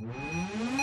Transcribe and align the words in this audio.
Mm-hmm. 0.00 0.77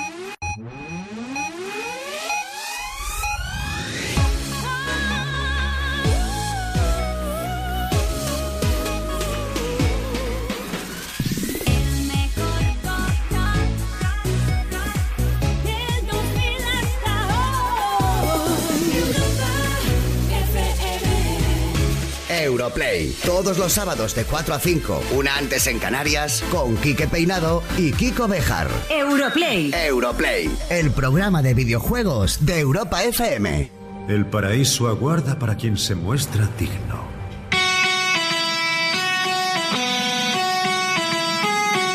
Europlay. 22.65 23.15
Todos 23.23 23.59
los 23.59 23.73
sábados 23.73 24.15
de 24.15 24.23
4 24.23 24.55
a 24.55 24.59
5, 24.59 25.03
una 25.15 25.37
antes 25.37 25.67
en 25.67 25.77
Canarias, 25.77 26.43
con 26.49 26.75
Quique 26.77 27.07
Peinado 27.07 27.61
y 27.77 27.91
Kiko 27.91 28.27
Bejar. 28.27 28.67
Europlay. 28.89 29.71
Europlay, 29.71 30.49
el 30.71 30.89
programa 30.89 31.43
de 31.43 31.53
videojuegos 31.53 32.43
de 32.43 32.59
Europa 32.59 33.03
FM. 33.03 33.69
El 34.07 34.25
paraíso 34.25 34.87
aguarda 34.87 35.37
para 35.37 35.55
quien 35.55 35.77
se 35.77 35.93
muestra 35.93 36.49
digno. 36.57 37.05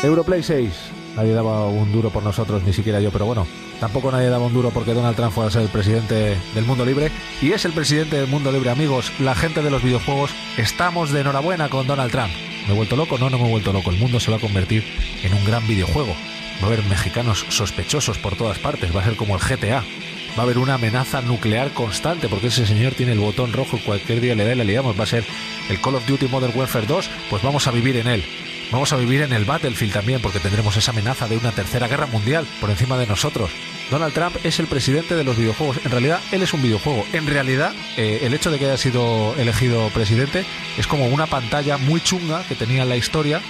Europlay 0.03 0.41
6. 0.41 0.90
Nadie 1.15 1.33
daba 1.33 1.67
un 1.67 1.91
duro 1.91 2.09
por 2.09 2.23
nosotros, 2.23 2.63
ni 2.63 2.71
siquiera 2.71 3.01
yo, 3.01 3.11
pero 3.11 3.25
bueno, 3.25 3.45
tampoco 3.79 4.11
nadie 4.11 4.29
daba 4.29 4.45
un 4.45 4.53
duro 4.53 4.69
porque 4.69 4.93
Donald 4.93 5.15
Trump 5.15 5.33
fuera 5.33 5.49
a 5.49 5.51
ser 5.51 5.63
el 5.63 5.67
presidente 5.67 6.37
del 6.55 6.65
mundo 6.65 6.85
libre. 6.85 7.11
Y 7.41 7.51
es 7.51 7.65
el 7.65 7.73
presidente 7.73 8.17
del 8.17 8.27
mundo 8.27 8.51
libre, 8.51 8.69
amigos, 8.69 9.11
la 9.19 9.35
gente 9.35 9.61
de 9.61 9.71
los 9.71 9.83
videojuegos. 9.83 10.31
Estamos 10.57 11.11
de 11.11 11.21
enhorabuena 11.21 11.69
con 11.69 11.85
Donald 11.85 12.11
Trump. 12.11 12.31
¿Me 12.67 12.73
he 12.73 12.75
vuelto 12.75 12.95
loco? 12.95 13.17
No, 13.17 13.29
no 13.29 13.37
me 13.37 13.47
he 13.47 13.51
vuelto 13.51 13.73
loco. 13.73 13.89
El 13.89 13.97
mundo 13.97 14.19
se 14.19 14.31
va 14.31 14.37
a 14.37 14.41
convertir 14.41 14.85
en 15.23 15.33
un 15.33 15.43
gran 15.43 15.67
videojuego. 15.67 16.15
Va 16.61 16.63
a 16.63 16.67
haber 16.67 16.83
mexicanos 16.85 17.45
sospechosos 17.49 18.17
por 18.17 18.35
todas 18.35 18.59
partes. 18.59 18.95
Va 18.95 19.01
a 19.01 19.05
ser 19.05 19.15
como 19.15 19.35
el 19.35 19.41
GTA. 19.41 19.83
Va 20.37 20.37
a 20.37 20.41
haber 20.43 20.59
una 20.59 20.75
amenaza 20.75 21.21
nuclear 21.21 21.71
constante 21.73 22.29
porque 22.29 22.47
ese 22.47 22.65
señor 22.65 22.93
tiene 22.93 23.11
el 23.11 23.19
botón 23.19 23.51
rojo 23.51 23.75
y 23.75 23.81
cualquier 23.81 24.21
día 24.21 24.35
le 24.35 24.45
da 24.45 24.53
y 24.53 24.55
le 24.55 24.63
liamos. 24.63 24.97
Va 24.97 25.03
a 25.03 25.07
ser 25.07 25.25
el 25.69 25.81
Call 25.81 25.95
of 25.95 26.07
Duty 26.07 26.27
Modern 26.27 26.57
Warfare 26.57 26.85
2. 26.85 27.09
Pues 27.29 27.43
vamos 27.43 27.67
a 27.67 27.71
vivir 27.71 27.97
en 27.97 28.07
él. 28.07 28.23
Vamos 28.71 28.93
a 28.93 28.97
vivir 28.97 29.21
en 29.21 29.33
el 29.33 29.43
Battlefield 29.43 29.91
también 29.91 30.21
porque 30.21 30.39
tendremos 30.39 30.77
esa 30.77 30.91
amenaza 30.91 31.27
de 31.27 31.35
una 31.35 31.51
tercera 31.51 31.89
guerra 31.89 32.05
mundial 32.05 32.47
por 32.61 32.69
encima 32.69 32.97
de 32.97 33.05
nosotros. 33.05 33.51
Donald 33.89 34.13
Trump 34.13 34.37
es 34.45 34.59
el 34.59 34.67
presidente 34.67 35.15
de 35.15 35.25
los 35.25 35.35
videojuegos. 35.35 35.79
En 35.83 35.91
realidad, 35.91 36.21
él 36.31 36.41
es 36.41 36.53
un 36.53 36.61
videojuego. 36.61 37.05
En 37.11 37.27
realidad, 37.27 37.73
eh, 37.97 38.19
el 38.23 38.33
hecho 38.33 38.49
de 38.49 38.59
que 38.59 38.65
haya 38.67 38.77
sido 38.77 39.35
elegido 39.37 39.89
presidente 39.89 40.45
es 40.77 40.87
como 40.87 41.07
una 41.07 41.27
pantalla 41.27 41.77
muy 41.77 41.99
chunga 41.99 42.43
que 42.47 42.55
tenía 42.55 42.83
en 42.83 42.89
la 42.89 42.95
historia 42.95 43.41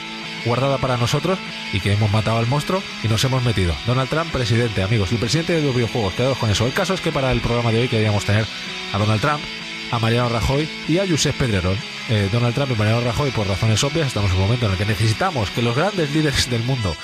guardada 0.43 0.79
para 0.79 0.97
nosotros 0.97 1.37
y 1.71 1.79
que 1.79 1.93
hemos 1.93 2.11
matado 2.11 2.39
al 2.39 2.47
monstruo 2.47 2.81
y 3.03 3.07
nos 3.07 3.23
hemos 3.23 3.43
metido. 3.43 3.75
Donald 3.85 4.09
Trump, 4.09 4.31
presidente, 4.31 4.81
amigos, 4.81 5.11
el 5.11 5.19
presidente 5.19 5.53
de 5.53 5.61
los 5.61 5.75
videojuegos. 5.75 6.15
Quedados 6.15 6.39
con 6.39 6.49
eso. 6.49 6.65
El 6.65 6.73
caso 6.73 6.95
es 6.95 7.01
que 7.01 7.11
para 7.11 7.31
el 7.31 7.41
programa 7.41 7.71
de 7.71 7.81
hoy 7.81 7.87
queríamos 7.87 8.25
tener 8.25 8.47
a 8.91 8.97
Donald 8.97 9.21
Trump, 9.21 9.43
a 9.91 9.99
Mariano 9.99 10.29
Rajoy 10.29 10.69
y 10.87 10.97
a 10.97 11.07
Josep 11.07 11.35
Pedrerol. 11.35 11.77
Eh, 12.09 12.29
Donald 12.31 12.55
Trump 12.55 12.71
y 12.71 12.75
Mariano 12.75 13.01
Rajoy, 13.01 13.31
por 13.31 13.47
razones 13.47 13.83
obvias, 13.83 14.07
estamos 14.07 14.31
en 14.31 14.37
un 14.37 14.43
momento 14.43 14.65
en 14.65 14.73
el 14.73 14.77
que 14.77 14.85
necesitamos 14.85 15.49
que 15.51 15.61
los 15.61 15.75
grandes 15.75 16.11
líderes 16.11 16.49
del 16.49 16.63
mundo 16.63 16.95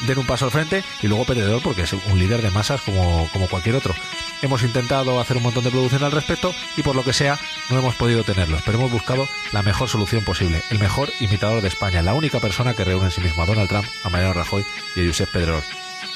den 0.00 0.18
un 0.18 0.26
paso 0.26 0.44
al 0.44 0.50
frente 0.50 0.84
y 1.02 1.08
luego 1.08 1.24
Pedrerol 1.24 1.62
porque 1.62 1.82
es 1.82 1.92
un 1.92 2.18
líder 2.18 2.42
de 2.42 2.50
masas 2.50 2.82
como, 2.82 3.28
como 3.32 3.48
cualquier 3.48 3.76
otro. 3.76 3.94
Hemos 4.42 4.62
intentado 4.62 5.18
hacer 5.20 5.38
un 5.38 5.44
montón 5.44 5.64
de 5.64 5.70
producción 5.70 6.04
al 6.04 6.12
respecto 6.12 6.54
y 6.76 6.82
por 6.82 6.94
lo 6.94 7.02
que 7.02 7.12
sea 7.12 7.38
no 7.70 7.78
hemos 7.78 7.94
podido 7.94 8.22
tenerlos, 8.24 8.62
pero 8.64 8.78
hemos 8.78 8.90
buscado 8.90 9.26
la 9.52 9.62
mejor 9.62 9.88
solución 9.88 10.24
posible, 10.24 10.62
el 10.70 10.78
mejor 10.78 11.10
imitador 11.20 11.62
de 11.62 11.68
España, 11.68 12.02
la 12.02 12.14
única 12.14 12.40
persona 12.40 12.74
que 12.74 12.84
reúne 12.84 13.06
en 13.06 13.10
sí 13.10 13.20
mismo 13.20 13.42
a 13.42 13.46
Donald 13.46 13.68
Trump, 13.68 13.86
a 14.04 14.10
Mariano 14.10 14.34
Rajoy 14.34 14.64
y 14.94 15.02
a 15.02 15.06
Josep 15.06 15.30
Pedrerol. 15.30 15.62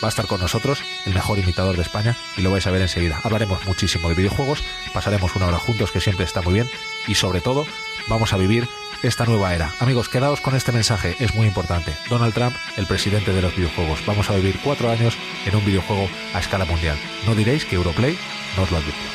Va 0.02 0.08
a 0.08 0.10
estar 0.10 0.26
con 0.26 0.40
nosotros 0.40 0.82
el 1.06 1.14
mejor 1.14 1.38
imitador 1.38 1.76
de 1.76 1.82
España 1.82 2.16
y 2.36 2.42
lo 2.42 2.50
vais 2.50 2.66
a 2.66 2.70
ver 2.70 2.82
enseguida. 2.82 3.20
Hablaremos 3.22 3.64
muchísimo 3.66 4.08
de 4.08 4.14
videojuegos, 4.14 4.62
pasaremos 4.92 5.36
una 5.36 5.46
hora 5.46 5.58
juntos 5.58 5.92
que 5.92 6.00
siempre 6.00 6.24
está 6.24 6.42
muy 6.42 6.54
bien 6.54 6.70
y 7.06 7.14
sobre 7.14 7.40
todo 7.40 7.66
vamos 8.08 8.32
a 8.32 8.36
vivir 8.36 8.66
esta 9.02 9.24
nueva 9.24 9.54
era. 9.54 9.72
Amigos, 9.80 10.08
quedaos 10.08 10.40
con 10.40 10.54
este 10.54 10.72
mensaje, 10.72 11.16
es 11.20 11.34
muy 11.34 11.46
importante. 11.46 11.92
Donald 12.08 12.34
Trump, 12.34 12.54
el 12.76 12.86
presidente 12.86 13.32
de 13.32 13.42
los 13.42 13.54
videojuegos. 13.56 14.04
Vamos 14.06 14.28
a 14.30 14.34
vivir 14.34 14.58
cuatro 14.62 14.90
años 14.90 15.16
en 15.46 15.56
un 15.56 15.64
videojuego 15.64 16.08
a 16.34 16.40
escala 16.40 16.64
mundial. 16.64 16.98
No 17.26 17.34
diréis 17.34 17.64
que 17.64 17.76
Europlay 17.76 18.18
no 18.56 18.64
os 18.64 18.70
lo 18.70 18.78
advirtió. 18.78 19.10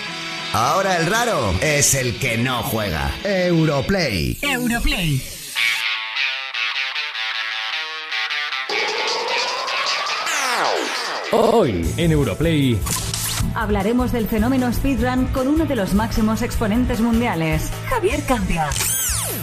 Ahora 0.53 0.97
el 0.97 1.06
raro 1.06 1.53
es 1.62 1.94
el 1.95 2.18
que 2.18 2.38
no 2.38 2.63
juega. 2.63 3.13
Europlay. 3.23 4.38
Europlay. 4.41 5.22
Hoy 11.31 11.86
en 11.97 12.12
Europlay. 12.12 12.80
Hablaremos 13.56 14.12
del 14.12 14.28
fenómeno 14.28 14.72
speedrun 14.72 15.25
con 15.28 15.47
uno 15.47 15.66
de 15.66 15.75
los 15.75 15.94
máximos 15.94 16.41
exponentes 16.41 17.00
mundiales, 17.00 17.72
Javier 17.90 18.22
Candia. 18.25 18.69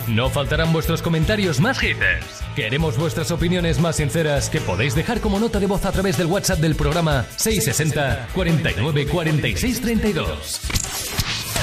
No 0.06 0.30
faltarán 0.30 0.72
vuestros 0.72 1.02
comentarios 1.02 1.60
más 1.60 1.82
hitters. 1.82 2.42
Queremos 2.54 2.98
vuestras 2.98 3.30
opiniones 3.30 3.80
más 3.80 3.96
sinceras 3.96 4.48
que 4.48 4.60
podéis 4.60 4.94
dejar 4.94 5.20
como 5.20 5.38
nota 5.38 5.58
de 5.58 5.66
voz 5.66 5.84
a 5.84 5.92
través 5.92 6.18
del 6.18 6.26
WhatsApp 6.26 6.58
del 6.58 6.74
programa 6.76 7.24
660 7.36 8.28
49 8.34 9.06
46 9.06 9.80
32. 9.80 10.60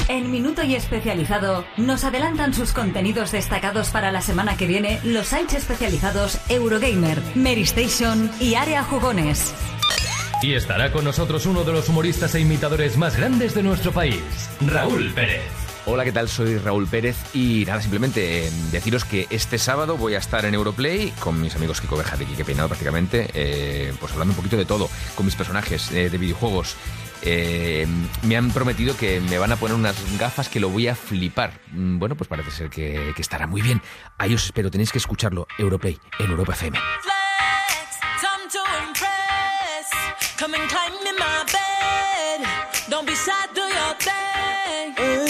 En 0.10 0.32
Minuto 0.32 0.64
y 0.64 0.76
Especializado 0.76 1.66
nos 1.78 2.04
adelantan 2.04 2.54
sus 2.54 2.74
contenidos 2.74 3.32
destacados 3.32 3.90
para 3.90 4.12
la 4.12 4.22
semana 4.22 4.58
que 4.58 4.66
viene 4.66 5.00
los 5.04 5.28
sites 5.28 5.54
especializados 5.54 6.40
Eurogamer, 6.50 7.22
Meristation 7.36 8.32
y 8.40 8.56
Área 8.56 8.84
Jugones. 8.84 9.54
Y 10.42 10.54
estará 10.54 10.92
con 10.94 11.04
nosotros 11.04 11.46
uno 11.46 11.66
de 11.66 11.74
los 11.74 11.90
humoristas 11.90 12.34
e 12.34 12.40
imitadores 12.40 12.96
más 12.96 13.18
grandes 13.18 13.54
de 13.54 13.62
nuestro 13.62 13.92
país, 13.92 14.50
Raúl 14.62 15.12
Pérez. 15.14 15.42
Hola, 15.86 16.06
¿qué 16.06 16.14
tal? 16.14 16.30
Soy 16.30 16.58
Raúl 16.58 16.88
Pérez 16.88 17.18
y 17.34 17.66
nada, 17.66 17.82
simplemente 17.82 18.48
eh, 18.48 18.52
deciros 18.72 19.04
que 19.04 19.28
este 19.32 19.58
sábado 19.58 19.98
voy 19.98 20.14
a 20.14 20.20
estar 20.20 20.46
en 20.46 20.54
Europlay 20.54 21.12
con 21.20 21.42
mis 21.42 21.56
amigos 21.56 21.82
Kiko 21.82 21.98
Bejar 21.98 22.22
y 22.22 22.26
Kike 22.26 22.46
Peinado 22.46 22.70
prácticamente, 22.70 23.30
eh, 23.34 23.94
pues 24.00 24.14
hablando 24.14 24.32
un 24.32 24.38
poquito 24.38 24.56
de 24.56 24.66
todo, 24.66 24.90
con 25.16 25.26
mis 25.26 25.36
personajes 25.36 25.92
eh, 25.92 26.10
de 26.10 26.18
videojuegos. 26.18 26.78
Eh, 27.22 27.86
me 28.24 28.38
han 28.38 28.52
prometido 28.52 28.96
que 28.96 29.20
me 29.20 29.38
van 29.40 29.52
a 29.52 29.58
poner 29.58 29.76
unas 29.76 29.96
gafas 30.18 30.48
que 30.48 30.62
lo 30.62 30.70
voy 30.70 30.88
a 30.88 30.96
flipar. 30.96 31.60
Mm, 31.74 32.00
Bueno, 32.00 32.16
pues 32.16 32.30
parece 32.30 32.52
ser 32.52 32.70
que, 32.70 33.12
que 33.14 33.22
estará 33.22 33.46
muy 33.46 33.62
bien. 33.62 33.82
Ahí 34.18 34.34
os 34.34 34.46
espero, 34.46 34.72
tenéis 34.72 34.94
que 34.94 35.00
escucharlo. 35.00 35.48
Europlay, 35.58 36.00
en 36.20 36.32
Europa 36.32 36.54
FM. 36.54 36.80
Come 40.40 40.54
and 40.54 40.70
climb 40.70 40.94
in 41.06 41.18
my 41.18 41.44
bed. 41.52 42.48
Don't 42.90 43.06
be 43.06 43.14
shy, 43.14 43.46
do 43.54 43.60
your 43.60 43.94
thing. 43.96 44.96
Eh? 44.98 45.29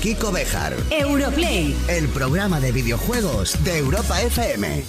Kiko 0.00 0.32
Bejar. 0.32 0.74
Europlay. 0.90 1.76
El 1.86 2.08
programa 2.08 2.58
de 2.58 2.72
videojuegos 2.72 3.62
de 3.64 3.76
Europa 3.76 4.22
FM. 4.22 4.82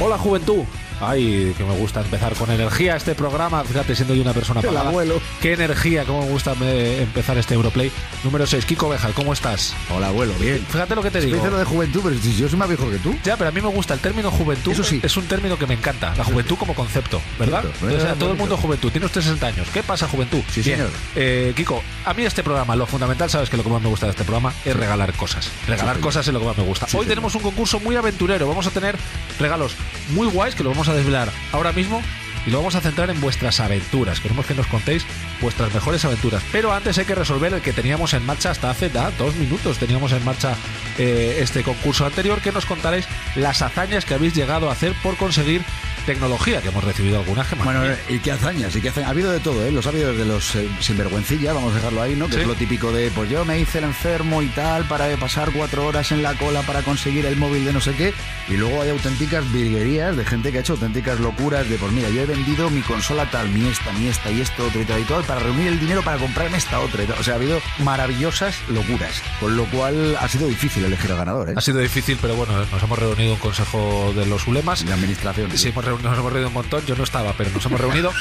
Hola 0.00 0.16
juventud. 0.18 0.62
Ay, 1.00 1.52
que 1.58 1.64
me 1.64 1.76
gusta 1.78 2.02
empezar 2.02 2.34
con 2.34 2.48
energía 2.50 2.94
este 2.94 3.16
programa. 3.16 3.64
Fíjate, 3.64 3.96
siendo 3.96 4.14
yo 4.14 4.22
una 4.22 4.32
persona 4.32 4.60
apagada. 4.60 4.92
Qué 5.40 5.54
energía, 5.54 6.04
cómo 6.04 6.20
me 6.22 6.28
gusta 6.30 6.54
me- 6.54 7.00
empezar 7.00 7.38
este 7.38 7.54
Europlay. 7.54 7.90
Número 8.24 8.46
6, 8.46 8.66
Kiko 8.66 8.90
Bejar, 8.90 9.12
¿cómo 9.12 9.32
estás? 9.32 9.74
Hola, 9.88 10.08
abuelo, 10.08 10.34
bien. 10.38 10.62
Fíjate 10.68 10.94
lo 10.94 11.02
que 11.02 11.10
te 11.10 11.18
Dice 11.22 11.32
digo. 11.36 11.46
lo 11.48 11.56
de 11.56 11.64
juventud, 11.64 12.02
pero 12.04 12.14
si 12.20 12.36
yo 12.36 12.46
soy 12.46 12.58
más 12.58 12.68
viejo 12.68 12.90
que 12.90 12.98
tú. 12.98 13.16
Ya, 13.24 13.38
pero 13.38 13.48
a 13.48 13.52
mí 13.52 13.62
me 13.62 13.68
gusta 13.68 13.94
el 13.94 14.00
término 14.00 14.30
juventud. 14.30 14.72
Eso 14.72 14.84
sí. 14.84 15.00
Es 15.02 15.16
un 15.16 15.24
término 15.24 15.58
que 15.58 15.66
me 15.66 15.72
encanta. 15.72 16.14
La 16.14 16.24
juventud 16.24 16.56
como 16.56 16.74
concepto, 16.74 17.22
¿verdad? 17.38 17.62
Cierto, 17.62 17.86
Entonces, 17.86 18.10
a 18.10 18.14
todo 18.16 18.32
el 18.32 18.36
mundo 18.36 18.58
juventud. 18.58 18.90
Tiene 18.90 19.06
usted 19.06 19.22
60 19.22 19.46
años. 19.46 19.66
¿Qué 19.72 19.82
pasa, 19.82 20.06
juventud? 20.08 20.40
Sí, 20.52 20.60
Bien. 20.60 20.76
señor. 20.76 20.90
Eh, 21.16 21.54
Kiko, 21.56 21.82
a 22.04 22.12
mí 22.12 22.22
este 22.24 22.42
programa, 22.42 22.76
lo 22.76 22.86
fundamental, 22.86 23.30
sabes 23.30 23.48
que 23.48 23.56
lo 23.56 23.62
que 23.62 23.70
más 23.70 23.80
me 23.80 23.88
gusta 23.88 24.04
de 24.06 24.10
este 24.10 24.24
programa 24.24 24.52
es 24.66 24.76
regalar 24.76 25.14
cosas. 25.14 25.48
Regalar 25.66 26.00
cosas 26.00 26.26
es 26.28 26.34
lo 26.34 26.40
que 26.40 26.46
más 26.46 26.58
me 26.58 26.64
gusta. 26.64 26.86
Sí, 26.86 26.98
Hoy 26.98 27.06
tenemos 27.06 27.34
un 27.34 27.40
concurso 27.40 27.80
muy 27.80 27.96
aventurero. 27.96 28.46
Vamos 28.46 28.66
a 28.66 28.70
tener 28.70 28.94
regalos 29.38 29.72
muy 30.10 30.26
guays 30.28 30.54
que 30.54 30.62
lo 30.64 30.68
vamos 30.70 30.88
a 30.90 30.94
desvelar 30.94 31.30
ahora 31.52 31.72
mismo. 31.72 32.02
Y 32.46 32.50
lo 32.50 32.58
vamos 32.58 32.74
a 32.74 32.80
centrar 32.80 33.10
en 33.10 33.20
vuestras 33.20 33.60
aventuras. 33.60 34.20
Queremos 34.20 34.46
que 34.46 34.54
nos 34.54 34.66
contéis 34.66 35.04
vuestras 35.40 35.72
mejores 35.74 36.04
aventuras. 36.04 36.42
Pero 36.52 36.72
antes 36.72 36.98
hay 36.98 37.04
que 37.04 37.14
resolver 37.14 37.52
el 37.52 37.60
que 37.60 37.72
teníamos 37.72 38.14
en 38.14 38.24
marcha 38.24 38.50
hasta 38.50 38.70
hace 38.70 38.88
dos 38.88 39.34
minutos. 39.36 39.78
Teníamos 39.78 40.12
en 40.12 40.24
marcha 40.24 40.54
eh, 40.98 41.38
este 41.40 41.62
concurso 41.62 42.06
anterior 42.06 42.40
que 42.40 42.52
nos 42.52 42.66
contaréis 42.66 43.06
las 43.36 43.62
hazañas 43.62 44.04
que 44.04 44.14
habéis 44.14 44.34
llegado 44.34 44.68
a 44.68 44.72
hacer 44.72 44.94
por 45.02 45.16
conseguir 45.16 45.62
tecnología, 46.06 46.60
que 46.60 46.68
hemos 46.68 46.84
recibido 46.84 47.18
algunas 47.18 47.46
que 47.48 47.54
Bueno, 47.56 47.82
y 48.08 48.18
qué 48.18 48.32
hazañas, 48.32 48.74
y 48.76 48.80
qué 48.80 48.88
hazañas. 48.88 49.08
Ha 49.08 49.10
habido 49.12 49.30
de 49.30 49.40
todo, 49.40 49.64
¿eh? 49.64 49.72
Los 49.72 49.86
ha 49.86 49.90
habido 49.90 50.10
desde 50.12 50.24
los 50.24 50.54
eh, 50.56 50.68
sinvergüencilla, 50.80 51.52
vamos 51.52 51.72
a 51.72 51.76
dejarlo 51.76 52.02
ahí, 52.02 52.14
¿no? 52.16 52.26
Que 52.28 52.34
Sí. 52.34 52.40
es 52.40 52.46
lo 52.46 52.54
típico 52.54 52.92
de, 52.92 53.10
pues 53.10 53.28
yo 53.30 53.44
me 53.44 53.58
hice 53.58 53.78
el 53.78 53.84
enfermo 53.84 54.42
y 54.42 54.46
tal 54.48 54.84
para 54.84 55.08
pasar 55.16 55.50
cuatro 55.52 55.86
horas 55.86 56.10
en 56.12 56.22
la 56.22 56.34
cola 56.34 56.62
para 56.62 56.82
conseguir 56.82 57.26
el 57.26 57.36
móvil 57.36 57.64
de 57.64 57.72
no 57.72 57.80
sé 57.80 57.92
qué. 57.94 58.12
Y 58.48 58.54
luego 58.56 58.82
hay 58.82 58.90
auténticas 58.90 59.50
virguerías 59.52 60.16
de 60.16 60.24
gente 60.24 60.50
que 60.52 60.58
ha 60.58 60.60
hecho 60.60 60.72
auténticas 60.74 61.20
locuras 61.20 61.68
de, 61.68 61.76
pues 61.76 61.92
mira, 61.92 62.08
yo 62.10 62.22
he 62.22 62.26
vendido 62.26 62.68
mi 62.70 62.80
consola 62.82 63.30
tal, 63.30 63.48
mi 63.50 63.68
esta, 63.68 63.92
mi 63.92 64.08
esta 64.08 64.30
y 64.30 64.40
esto, 64.40 64.66
otro 64.66 64.80
y 64.80 64.84
tal 64.84 65.00
y 65.00 65.04
tal, 65.04 65.22
para 65.24 65.40
reunir 65.40 65.68
el 65.68 65.80
dinero 65.80 66.02
para 66.02 66.18
comprarme 66.18 66.58
esta 66.58 66.80
otra. 66.80 67.02
y 67.04 67.06
tal. 67.06 67.18
O 67.18 67.22
sea, 67.22 67.34
ha 67.34 67.36
habido 67.36 67.60
maravillosas 67.78 68.56
locuras. 68.68 69.22
Con 69.40 69.56
lo 69.56 69.64
cual 69.66 70.16
ha 70.20 70.28
sido 70.28 70.46
difícil 70.48 70.84
elegir 70.84 71.10
al 71.12 71.18
ganador, 71.18 71.50
¿eh? 71.50 71.54
ha 71.56 71.60
sido 71.60 71.78
difícil, 71.78 72.18
pero 72.20 72.34
bueno, 72.34 72.52
nos 72.70 72.82
hemos 72.82 72.98
reunido 72.98 73.34
un 73.34 73.38
consejo 73.38 74.12
de 74.16 74.26
los 74.26 74.46
ulemas. 74.46 74.82
La 74.84 74.94
administración. 74.94 75.50
Sí, 75.56 75.68
hemos 75.68 75.84
nos 75.98 76.18
hemos 76.18 76.32
reunido 76.32 76.48
un 76.48 76.54
montón, 76.54 76.84
yo 76.86 76.96
no 76.96 77.04
estaba, 77.04 77.32
pero 77.36 77.50
nos 77.50 77.64
hemos 77.66 77.80
reunido 77.80 78.12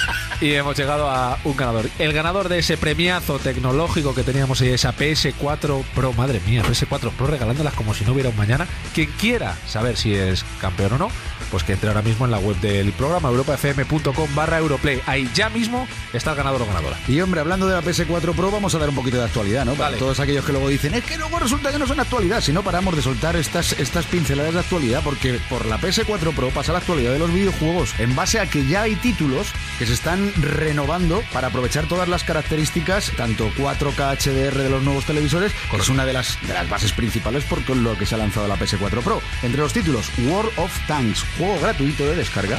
y 0.41 0.53
hemos 0.53 0.77
llegado 0.77 1.09
a 1.09 1.37
un 1.43 1.55
ganador. 1.55 1.89
El 1.99 2.13
ganador 2.13 2.49
de 2.49 2.59
ese 2.59 2.77
premiazo 2.77 3.39
tecnológico 3.39 4.15
que 4.15 4.23
teníamos 4.23 4.61
ahí, 4.61 4.69
esa 4.69 4.95
PS4 4.95 5.83
Pro, 5.95 6.13
madre 6.13 6.41
mía, 6.45 6.63
PS4 6.63 7.11
Pro 7.11 7.27
regalándolas 7.27 7.73
como 7.73 7.93
si 7.93 8.05
no 8.05 8.13
hubiera 8.13 8.29
un 8.29 8.37
mañana. 8.37 8.67
Quien 8.93 9.11
quiera 9.11 9.55
saber 9.67 9.97
si 9.97 10.13
es 10.13 10.45
campeón 10.59 10.93
o 10.93 10.97
no, 10.97 11.11
pues 11.51 11.63
que 11.63 11.73
entre 11.73 11.89
ahora 11.89 12.01
mismo 12.01 12.25
en 12.25 12.31
la 12.31 12.39
web 12.39 12.55
del 12.57 12.91
programa 12.93 13.29
europafm.com 13.29 14.35
barra 14.35 14.59
Europlay. 14.59 15.01
Ahí 15.05 15.29
ya 15.33 15.49
mismo 15.49 15.87
está 16.13 16.31
el 16.31 16.37
ganador 16.37 16.61
o 16.61 16.65
ganadora. 16.65 16.97
Y 17.07 17.19
hombre, 17.21 17.41
hablando 17.41 17.67
de 17.67 17.73
la 17.73 17.81
PS4 17.81 18.33
Pro, 18.35 18.51
vamos 18.51 18.75
a 18.75 18.79
dar 18.79 18.89
un 18.89 18.95
poquito 18.95 19.17
de 19.17 19.23
actualidad, 19.23 19.65
¿no? 19.65 19.73
Para 19.73 19.89
Vale. 19.89 19.97
todos 19.97 20.19
aquellos 20.19 20.45
que 20.45 20.51
luego 20.51 20.69
dicen, 20.69 20.93
es 20.93 21.03
que 21.03 21.17
luego 21.17 21.39
resulta 21.39 21.71
que 21.71 21.79
no 21.79 21.87
son 21.87 21.99
actualidad, 21.99 22.41
si 22.41 22.53
no 22.53 22.63
paramos 22.63 22.95
de 22.95 23.01
soltar 23.01 23.35
estas, 23.35 23.73
estas 23.79 24.05
pinceladas 24.05 24.53
de 24.53 24.59
actualidad, 24.59 25.01
porque 25.03 25.39
por 25.49 25.65
la 25.65 25.79
PS4 25.79 26.33
Pro 26.33 26.49
pasa 26.49 26.71
la 26.71 26.79
actualidad 26.79 27.13
de 27.13 27.19
los 27.19 27.33
videojuegos, 27.33 27.58
en 27.97 28.15
base 28.15 28.39
a 28.39 28.49
que 28.49 28.65
ya 28.65 28.83
hay 28.83 28.95
títulos 28.95 29.51
que 29.77 29.85
se 29.85 29.93
están 29.93 30.31
renovando 30.35 31.23
para 31.33 31.47
aprovechar 31.47 31.87
todas 31.87 32.07
las 32.07 32.23
características, 32.23 33.11
tanto 33.17 33.51
4K 33.57 34.17
HDR 34.17 34.57
de 34.57 34.69
los 34.69 34.83
nuevos 34.83 35.05
televisores, 35.05 35.51
que 35.69 35.77
es 35.77 35.89
una 35.89 36.05
de 36.05 36.13
las, 36.13 36.39
de 36.47 36.53
las 36.53 36.69
bases 36.69 36.93
principales 36.93 37.43
por 37.43 37.59
lo 37.75 37.97
que 37.97 38.05
se 38.05 38.15
ha 38.15 38.17
lanzado 38.17 38.47
la 38.47 38.55
PS4 38.55 39.01
Pro. 39.01 39.21
Entre 39.43 39.59
los 39.59 39.73
títulos, 39.73 40.09
World 40.19 40.51
of 40.57 40.71
Tanks, 40.87 41.25
juego 41.37 41.59
gratuito 41.59 42.05
de 42.05 42.15
descarga, 42.15 42.57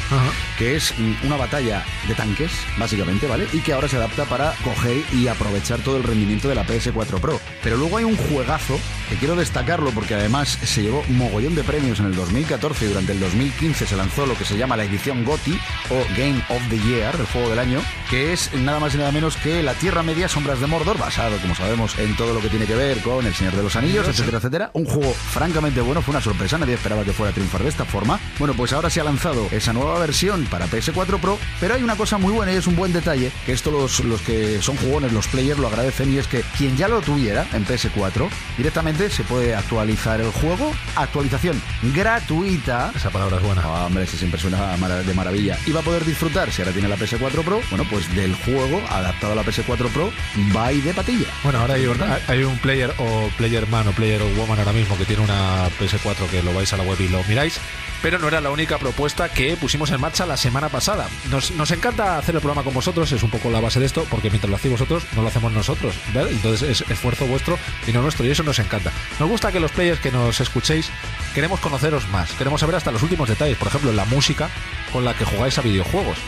que 0.59 0.77
es 0.77 0.93
mm, 0.99 1.27
una 1.27 1.37
batalla 1.37 1.85
de 2.07 2.15
tanques, 2.15 2.53
básicamente, 2.77 3.27
¿vale? 3.27 3.49
Y 3.53 3.61
que 3.61 3.73
ahora 3.73 3.89
se 3.89 3.97
adapta 3.97 4.27
para 4.27 4.53
coger 4.63 5.03
y 5.13 5.29
aprovechar 5.29 5.81
todo 5.81 5.97
el 5.97 6.03
rendimiento 6.03 6.49
de 6.49 6.55
la 6.55 6.67
PS4 6.67 7.21
Pro. 7.21 7.41
Pero 7.63 7.77
luego 7.77 7.97
hay 7.97 8.05
un 8.05 8.17
juegazo 8.17 8.79
que 9.09 9.17
quiero 9.17 9.35
destacarlo 9.35 9.91
porque 9.91 10.15
además 10.15 10.59
se 10.63 10.83
llevó 10.83 11.03
mogollón 11.09 11.55
de 11.55 11.65
premios 11.65 12.01
en 12.01 12.07
el 12.07 12.15
2014 12.15 12.85
y 12.85 12.89
durante 12.89 13.13
el 13.13 13.21
2015 13.21 13.87
se 13.87 13.97
lanzó 13.97 14.27
lo 14.27 14.37
que 14.37 14.45
se 14.45 14.57
llama 14.57 14.77
la 14.77 14.85
edición 14.91 15.25
GOTY 15.25 15.59
o 15.91 16.05
Game 16.17 16.43
of 16.49 16.63
the 16.69 16.79
Year, 16.81 17.15
el 17.19 17.27
juego 17.27 17.49
del 17.49 17.59
año, 17.59 17.81
que 18.11 18.33
es 18.33 18.53
nada 18.55 18.81
más 18.81 18.95
y 18.95 18.99
nada 18.99 19.13
menos 19.13 19.37
que 19.37 19.63
La 19.63 19.75
Tierra 19.75 20.03
Media 20.03 20.29
Sombras 20.29 20.61
de 20.61 20.67
Mordor, 20.67 20.99
basado, 20.99 21.37
como 21.39 21.55
sabemos, 21.55 21.99
en 21.99 22.17
todo 22.17 22.35
lo 22.35 22.41
que 22.41 22.49
tiene 22.49 22.67
que 22.67 22.75
ver 22.75 22.99
con 22.99 23.25
El 23.25 23.35
Señor 23.35 23.55
de 23.55 23.63
los 23.63 23.77
Anillos, 23.77 24.07
etcétera, 24.09 24.39
etcétera. 24.39 24.71
Un 24.75 24.85
juego 24.85 25.13
francamente 25.13 25.81
bueno, 25.81 26.03
fue 26.03 26.13
una 26.13 26.21
sorpresa, 26.21 26.59
nadie 26.59 26.75
esperaba 26.75 27.05
que 27.05 27.13
fuera 27.13 27.31
a 27.31 27.35
triunfar 27.35 27.63
de 27.63 27.69
esta 27.69 27.85
forma. 27.85 28.21
Bueno, 28.39 28.55
pues 28.55 28.73
ahora 28.73 28.91
se 28.91 29.01
ha 29.01 29.05
lanzado 29.05 29.49
esa 29.51 29.73
nueva 29.73 29.99
versión 29.99 30.45
para 30.47 30.67
PS4 30.67 31.21
Pro, 31.21 31.39
pero 31.61 31.75
hay 31.75 31.83
una 31.83 31.97
cosa 31.97 32.19
muy 32.19 32.33
buena 32.33 32.53
y 32.53 32.57
es 32.57 32.67
un 32.67 32.77
buen 32.77 32.93
detalle, 32.93 33.31
que 33.47 33.53
esto 33.53 33.71
los, 33.71 34.01
los 34.01 34.21
que 34.23 34.61
son 34.61 34.77
jugones, 34.77 35.13
los 35.13 35.29
players 35.29 35.59
lo 35.59 35.69
agradecen 35.69 36.13
y 36.13 36.19
es 36.19 36.27
que 36.27 36.43
quien 36.59 36.77
ya 36.77 36.89
lo 36.89 37.01
tuviera 37.01 37.47
en 37.53 37.65
PS4, 37.65 38.29
directamente 38.57 39.11
se 39.11 39.25
puede 39.25 39.55
actualizar 39.55 40.21
el 40.21 40.31
juego, 40.33 40.73
actualización 40.97 41.61
gratuita. 41.95 42.93
Esa 42.95 43.11
palabra 43.11 43.37
es 43.37 43.43
buena. 43.43 43.63
Ah, 43.65 43.87
hombre, 43.87 44.05
ese 44.05 44.17
siempre 44.17 44.41
suena 44.41 44.77
de 44.89 45.15
maravilla. 45.15 45.59
Y 45.67 45.73
va 45.73 45.81
a 45.81 45.83
poder 45.83 46.05
disfrutar, 46.05 46.51
si 46.51 46.63
ahora 46.63 46.73
tiene 46.73 46.89
la 46.89 46.97
PS4 46.97 47.45
Pro, 47.45 47.61
bueno, 47.71 47.85
pues 47.91 48.13
del 48.15 48.35
juego 48.35 48.83
adaptado 48.89 49.33
a 49.33 49.37
la 49.37 49.45
PS4 49.45 49.89
Pro, 49.91 50.13
va 50.57 50.73
y 50.73 50.81
de 50.81 50.95
patilla. 50.95 51.27
Bueno, 51.43 51.61
ahora 51.61 51.75
hay 51.75 51.87
un, 51.87 51.99
hay 52.27 52.43
un 52.43 52.59
player 52.59 52.93
o 52.99 53.31
player 53.37 53.67
man 53.69 53.87
o 53.89 53.93
player 53.93 54.23
woman 54.37 54.59
ahora 54.59 54.73
mismo 54.73 54.97
que 54.97 55.05
tiene 55.05 55.23
una 55.23 55.69
PS4 55.79 56.29
que 56.31 56.43
lo 56.43 56.55
vais 56.55 56.73
a 56.73 56.77
la 56.77 56.83
web 56.83 56.99
y 57.01 57.09
lo 57.09 57.23
miráis, 57.25 57.61
pero 58.03 58.19
no 58.19 58.29
era 58.29 58.41
la 58.41 58.51
única 58.51 58.79
propuesta 58.79 59.29
que 59.29 59.57
pusimos 59.57 59.91
en 59.91 60.01
marcha 60.01 60.25
la 60.25 60.37
semana 60.37 60.69
pasada. 60.69 61.09
Nos, 61.31 61.51
nos 61.53 61.71
encanta 61.71 62.19
hacer 62.19 62.35
el 62.35 62.41
programa 62.41 62.65
con 62.65 62.73
vosotros, 62.73 63.13
es 63.13 63.23
un 63.23 63.31
poco 63.31 63.51
la 63.51 63.61
base 63.61 63.81
de 63.81 63.87
esto, 63.87 64.07
porque 64.11 64.31
mientras 64.31 64.51
lo 64.51 64.57
hacéis 64.57 64.73
vosotros, 64.73 65.05
no 65.15 65.23
lo 65.23 65.29
hacemos 65.29 65.53
nosotros. 65.53 65.95
Entonces 66.15 66.63
es 66.83 66.91
esfuerzo 66.91 67.27
vuestro 67.27 67.59
y 67.87 67.93
no 67.93 68.03
nuestro, 68.03 68.25
y 68.25 68.31
eso 68.31 68.43
nos 68.43 68.59
encanta. 68.59 68.93
Nos 69.19 69.29
gusta 69.29 69.53
que 69.53 69.61
los 69.61 69.71
players 69.73 70.01
que 70.01 70.11
nos 70.11 70.41
escuchéis, 70.41 70.91
queremos 71.35 71.61
conoceros 71.61 72.09
más, 72.09 72.33
queremos 72.33 72.61
saber 72.61 72.77
hasta 72.77 72.91
los 72.91 73.03
últimos 73.03 73.29
detalles, 73.29 73.59
por 73.59 73.69
ejemplo, 73.69 73.93
la 73.93 74.05
música 74.07 74.49
con 74.93 75.05
la 75.05 75.15
que 75.15 75.25
jugáis 75.25 75.59
a 75.59 75.63
videojuegos. 75.63 76.19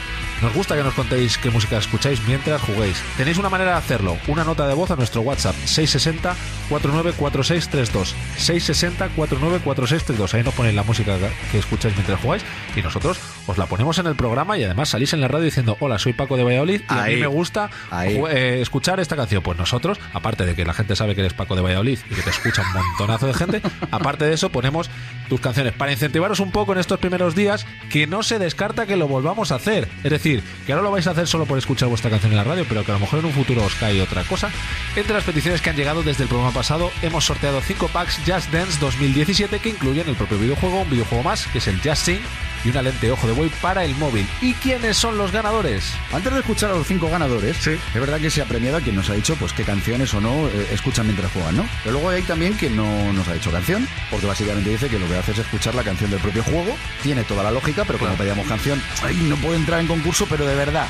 Nos 0.43 0.55
gusta 0.55 0.75
que 0.75 0.83
nos 0.83 0.95
contéis 0.95 1.39
qué 1.39 1.51
música 1.51 1.79
escucháis 1.79 2.21
mientras 2.27 2.61
juguéis. 2.63 3.01
Tenéis 3.17 3.39
una 3.39 3.49
manera 3.49 3.73
de 3.73 3.77
hacerlo, 3.77 4.19
una 4.27 4.43
nota 4.43 4.67
de 4.67 4.75
voz 4.75 4.91
a 4.91 4.97
nuestro 4.97 5.21
WhatsApp 5.21 5.55
660 5.55 6.35
494632. 6.69 8.15
660 8.39 9.09
494632. 9.15 10.35
Ahí 10.35 10.43
nos 10.43 10.55
ponéis 10.55 10.75
la 10.75 10.83
música 10.83 11.17
que 11.53 11.59
escucháis 11.59 11.95
mientras 11.95 12.21
jugáis 12.21 12.43
y 12.75 12.83
nosotros 12.83 13.21
os 13.47 13.59
la 13.59 13.67
ponemos 13.67 13.99
en 13.99 14.07
el 14.07 14.15
programa 14.15 14.59
y 14.59 14.65
además 14.65 14.91
salís 14.91 15.13
en 15.13 15.21
la 15.21 15.29
radio 15.29 15.45
diciendo, 15.45 15.77
hola, 15.81 15.99
soy 15.99 16.13
Paco 16.13 16.37
de 16.37 16.45
Valladolid 16.45 16.83
y 16.89 16.95
a 16.95 17.05
mí 17.05 17.17
me 17.17 17.27
gusta 17.27 17.71
eh, 18.05 18.59
escuchar 18.61 19.01
esta 19.01 19.17
canción. 19.17 19.43
Pues 19.43 19.59
nosotros, 19.59 19.99
aparte 20.13 20.47
de 20.47 20.55
que 20.55 20.65
la 20.65 20.75
gente 20.75 20.97
sabe 20.97 21.15
que 21.15 21.21
eres 21.21 21.33
Paco 21.33 21.57
de 21.57 21.63
Valladolid 21.63 21.99
y 22.11 22.15
que 22.15 22.23
te 22.23 22.31
escucha 22.31 22.63
un 22.63 22.73
montonazo 22.73 23.27
de 23.27 23.35
gente, 23.35 23.63
aparte 23.91 24.25
de 24.25 24.35
eso 24.35 24.51
ponemos 24.51 24.91
tus 25.29 25.41
canciones 25.41 25.73
para 25.73 25.93
incentivaros 25.93 26.41
un 26.41 26.51
poco 26.51 26.73
en 26.73 26.79
estos 26.79 26.99
primeros 26.99 27.35
días 27.35 27.67
que 27.91 28.07
no 28.07 28.23
se 28.23 28.39
descarta 28.39 28.87
que 28.87 28.97
lo 28.97 29.09
volvamos 29.09 29.53
a 29.53 29.57
hacer. 29.57 29.89
Es 30.05 30.11
decir, 30.11 30.43
que 30.67 30.73
ahora 30.73 30.85
lo 30.85 30.91
vais 30.91 31.07
a 31.07 31.13
hacer 31.13 31.27
solo 31.27 31.47
por 31.47 31.59
escuchar 31.59 31.89
vuestra 31.89 32.11
canción 32.11 32.33
en 32.33 32.37
la 32.37 32.45
radio, 32.45 32.65
pero 32.69 32.85
que 32.85 32.91
a 32.93 32.95
lo 32.95 33.01
mejor 33.01 33.21
en 33.21 33.27
un 33.27 33.33
futuro 33.33 33.65
os 33.65 33.75
cae 33.75 34.01
otra 34.01 34.25
cosa. 34.25 34.51
Entre 34.97 35.15
las 35.15 35.25
peticiones 35.25 35.61
que 35.61 35.71
han 35.71 35.77
llegado 35.77 36.03
desde 36.03 36.25
el 36.25 36.29
programa 36.29 36.53
pasado, 36.53 36.91
hemos 37.03 37.25
sorteado 37.25 37.61
5 37.61 37.89
packs 37.89 38.21
Just 38.27 38.51
Dance 38.53 38.79
2017 38.81 39.59
que 39.59 39.71
incluyen 39.71 40.09
el 40.09 40.15
propio 40.15 40.39
videojuego, 40.39 40.83
un 40.83 40.91
videojuego 40.91 41.25
más, 41.25 41.47
que 41.49 41.59
es 41.59 41.67
el 41.67 41.81
Just 41.81 42.05
Sing, 42.05 42.21
y 42.65 42.71
una 42.71 42.83
lente 42.83 43.11
ojo 43.11 43.27
de 43.27 43.32
buey 43.33 43.51
para 43.61 43.85
el 43.85 43.95
móvil. 43.97 44.27
¿Y 44.41 44.55
quiénes 44.55 44.97
son 44.97 45.19
los 45.19 45.33
ganadores? 45.33 45.93
Antes 46.13 46.33
de 46.33 46.41
escuchar 46.41 46.71
a 46.71 46.75
los 46.75 46.87
cinco 46.87 47.09
ganadores, 47.11 47.67
es 47.67 47.81
verdad 47.95 48.21
que 48.21 48.31
se 48.31 48.43
ha 48.43 48.45
premiado 48.45 48.77
a 48.77 48.81
quien 48.81 48.97
nos 48.97 49.11
ha 49.11 49.15
dicho 49.15 49.37
pues 49.37 49.53
qué 49.53 49.65
canciones 49.65 50.13
o 50.15 50.21
no 50.21 50.49
eh, 50.49 50.69
escuchan 50.73 51.07
mientras 51.07 51.33
juegan, 51.33 51.57
¿no? 51.57 51.69
Pero 51.83 51.95
luego 51.95 52.11
hay 52.11 52.23
también 52.23 52.55
quien 52.55 52.77
no 52.77 53.13
nos 53.13 53.27
ha 53.29 53.35
dicho 53.35 53.51
canción, 53.51 53.87
porque 54.11 54.27
básicamente 54.27 54.71
dice 54.71 54.89
que 54.89 54.99
lo 54.99 55.09
que 55.09 55.17
hace 55.17 55.33
es 55.33 55.39
escuchar 55.39 55.75
la 55.75 55.83
canción 55.83 56.11
del 56.11 56.21
propio 56.21 56.43
juego. 56.43 56.77
Tiene 57.03 57.25
toda 57.25 57.43
la 57.43 57.51
lógica, 57.51 57.85
pero 57.85 57.99
como 57.99 58.15
pedíamos 58.15 58.47
canción, 58.47 58.83
ay, 59.03 59.17
no 59.29 59.37
puede 59.37 59.57
entrar 59.57 59.81
en 59.81 59.87
concurso, 59.87 60.27
pero 60.29 60.47
de 60.47 60.55
verdad. 60.55 60.89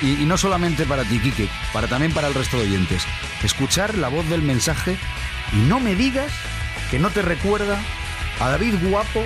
Y, 0.00 0.22
y 0.22 0.26
no 0.26 0.38
solamente 0.38 0.86
para 0.86 1.04
ti, 1.04 1.18
Kike, 1.18 1.48
para 1.72 1.88
también 1.88 2.12
para 2.12 2.28
el 2.28 2.34
resto 2.34 2.56
de 2.56 2.64
oyentes. 2.64 3.04
Escuchar 3.42 3.96
la 3.96 4.08
voz 4.08 4.28
del 4.28 4.42
mensaje 4.42 4.96
y 5.52 5.56
no 5.56 5.80
me 5.80 5.94
digas 5.94 6.32
que 6.90 6.98
no 6.98 7.10
te 7.10 7.22
recuerda 7.22 7.80
a 8.40 8.50
David 8.50 8.74
Guapo 8.82 9.24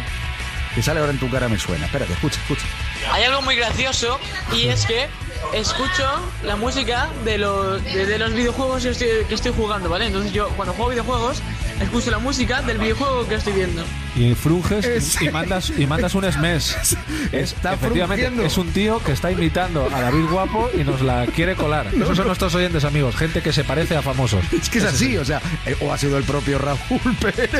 que 0.74 0.82
sale 0.82 1.00
ahora 1.00 1.12
en 1.12 1.18
tu 1.18 1.30
cara 1.30 1.48
me 1.48 1.58
suena. 1.58 1.86
Espérate, 1.86 2.12
escucha, 2.12 2.40
escucha. 2.40 2.64
Hay 3.12 3.24
algo 3.24 3.42
muy 3.42 3.56
gracioso 3.56 4.18
y 4.52 4.68
es 4.68 4.86
que 4.86 5.08
escucho 5.52 6.04
la 6.44 6.56
música 6.56 7.08
de 7.24 7.38
los, 7.38 7.82
de, 7.84 8.06
de 8.06 8.18
los 8.18 8.32
videojuegos 8.32 8.82
que 8.82 8.90
estoy, 8.90 9.08
que 9.28 9.34
estoy 9.34 9.52
jugando, 9.54 9.88
¿vale? 9.88 10.06
Entonces 10.06 10.32
yo 10.32 10.48
cuando 10.50 10.72
juego 10.74 10.90
videojuegos 10.90 11.42
escucho 11.82 12.10
la 12.10 12.18
música 12.18 12.62
del 12.62 12.78
videojuego 12.78 13.26
que 13.28 13.34
estoy 13.36 13.52
viendo. 13.54 13.82
Y 14.14 14.34
frunges 14.34 15.20
y 15.22 15.30
mandas 15.30 15.72
y 15.76 15.86
mandas 15.86 16.14
un 16.14 16.24
sms. 16.30 16.96
Es, 17.32 17.52
Está 17.52 17.74
efectivamente, 17.74 18.24
frungiendo. 18.26 18.42
es 18.44 18.58
un 18.58 18.68
tío 18.72 18.98
que 19.02 19.12
está 19.12 19.30
imitando 19.32 19.88
a 19.92 20.00
David 20.02 20.26
Guapo 20.30 20.68
y 20.78 20.84
nos 20.84 21.00
la 21.00 21.24
quiere 21.26 21.54
colar. 21.56 21.86
Esos 21.94 22.16
son 22.16 22.26
nuestros 22.26 22.54
oyentes, 22.54 22.84
amigos. 22.84 23.16
Gente 23.16 23.40
que 23.40 23.52
se 23.52 23.64
parece 23.64 23.96
a 23.96 24.02
famosos. 24.02 24.44
Es 24.52 24.68
que 24.68 24.78
es 24.78 24.84
así, 24.84 25.16
o 25.16 25.24
sea, 25.24 25.40
eh, 25.64 25.76
o 25.80 25.92
ha 25.92 25.96
sido 25.98 26.18
el 26.18 26.24
propio 26.24 26.58
Raúl 26.58 26.78
Pérez 27.20 27.50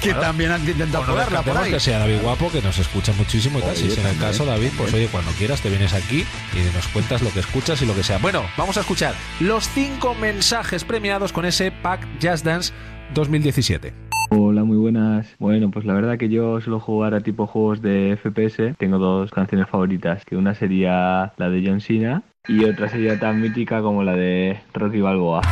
que 0.00 0.10
Claro. 0.10 0.20
también 0.20 0.52
ha 0.52 0.58
intentado 0.58 1.04
no 1.04 1.12
colarla 1.12 1.42
por 1.42 1.56
ahí. 1.58 1.72
que 1.72 1.80
sea 1.80 1.98
David 1.98 2.20
Guapo, 2.22 2.52
que 2.52 2.62
nos 2.62 2.78
escucha 2.78 3.12
muchísimo 3.14 3.58
y 3.58 3.62
tal. 3.62 3.76
Si 3.76 3.88
es 3.88 3.98
en 3.98 4.06
el 4.06 4.16
caso, 4.18 4.44
David, 4.44 4.70
pues 4.78 4.94
oye, 4.94 5.08
cuando 5.08 5.32
quieras 5.32 5.60
te 5.60 5.70
vienes 5.70 5.92
aquí 5.92 6.24
y 6.54 6.74
nos 6.76 6.86
cuentas 6.88 7.20
lo 7.22 7.32
que 7.32 7.40
escuchas 7.40 7.82
y 7.82 7.86
lo 7.86 7.94
que 7.96 8.04
sea. 8.04 8.18
Bueno, 8.18 8.44
vamos 8.56 8.76
a 8.76 8.80
escuchar 8.80 9.14
los 9.40 9.68
cinco 9.68 10.14
mensajes 10.14 10.84
premiados 10.84 11.32
con 11.32 11.44
ese 11.46 11.72
pack 11.72 12.06
Just 12.22 12.44
Dance 12.44 12.72
2017. 13.14 13.92
Hola, 14.30 14.64
muy 14.64 14.76
buenas. 14.76 15.34
Bueno, 15.38 15.70
pues 15.70 15.84
la 15.84 15.94
verdad 15.94 16.18
que 16.18 16.28
yo 16.28 16.60
suelo 16.60 16.80
jugar 16.80 17.14
a 17.14 17.20
tipo 17.20 17.46
juegos 17.46 17.80
de 17.80 18.18
FPS. 18.20 18.74
Tengo 18.76 18.98
dos 18.98 19.30
canciones 19.30 19.68
favoritas, 19.68 20.24
que 20.24 20.36
una 20.36 20.54
sería 20.54 21.32
la 21.36 21.48
de 21.48 21.62
John 21.64 21.80
Cena 21.80 22.22
y 22.48 22.64
otra 22.64 22.88
sería 22.88 23.18
tan 23.18 23.40
mítica 23.40 23.82
como 23.82 24.02
la 24.02 24.14
de 24.14 24.58
Rocky 24.74 25.00
Balboa. 25.00 25.42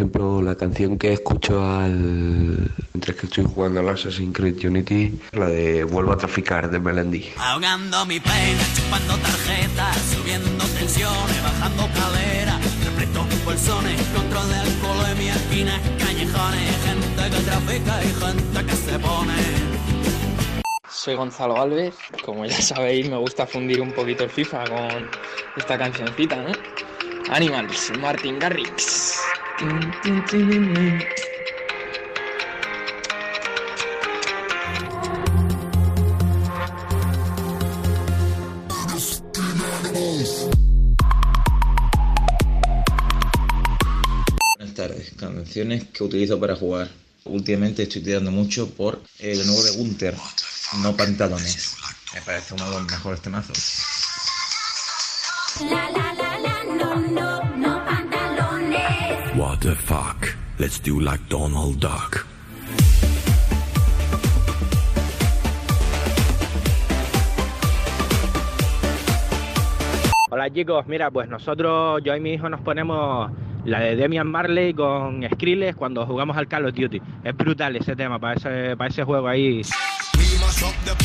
Ejemplo, 0.00 0.40
la 0.40 0.54
canción 0.54 0.96
que 0.96 1.12
escucho 1.12 1.62
al 1.62 2.72
mientras 2.94 3.16
que 3.18 3.26
estoy 3.26 3.44
jugando 3.44 3.80
al 3.80 3.90
Assassin's 3.90 4.34
Creed 4.34 4.64
Unity, 4.64 5.20
la 5.32 5.46
de 5.46 5.84
Vuelvo 5.84 6.12
a 6.12 6.16
traficar 6.16 6.70
de 6.70 6.80
Melendi. 6.80 7.28
Ahogando 7.36 8.06
mi 8.06 8.18
pena, 8.18 8.62
chupando 8.74 9.14
tarjetas, 9.18 9.96
subiendo 10.16 10.64
tensiones, 10.64 11.42
bajando 11.42 11.86
calera, 11.92 12.58
repleto 12.82 13.26
bolsones, 13.44 14.00
control 14.16 14.48
de 14.48 14.56
alcoholemia, 14.56 15.34
esquinas, 15.34 15.80
callejones, 15.98 16.76
gente 16.86 17.36
que 17.36 17.42
trafica 17.42 18.02
y 18.02 18.08
gente 18.24 18.64
que 18.64 18.76
se 18.76 18.98
pone. 19.00 19.34
Soy 20.88 21.14
Gonzalo 21.14 21.60
Alves, 21.60 21.94
como 22.24 22.46
ya 22.46 22.62
sabéis 22.62 23.10
me 23.10 23.18
gusta 23.18 23.46
fundir 23.46 23.82
un 23.82 23.92
poquito 23.92 24.24
el 24.24 24.30
FIFA 24.30 24.64
con 24.64 25.10
esta 25.58 25.76
cancioncita, 25.76 26.36
¿no? 26.36 26.52
Animals, 27.32 27.92
Martin 28.00 28.40
Garrix. 28.40 29.14
Buenas 44.56 44.74
tardes. 44.74 45.12
Canciones 45.16 45.84
que 45.92 46.02
utilizo 46.02 46.40
para 46.40 46.56
jugar. 46.56 46.90
Últimamente 47.26 47.84
estoy 47.84 48.02
tirando 48.02 48.32
mucho 48.32 48.70
por 48.70 49.00
el 49.20 49.46
nuevo 49.46 49.62
de 49.62 49.70
Gunter, 49.76 50.16
No 50.82 50.96
Pantalones. 50.96 51.76
Me 52.12 52.22
parece 52.22 52.54
uno 52.54 52.64
de 52.64 52.70
los 52.72 52.90
mejores 52.90 53.20
temazos. 53.20 53.90
The 59.60 59.74
fuck? 59.74 60.26
Let's 60.58 60.80
do 60.80 61.00
like 61.00 61.20
Donald 61.28 61.80
Duck. 61.80 62.26
Hola 70.30 70.48
chicos, 70.48 70.86
mira, 70.86 71.10
pues 71.10 71.28
nosotros, 71.28 72.00
yo 72.02 72.16
y 72.16 72.20
mi 72.20 72.32
hijo 72.32 72.48
nos 72.48 72.62
ponemos 72.62 73.30
la 73.66 73.80
de 73.80 73.96
Demian 73.96 74.28
Marley 74.28 74.72
con 74.72 75.28
Skrillex 75.30 75.76
cuando 75.76 76.06
jugamos 76.06 76.38
al 76.38 76.48
Call 76.48 76.64
of 76.64 76.74
Duty. 76.74 77.02
Es 77.22 77.36
brutal 77.36 77.76
ese 77.76 77.94
tema, 77.94 78.18
para 78.18 78.36
ese, 78.36 78.76
para 78.78 78.88
ese 78.88 79.04
juego 79.04 79.28
ahí. 79.28 79.60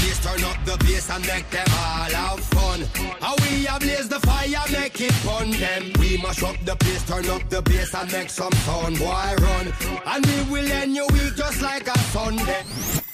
Place, 0.05 0.19
turn 0.23 0.43
up 0.43 0.65
the 0.65 0.77
bass 0.85 1.09
and 1.09 1.25
make 1.25 1.49
them 1.49 1.65
all 1.69 2.09
have 2.09 2.39
fun. 2.39 2.81
How 3.19 3.35
we 3.43 3.67
a 3.67 3.79
blaze 3.79 4.07
the 4.07 4.19
fire, 4.19 4.65
make 4.71 4.99
it 5.01 5.13
fun 5.25 5.51
them. 5.51 5.91
We 5.99 6.17
mash 6.17 6.43
up 6.43 6.57
the 6.63 6.75
place, 6.75 7.03
turn 7.07 7.29
up 7.29 7.49
the 7.49 7.61
bass 7.61 7.93
and 7.93 8.11
make 8.11 8.29
some 8.29 8.53
sound, 8.65 8.99
boy 8.99 9.35
run. 9.39 9.73
And 10.05 10.25
we 10.25 10.37
will 10.51 10.71
end 10.71 10.95
your 10.95 11.07
week 11.07 11.35
just 11.35 11.61
like 11.61 11.87
a 11.87 11.97
Sunday. 12.13 13.04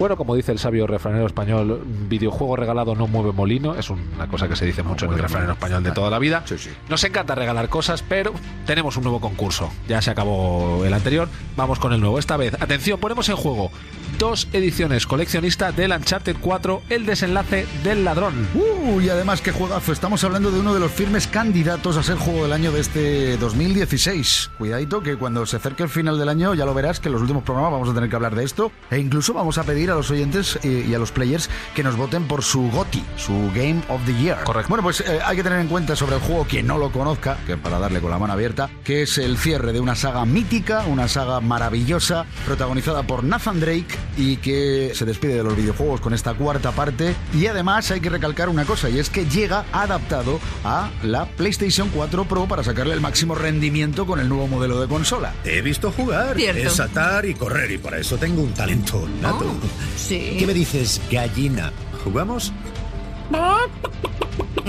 Bueno, 0.00 0.16
como 0.16 0.34
dice 0.34 0.50
el 0.50 0.58
sabio 0.58 0.86
refranero 0.86 1.26
español, 1.26 1.82
videojuego 2.08 2.56
regalado 2.56 2.94
no 2.94 3.06
mueve 3.06 3.32
molino. 3.32 3.74
Es 3.74 3.90
una 3.90 4.28
cosa 4.28 4.48
que 4.48 4.56
se 4.56 4.64
dice 4.64 4.82
mucho 4.82 5.04
en 5.04 5.12
el 5.12 5.18
refranero 5.18 5.52
español 5.52 5.82
de 5.82 5.92
toda 5.92 6.08
la 6.08 6.18
vida. 6.18 6.42
Nos 6.88 7.04
encanta 7.04 7.34
regalar 7.34 7.68
cosas, 7.68 8.02
pero 8.02 8.32
tenemos 8.64 8.96
un 8.96 9.02
nuevo 9.02 9.20
concurso. 9.20 9.70
Ya 9.88 10.00
se 10.00 10.10
acabó 10.10 10.86
el 10.86 10.94
anterior, 10.94 11.28
vamos 11.54 11.78
con 11.78 11.92
el 11.92 12.00
nuevo. 12.00 12.18
Esta 12.18 12.38
vez, 12.38 12.54
atención, 12.62 12.98
ponemos 12.98 13.28
en 13.28 13.36
juego 13.36 13.70
dos 14.18 14.48
ediciones 14.54 15.06
coleccionista 15.06 15.70
del 15.70 15.92
Uncharted 15.92 16.36
4, 16.40 16.82
El 16.88 17.04
desenlace 17.04 17.66
del 17.84 18.02
ladrón. 18.04 18.48
Uh, 18.54 19.00
y 19.00 19.10
además 19.10 19.42
que 19.42 19.52
juegazo, 19.52 19.92
estamos 19.92 20.24
hablando 20.24 20.50
de 20.50 20.60
uno 20.60 20.72
de 20.72 20.80
los 20.80 20.92
firmes 20.92 21.26
candidatos 21.26 21.98
a 21.98 22.02
ser 22.02 22.16
juego 22.16 22.44
del 22.44 22.52
año 22.54 22.72
de 22.72 22.80
este 22.80 23.36
2016. 23.36 24.50
Cuidadito 24.56 25.02
que 25.02 25.16
cuando 25.16 25.44
se 25.44 25.56
acerque 25.56 25.82
el 25.82 25.88
final 25.90 26.18
del 26.18 26.30
año 26.30 26.54
ya 26.54 26.64
lo 26.64 26.72
verás 26.72 27.00
que 27.00 27.08
en 27.08 27.12
los 27.12 27.22
últimos 27.22 27.44
programas 27.44 27.72
vamos 27.72 27.88
a 27.90 27.94
tener 27.94 28.08
que 28.08 28.16
hablar 28.16 28.34
de 28.34 28.44
esto 28.44 28.72
e 28.90 28.98
incluso 28.98 29.34
vamos 29.34 29.58
a 29.58 29.64
pedir 29.64 29.89
a 29.90 29.94
los 29.94 30.10
oyentes 30.10 30.58
eh, 30.62 30.86
y 30.88 30.94
a 30.94 30.98
los 30.98 31.12
players 31.12 31.48
que 31.74 31.82
nos 31.82 31.96
voten 31.96 32.24
por 32.26 32.42
su 32.42 32.70
GOTI, 32.70 33.04
su 33.16 33.32
Game 33.54 33.82
of 33.88 34.00
the 34.06 34.14
Year. 34.14 34.42
Correcto. 34.44 34.68
Bueno, 34.68 34.82
pues 34.82 35.00
eh, 35.00 35.18
hay 35.24 35.36
que 35.36 35.42
tener 35.42 35.60
en 35.60 35.68
cuenta 35.68 35.96
sobre 35.96 36.16
el 36.16 36.22
juego 36.22 36.44
quien 36.44 36.66
no 36.66 36.78
lo 36.78 36.90
conozca, 36.92 37.36
que 37.46 37.56
para 37.56 37.78
darle 37.78 38.00
con 38.00 38.10
la 38.10 38.18
mano 38.18 38.32
abierta, 38.32 38.70
que 38.84 39.02
es 39.02 39.18
el 39.18 39.36
cierre 39.38 39.72
de 39.72 39.80
una 39.80 39.94
saga 39.94 40.24
mítica, 40.24 40.84
una 40.86 41.08
saga 41.08 41.40
maravillosa, 41.40 42.26
protagonizada 42.46 43.02
por 43.02 43.24
Nathan 43.24 43.60
Drake 43.60 43.86
y 44.16 44.36
que 44.36 44.92
se 44.94 45.04
despide 45.04 45.34
de 45.34 45.42
los 45.42 45.56
videojuegos 45.56 46.00
con 46.00 46.14
esta 46.14 46.34
cuarta 46.34 46.72
parte. 46.72 47.14
Y 47.34 47.46
además 47.46 47.90
hay 47.90 48.00
que 48.00 48.10
recalcar 48.10 48.48
una 48.48 48.64
cosa, 48.64 48.88
y 48.88 48.98
es 48.98 49.10
que 49.10 49.26
llega 49.26 49.64
adaptado 49.72 50.40
a 50.64 50.90
la 51.02 51.26
PlayStation 51.26 51.88
4 51.94 52.24
Pro 52.24 52.46
para 52.46 52.62
sacarle 52.64 52.94
el 52.94 53.00
máximo 53.00 53.34
rendimiento 53.34 54.06
con 54.06 54.20
el 54.20 54.28
nuevo 54.28 54.46
modelo 54.46 54.80
de 54.80 54.88
consola. 54.88 55.32
Te 55.42 55.58
he 55.58 55.62
visto 55.62 55.90
jugar, 55.92 56.36
Cierto. 56.36 56.60
es 56.62 56.72
saltar 56.74 57.24
y 57.26 57.34
correr 57.34 57.70
y 57.70 57.78
para 57.78 57.98
eso 57.98 58.16
tengo 58.16 58.42
un 58.42 58.52
talento 58.52 59.06
nato. 59.20 59.46
Sí. 59.96 60.36
¿Qué 60.38 60.46
me 60.46 60.54
dices, 60.54 61.00
gallina? 61.10 61.72
¿Jugamos? 62.04 62.52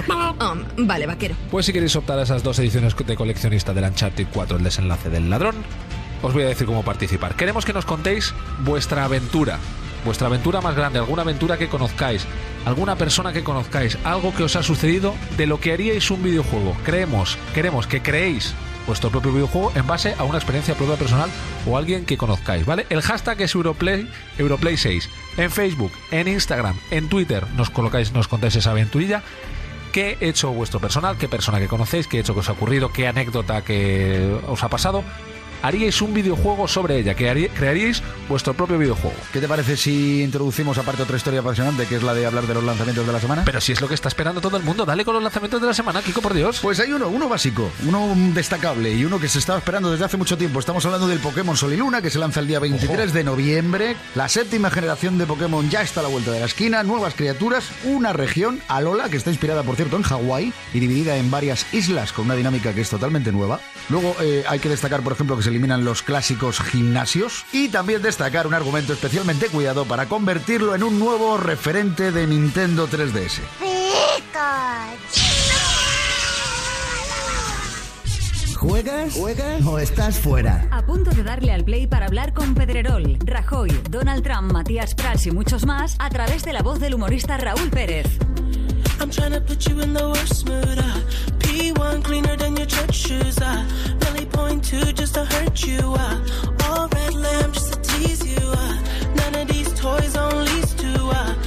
Um, 0.09 0.87
vale, 0.87 1.05
vaquero. 1.05 1.35
Pues 1.49 1.65
si 1.65 1.73
queréis 1.73 1.95
optar 1.95 2.19
a 2.19 2.23
esas 2.23 2.43
dos 2.43 2.57
ediciones 2.59 2.95
de 2.95 3.15
coleccionista 3.15 3.73
del 3.73 3.85
Uncharted 3.85 4.27
4, 4.33 4.57
El 4.57 4.63
desenlace 4.63 5.09
del 5.09 5.29
ladrón, 5.29 5.55
os 6.21 6.33
voy 6.33 6.43
a 6.43 6.47
decir 6.47 6.67
cómo 6.67 6.83
participar. 6.83 7.35
Queremos 7.35 7.65
que 7.65 7.73
nos 7.73 7.85
contéis 7.85 8.33
vuestra 8.59 9.05
aventura, 9.05 9.59
vuestra 10.05 10.27
aventura 10.27 10.61
más 10.61 10.75
grande, 10.75 10.99
alguna 10.99 11.21
aventura 11.23 11.57
que 11.57 11.69
conozcáis, 11.69 12.25
alguna 12.65 12.95
persona 12.95 13.33
que 13.33 13.43
conozcáis, 13.43 13.97
algo 14.03 14.33
que 14.33 14.43
os 14.43 14.55
ha 14.55 14.63
sucedido 14.63 15.13
de 15.37 15.47
lo 15.47 15.59
que 15.59 15.73
haríais 15.73 16.09
un 16.11 16.23
videojuego. 16.23 16.75
Creemos, 16.83 17.37
queremos 17.53 17.87
que 17.87 18.01
creéis 18.01 18.53
vuestro 18.87 19.09
propio 19.09 19.31
videojuego 19.31 19.71
en 19.75 19.87
base 19.87 20.15
a 20.17 20.23
una 20.23 20.37
experiencia 20.37 20.75
propia 20.75 20.95
personal 20.95 21.29
o 21.65 21.77
alguien 21.77 22.05
que 22.05 22.17
conozcáis, 22.17 22.65
¿vale? 22.65 22.85
El 22.89 23.01
hashtag 23.01 23.41
es 23.41 23.55
Europlay, 23.55 24.09
Europlay 24.37 24.77
6. 24.77 25.09
En 25.37 25.51
Facebook, 25.51 25.91
en 26.11 26.27
Instagram, 26.27 26.77
en 26.89 27.09
Twitter 27.09 27.45
nos 27.55 27.69
colocáis, 27.69 28.11
nos 28.11 28.27
contáis 28.27 28.55
esa 28.55 28.71
aventurilla. 28.71 29.23
¿Qué 29.91 30.17
hecho 30.21 30.51
vuestro 30.51 30.79
personal? 30.79 31.17
¿Qué 31.17 31.27
persona 31.27 31.59
que 31.59 31.67
conocéis? 31.67 32.07
¿Qué 32.07 32.19
hecho 32.19 32.33
que 32.33 32.39
os 32.39 32.49
ha 32.49 32.53
ocurrido? 32.53 32.93
¿Qué 32.93 33.07
anécdota 33.07 33.61
que 33.61 34.39
os 34.47 34.63
ha 34.63 34.69
pasado? 34.69 35.03
Haríais 35.61 36.01
un 36.01 36.13
videojuego 36.13 36.67
sobre 36.67 36.97
ella, 36.97 37.13
que 37.13 37.49
crearíais 37.55 38.01
vuestro 38.27 38.53
propio 38.53 38.77
videojuego. 38.77 39.15
¿Qué 39.31 39.39
te 39.39 39.47
parece 39.47 39.77
si 39.77 40.23
introducimos 40.23 40.77
aparte 40.77 41.03
otra 41.03 41.17
historia 41.17 41.41
apasionante, 41.41 41.85
que 41.85 41.95
es 41.95 42.03
la 42.03 42.13
de 42.13 42.25
hablar 42.25 42.47
de 42.47 42.55
los 42.55 42.63
lanzamientos 42.63 43.05
de 43.05 43.13
la 43.13 43.19
semana? 43.19 43.43
Pero 43.45 43.61
si 43.61 43.71
es 43.71 43.81
lo 43.81 43.87
que 43.87 43.93
está 43.93 44.07
esperando 44.07 44.41
todo 44.41 44.57
el 44.57 44.63
mundo, 44.63 44.85
dale 44.85 45.05
con 45.05 45.13
los 45.13 45.23
lanzamientos 45.23 45.61
de 45.61 45.67
la 45.67 45.73
semana, 45.73 46.01
Kiko, 46.01 46.21
por 46.21 46.33
Dios. 46.33 46.59
Pues 46.61 46.79
hay 46.79 46.91
uno, 46.91 47.09
uno 47.09 47.29
básico, 47.29 47.71
uno 47.85 48.13
destacable 48.33 48.91
y 48.93 49.05
uno 49.05 49.19
que 49.19 49.27
se 49.27 49.39
estaba 49.39 49.59
esperando 49.59 49.91
desde 49.91 50.05
hace 50.05 50.17
mucho 50.17 50.37
tiempo. 50.37 50.59
Estamos 50.59 50.85
hablando 50.85 51.07
del 51.07 51.19
Pokémon 51.19 51.55
Sol 51.55 51.73
y 51.73 51.77
Luna, 51.77 52.01
que 52.01 52.09
se 52.09 52.19
lanza 52.19 52.39
el 52.39 52.47
día 52.47 52.59
23 52.59 53.13
de 53.13 53.23
noviembre. 53.23 53.95
La 54.15 54.29
séptima 54.29 54.71
generación 54.71 55.17
de 55.17 55.25
Pokémon 55.25 55.69
ya 55.69 55.81
está 55.81 55.99
a 55.99 56.03
la 56.03 56.09
vuelta 56.09 56.31
de 56.31 56.39
la 56.39 56.45
esquina. 56.45 56.83
Nuevas 56.83 57.13
criaturas, 57.13 57.65
una 57.83 58.13
región, 58.13 58.59
Alola, 58.67 59.09
que 59.09 59.17
está 59.17 59.29
inspirada, 59.29 59.63
por 59.63 59.75
cierto, 59.75 59.97
en 59.97 60.03
Hawái 60.03 60.53
y 60.73 60.79
dividida 60.79 61.17
en 61.17 61.29
varias 61.29 61.71
islas 61.73 62.13
con 62.13 62.25
una 62.25 62.35
dinámica 62.35 62.73
que 62.73 62.81
es 62.81 62.89
totalmente 62.89 63.31
nueva. 63.31 63.59
Luego 63.89 64.15
eh, 64.21 64.43
hay 64.47 64.59
que 64.59 64.69
destacar, 64.69 65.01
por 65.01 65.13
ejemplo, 65.13 65.37
que 65.37 65.43
se 65.43 65.50
eliminan 65.51 65.85
los 65.85 66.01
clásicos 66.01 66.59
gimnasios 66.59 67.45
y 67.51 67.69
también 67.69 68.01
destacar 68.01 68.47
un 68.47 68.53
argumento 68.53 68.93
especialmente 68.93 69.47
cuidado 69.47 69.85
para 69.85 70.07
convertirlo 70.07 70.75
en 70.75 70.83
un 70.83 70.97
nuevo 70.97 71.37
referente 71.37 72.11
de 72.11 72.25
Nintendo 72.25 72.87
3DS. 72.87 73.41
¿Juegas? 78.61 79.13
¿Juegas? 79.15 79.65
¿O 79.65 79.79
estás 79.79 80.19
fuera? 80.19 80.67
A 80.71 80.85
punto 80.85 81.09
de 81.09 81.23
darle 81.23 81.51
al 81.51 81.63
play 81.63 81.87
para 81.87 82.05
hablar 82.05 82.33
con 82.33 82.53
Pedrerol, 82.53 83.17
Rajoy, 83.25 83.71
Donald 83.89 84.23
Trump, 84.23 84.51
Matías 84.51 84.93
Prats 84.93 85.25
y 85.25 85.31
muchos 85.31 85.65
más 85.65 85.95
a 85.97 86.09
través 86.09 86.43
de 86.43 86.53
la 86.53 86.61
voz 86.61 86.79
del 86.79 86.93
humorista 86.93 87.37
Raúl 87.37 87.71
Pérez. 87.71 88.05
I'm 89.01 89.09
trying 89.09 89.31
to 89.31 89.41
put 89.41 89.67
you 89.67 89.79
in 89.79 89.93
the 89.93 90.07
worst 90.09 90.47
mood. 90.47 90.77
Uh. 90.77 90.99
P1 91.39 92.03
cleaner 92.03 92.35
than 92.37 92.55
your 92.55 92.67
church 92.67 92.93
shoes. 92.93 93.39
Uh. 93.39 93.65
Nelly 94.01 94.27
point 94.27 94.63
two 94.63 94.93
just 94.93 95.15
to 95.15 95.25
hurt 95.25 95.65
you. 95.65 95.79
Uh. 95.79 96.21
All 96.65 96.87
red 96.87 97.15
lamb 97.15 97.51
just 97.51 97.73
to 97.73 97.81
tease 97.81 98.23
you. 98.23 98.45
Uh. 98.45 98.77
None 99.15 99.35
of 99.41 99.47
these 99.47 99.73
toys 99.73 100.15
on 100.15 100.45
lease 100.45 100.73
to. 100.75 100.93
Uh. 101.07 101.40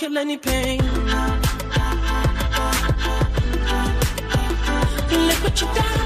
Kill 0.00 0.16
any 0.16 0.38
pain. 0.38 0.80
Look 5.12 5.44
what 5.44 5.60
you 5.60 5.66
done. 5.74 5.99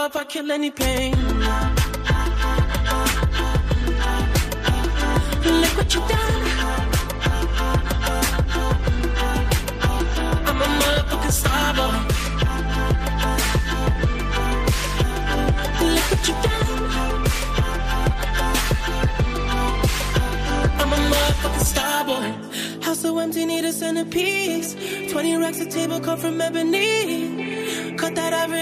On 0.00 0.10
I 0.14 0.24
kill 0.24 0.50
any 0.50 0.70
pain. 0.70 1.12
Look 5.60 5.74
what 5.76 5.94
you 5.94 6.00
done. 6.12 6.42
I'm 10.48 10.60
a 10.64 10.68
motherfucking 10.80 11.34
star 11.40 11.74
boy. 11.78 11.98
Look 15.94 16.06
what 16.12 16.22
you 16.28 16.34
done. 16.46 16.82
I'm 20.80 20.92
a 20.92 21.00
motherfucking 21.12 21.66
star 21.72 22.04
boy. 22.08 22.28
House 22.84 23.00
so 23.00 23.18
empty, 23.18 23.44
need 23.44 23.64
a 23.66 23.72
centerpiece. 23.72 24.70
20 25.12 25.36
racks 25.36 25.60
a 25.60 25.66
table 25.66 26.00
cut 26.00 26.18
from 26.20 26.40
ebony. 26.40 27.19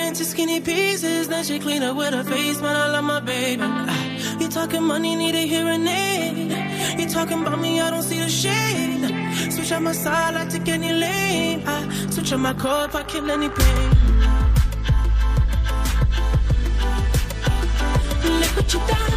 Into 0.08 0.24
skinny 0.24 0.58
pieces. 0.58 1.28
Then 1.28 1.44
she 1.44 1.58
clean 1.58 1.82
up 1.82 1.94
with 1.94 2.14
her 2.14 2.24
face, 2.24 2.62
man, 2.62 2.74
I 2.74 2.88
love 2.92 3.04
my 3.04 3.20
baby. 3.20 3.62
You 4.40 4.48
talking 4.48 4.82
money, 4.82 5.14
need 5.14 5.34
a 5.34 5.46
hearing 5.46 5.86
aid. 5.86 6.98
You 6.98 7.06
talking 7.10 7.42
about 7.42 7.60
me, 7.60 7.78
I 7.78 7.90
don't 7.90 8.02
see 8.02 8.18
the 8.18 8.28
shade. 8.30 9.52
Switch 9.52 9.70
on 9.70 9.82
my 9.84 9.92
side, 9.92 10.34
I 10.34 10.46
take 10.46 10.66
any 10.68 10.94
lane. 10.94 11.62
I 11.66 11.86
switch 12.08 12.32
on 12.32 12.40
my 12.40 12.54
cup, 12.54 12.94
I 12.94 13.02
kill 13.02 13.30
any 13.30 13.50
pain. 13.50 13.90
Look 18.40 18.56
what 18.56 18.72
you 18.72 18.80
done. 18.88 19.12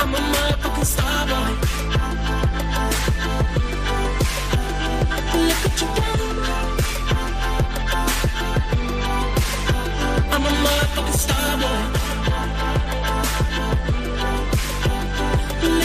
I'm 0.00 0.14
a 0.14 0.18
motherfucking 0.18 0.86
star 0.86 1.26
boy. 1.28 1.61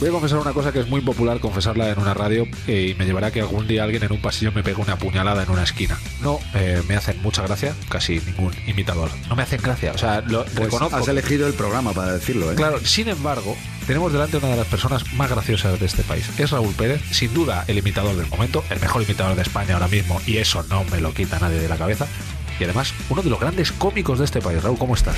Voy 0.00 0.08
a 0.08 0.12
confesar 0.12 0.38
una 0.38 0.54
cosa 0.54 0.72
que 0.72 0.80
es 0.80 0.88
muy 0.88 1.02
popular 1.02 1.40
confesarla 1.40 1.90
en 1.90 1.98
una 1.98 2.14
radio 2.14 2.46
eh, 2.66 2.88
y 2.90 2.94
me 2.98 3.04
llevará 3.04 3.26
a 3.26 3.30
que 3.30 3.40
algún 3.42 3.68
día 3.68 3.84
alguien 3.84 4.02
en 4.02 4.12
un 4.12 4.22
pasillo 4.22 4.50
me 4.50 4.62
pegue 4.62 4.80
una 4.80 4.96
puñalada 4.96 5.42
en 5.42 5.50
una 5.50 5.62
esquina. 5.62 5.98
No 6.22 6.38
eh, 6.54 6.82
me 6.88 6.96
hacen 6.96 7.20
mucha 7.20 7.42
gracia, 7.42 7.74
casi 7.90 8.18
ningún 8.20 8.54
imitador. 8.66 9.10
No 9.28 9.36
me 9.36 9.42
hacen 9.42 9.60
gracia, 9.60 9.92
o 9.94 9.98
sea, 9.98 10.22
lo 10.22 10.44
Pues 10.44 10.54
reconozco. 10.56 10.96
has 10.96 11.06
elegido 11.06 11.46
el 11.46 11.52
programa 11.52 11.92
para 11.92 12.14
decirlo, 12.14 12.50
¿eh? 12.50 12.54
Claro, 12.54 12.80
sin 12.82 13.08
embargo, 13.08 13.54
tenemos 13.86 14.10
delante 14.10 14.38
una 14.38 14.48
de 14.48 14.56
las 14.56 14.66
personas 14.68 15.12
más 15.12 15.28
graciosas 15.28 15.78
de 15.78 15.84
este 15.84 16.02
país. 16.02 16.30
Es 16.38 16.50
Raúl 16.50 16.72
Pérez, 16.74 17.02
sin 17.10 17.34
duda 17.34 17.64
el 17.68 17.76
imitador 17.76 18.16
del 18.16 18.26
momento, 18.28 18.64
el 18.70 18.80
mejor 18.80 19.02
imitador 19.02 19.36
de 19.36 19.42
España 19.42 19.74
ahora 19.74 19.88
mismo, 19.88 20.18
y 20.26 20.38
eso 20.38 20.62
no 20.70 20.82
me 20.84 21.02
lo 21.02 21.12
quita 21.12 21.38
nadie 21.40 21.60
de 21.60 21.68
la 21.68 21.76
cabeza. 21.76 22.06
Y 22.58 22.64
además, 22.64 22.94
uno 23.10 23.20
de 23.20 23.28
los 23.28 23.38
grandes 23.38 23.70
cómicos 23.70 24.18
de 24.18 24.24
este 24.24 24.40
país. 24.40 24.62
Raúl, 24.62 24.78
¿cómo 24.78 24.94
estás? 24.94 25.16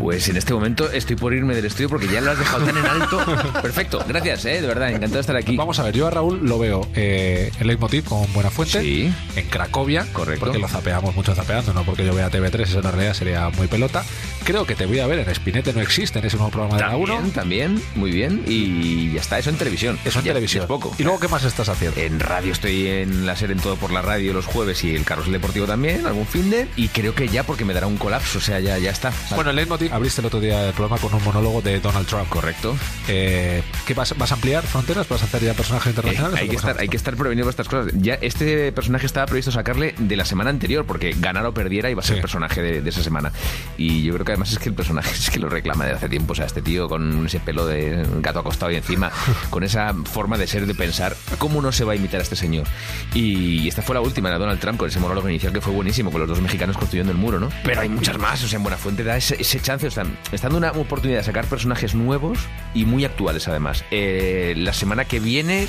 Pues 0.00 0.26
en 0.30 0.36
este 0.38 0.54
momento 0.54 0.90
estoy 0.90 1.14
por 1.14 1.34
irme 1.34 1.54
del 1.54 1.66
estudio 1.66 1.90
porque 1.90 2.08
ya 2.08 2.22
lo 2.22 2.30
has 2.30 2.38
dejado 2.38 2.64
tan 2.64 2.76
en 2.78 2.86
alto. 2.86 3.18
Perfecto, 3.62 4.02
gracias, 4.08 4.46
eh, 4.46 4.62
de 4.62 4.66
verdad, 4.66 4.88
encantado 4.88 5.14
de 5.16 5.20
estar 5.20 5.36
aquí. 5.36 5.56
Vamos 5.58 5.78
a 5.78 5.82
ver, 5.82 5.94
yo 5.94 6.06
a 6.06 6.10
Raúl 6.10 6.40
lo 6.42 6.58
veo 6.58 6.88
eh, 6.94 7.52
en 7.60 7.66
Leitmotiv 7.66 8.04
con 8.04 8.32
buena 8.32 8.48
fuente, 8.50 8.80
Sí. 8.80 9.12
en 9.36 9.46
Cracovia, 9.48 10.06
Correcto. 10.12 10.46
porque 10.46 10.58
lo 10.58 10.68
zapeamos 10.68 11.14
mucho 11.14 11.34
zapeando, 11.34 11.74
no 11.74 11.84
porque 11.84 12.06
yo 12.06 12.14
vea 12.14 12.30
TV3, 12.30 12.60
eso 12.62 12.78
en 12.78 12.84
realidad 12.84 13.12
sería 13.12 13.50
muy 13.50 13.66
pelota. 13.66 14.02
Creo 14.50 14.66
que 14.66 14.74
te 14.74 14.86
voy 14.86 14.98
a 14.98 15.06
ver 15.06 15.20
en 15.20 15.32
Spinete 15.34 15.72
no 15.72 15.80
existe, 15.80 16.18
en 16.18 16.24
ese 16.24 16.36
nuevo 16.36 16.50
programa 16.50 16.76
de 16.76 16.82
la 16.82 16.96
1. 16.96 17.14
También, 17.14 17.32
también, 17.32 17.82
muy 17.94 18.10
bien. 18.10 18.42
Y 18.48 19.12
ya 19.12 19.20
está, 19.20 19.38
eso 19.38 19.50
en 19.50 19.56
televisión. 19.56 19.96
Eso 20.04 20.18
en 20.18 20.24
Ya- 20.24 20.32
televisión. 20.32 20.62
es 20.64 20.68
poco. 20.68 20.92
¿Y 20.98 21.04
luego 21.04 21.20
qué 21.20 21.28
más 21.28 21.44
estás 21.44 21.68
haciendo? 21.68 22.00
En 22.00 22.18
radio 22.18 22.50
estoy 22.52 22.86
en 22.88 23.26
la 23.26 23.36
serie 23.36 23.54
en 23.54 23.62
todo 23.62 23.76
por 23.76 23.92
la 23.92 24.02
radio 24.02 24.32
los 24.32 24.46
jueves 24.46 24.82
y 24.82 24.94
el 24.96 25.04
carrusel 25.04 25.32
deportivo 25.34 25.66
también, 25.66 26.04
algún 26.06 26.26
fin 26.26 26.50
de. 26.50 26.66
Y 26.76 26.88
creo 26.88 27.14
que 27.14 27.28
ya 27.28 27.44
porque 27.44 27.64
me 27.64 27.74
dará 27.74 27.86
un 27.86 27.96
colapso, 27.96 28.38
o 28.38 28.40
sea, 28.40 28.58
ya, 28.58 28.76
ya 28.78 28.90
está. 28.90 29.12
Bueno, 29.36 29.50
en 29.50 29.56
Leitmotiv 29.56 29.94
abriste 29.94 30.20
el 30.20 30.26
otro 30.26 30.40
día 30.40 30.66
el 30.66 30.72
programa 30.72 31.00
con 31.00 31.14
un 31.14 31.22
monólogo 31.22 31.62
de 31.62 31.78
Donald 31.78 32.06
Trump. 32.08 32.28
Correcto. 32.28 32.76
Eh, 33.06 33.62
¿Qué 33.86 33.94
vas, 33.94 34.16
vas 34.18 34.32
a 34.32 34.34
ampliar 34.34 34.64
fronteras? 34.64 35.08
¿Vas 35.08 35.22
a 35.22 35.26
hacer 35.26 35.42
ya 35.42 35.54
personajes 35.54 35.86
Eh, 35.86 35.90
internacionales? 35.90 36.40
hay, 36.40 36.46
¿O 36.48 36.50
que 36.50 36.56
estar, 36.56 36.76
hay 36.80 36.88
que 36.88 36.96
estar 36.96 37.14
prevenido 37.16 37.44
por 37.46 37.50
estas 37.50 37.68
cosas. 37.68 37.92
Ya 37.96 38.14
este 38.14 38.72
personaje 38.72 39.06
estaba 39.06 39.26
previsto 39.26 39.52
sacarle 39.52 39.94
de 39.98 40.16
la 40.16 40.24
semana 40.24 40.50
anterior, 40.50 40.84
porque 40.86 41.14
ganara 41.18 41.48
o 41.48 41.54
perdiera 41.54 41.88
iba 41.88 42.00
a 42.00 42.04
ser 42.04 42.16
Sí. 42.16 42.20
personaje 42.20 42.60
de, 42.62 42.80
de 42.82 42.90
esa 42.90 43.02
semana. 43.04 43.30
Y 43.78 44.02
yo 44.02 44.12
creo 44.14 44.24
que 44.24 44.32
además 44.40 44.52
es 44.52 44.58
que 44.58 44.68
el 44.70 44.74
personaje 44.74 45.10
es 45.14 45.30
que 45.30 45.38
lo 45.38 45.48
reclama 45.48 45.84
desde 45.84 45.98
hace 45.98 46.08
tiempo. 46.08 46.32
O 46.32 46.36
sea, 46.36 46.46
este 46.46 46.62
tío 46.62 46.88
con 46.88 47.26
ese 47.26 47.40
pelo 47.40 47.66
de 47.66 48.06
gato 48.20 48.40
acostado 48.40 48.72
y 48.72 48.76
encima, 48.76 49.10
con 49.50 49.62
esa 49.62 49.94
forma 50.04 50.38
de 50.38 50.46
ser, 50.46 50.66
de 50.66 50.74
pensar, 50.74 51.16
¿cómo 51.38 51.60
no 51.60 51.72
se 51.72 51.84
va 51.84 51.92
a 51.92 51.96
imitar 51.96 52.20
a 52.20 52.22
este 52.22 52.36
señor? 52.36 52.66
Y 53.14 53.68
esta 53.68 53.82
fue 53.82 53.94
la 53.94 54.00
última, 54.00 54.28
la 54.30 54.36
de 54.36 54.40
Donald 54.40 54.60
Trump, 54.60 54.78
con 54.78 54.88
ese 54.88 54.98
monólogo 54.98 55.28
inicial 55.28 55.52
que 55.52 55.60
fue 55.60 55.72
buenísimo, 55.72 56.10
con 56.10 56.20
los 56.20 56.28
dos 56.28 56.40
mexicanos 56.40 56.76
construyendo 56.76 57.12
el 57.12 57.18
muro, 57.18 57.38
¿no? 57.38 57.50
Pero 57.64 57.80
hay 57.80 57.88
muchas 57.88 58.18
más, 58.18 58.42
o 58.42 58.48
sea, 58.48 58.56
en 58.56 58.62
Buenafuente 58.62 59.04
da 59.04 59.16
ese, 59.16 59.36
ese 59.38 59.60
chance, 59.60 59.86
o 59.86 59.90
sea, 59.90 60.04
está 60.32 60.48
dando 60.48 60.58
una 60.58 60.72
oportunidad 60.80 61.18
de 61.18 61.24
sacar 61.24 61.44
personajes 61.46 61.94
nuevos 61.94 62.38
y 62.74 62.84
muy 62.84 63.04
actuales 63.04 63.46
además. 63.48 63.84
Eh, 63.90 64.54
la 64.56 64.72
semana 64.72 65.04
que 65.04 65.20
viene 65.20 65.68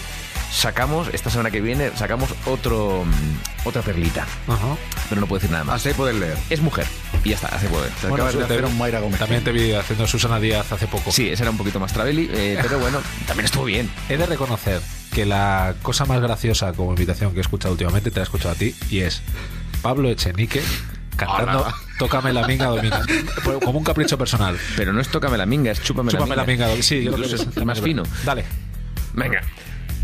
sacamos, 0.51 1.07
esta 1.13 1.29
semana 1.29 1.49
que 1.49 1.61
viene, 1.61 1.91
sacamos 1.95 2.29
otro 2.45 3.05
mm, 3.05 3.67
otra 3.67 3.81
perlita. 3.81 4.25
Ajá. 4.47 4.75
Pero 5.09 5.21
no 5.21 5.27
puedo 5.27 5.39
decir 5.39 5.51
nada 5.51 5.63
más. 5.63 5.85
Ahí 5.85 5.93
poder 5.93 6.15
leer. 6.15 6.37
Es 6.49 6.61
mujer. 6.61 6.85
Y 7.23 7.29
ya 7.29 7.35
está, 7.35 7.47
hace 7.47 7.67
poder. 7.67 7.89
Te 8.01 8.07
acabas 8.07 8.35
de 8.35 8.43
hacer 8.43 8.65
un 8.65 8.77
Mayra 8.77 8.99
Gómez. 8.99 9.19
También 9.19 9.43
te 9.43 9.51
vi 9.51 9.73
haciendo 9.73 10.07
Susana 10.07 10.39
Díaz 10.39 10.71
hace 10.71 10.87
poco. 10.87 11.11
Sí, 11.11 11.29
ese 11.29 11.43
era 11.43 11.51
un 11.51 11.57
poquito 11.57 11.79
más 11.79 11.93
traveli, 11.93 12.29
eh, 12.33 12.59
pero 12.61 12.79
bueno, 12.79 12.99
también 13.27 13.45
estuvo 13.45 13.65
bien. 13.65 13.89
He 14.09 14.17
de 14.17 14.25
reconocer 14.25 14.81
que 15.13 15.25
la 15.25 15.75
cosa 15.81 16.05
más 16.05 16.21
graciosa 16.21 16.73
como 16.73 16.91
invitación 16.91 17.31
que 17.33 17.39
he 17.39 17.41
escuchado 17.41 17.73
últimamente 17.73 18.11
te 18.11 18.17
la 18.17 18.21
he 18.21 18.23
escuchado 18.23 18.53
a 18.53 18.57
ti 18.57 18.73
y 18.89 18.99
es 18.99 19.21
Pablo 19.81 20.09
Echenique 20.09 20.61
cantando 21.17 21.61
Hola. 21.61 21.75
Tócame 21.99 22.33
la 22.33 22.47
minga 22.47 22.67
domina. 22.67 23.01
Como 23.43 23.77
un 23.77 23.83
capricho 23.83 24.17
personal. 24.17 24.57
Pero 24.75 24.91
no 24.91 25.01
es 25.01 25.09
tócame 25.09 25.37
la 25.37 25.45
minga, 25.45 25.71
es 25.71 25.83
chúpame, 25.83 26.11
Chúpame 26.11 26.35
la 26.35 26.45
minga. 26.45 26.67
Sí, 26.81 27.03
yo 27.03 27.11
creo 27.11 27.25
Incluso 27.25 27.43
que 27.43 27.49
es 27.51 27.57
es 27.57 27.65
más 27.65 27.79
fino. 27.79 28.03
Dale. 28.23 28.45
Venga. 29.13 29.41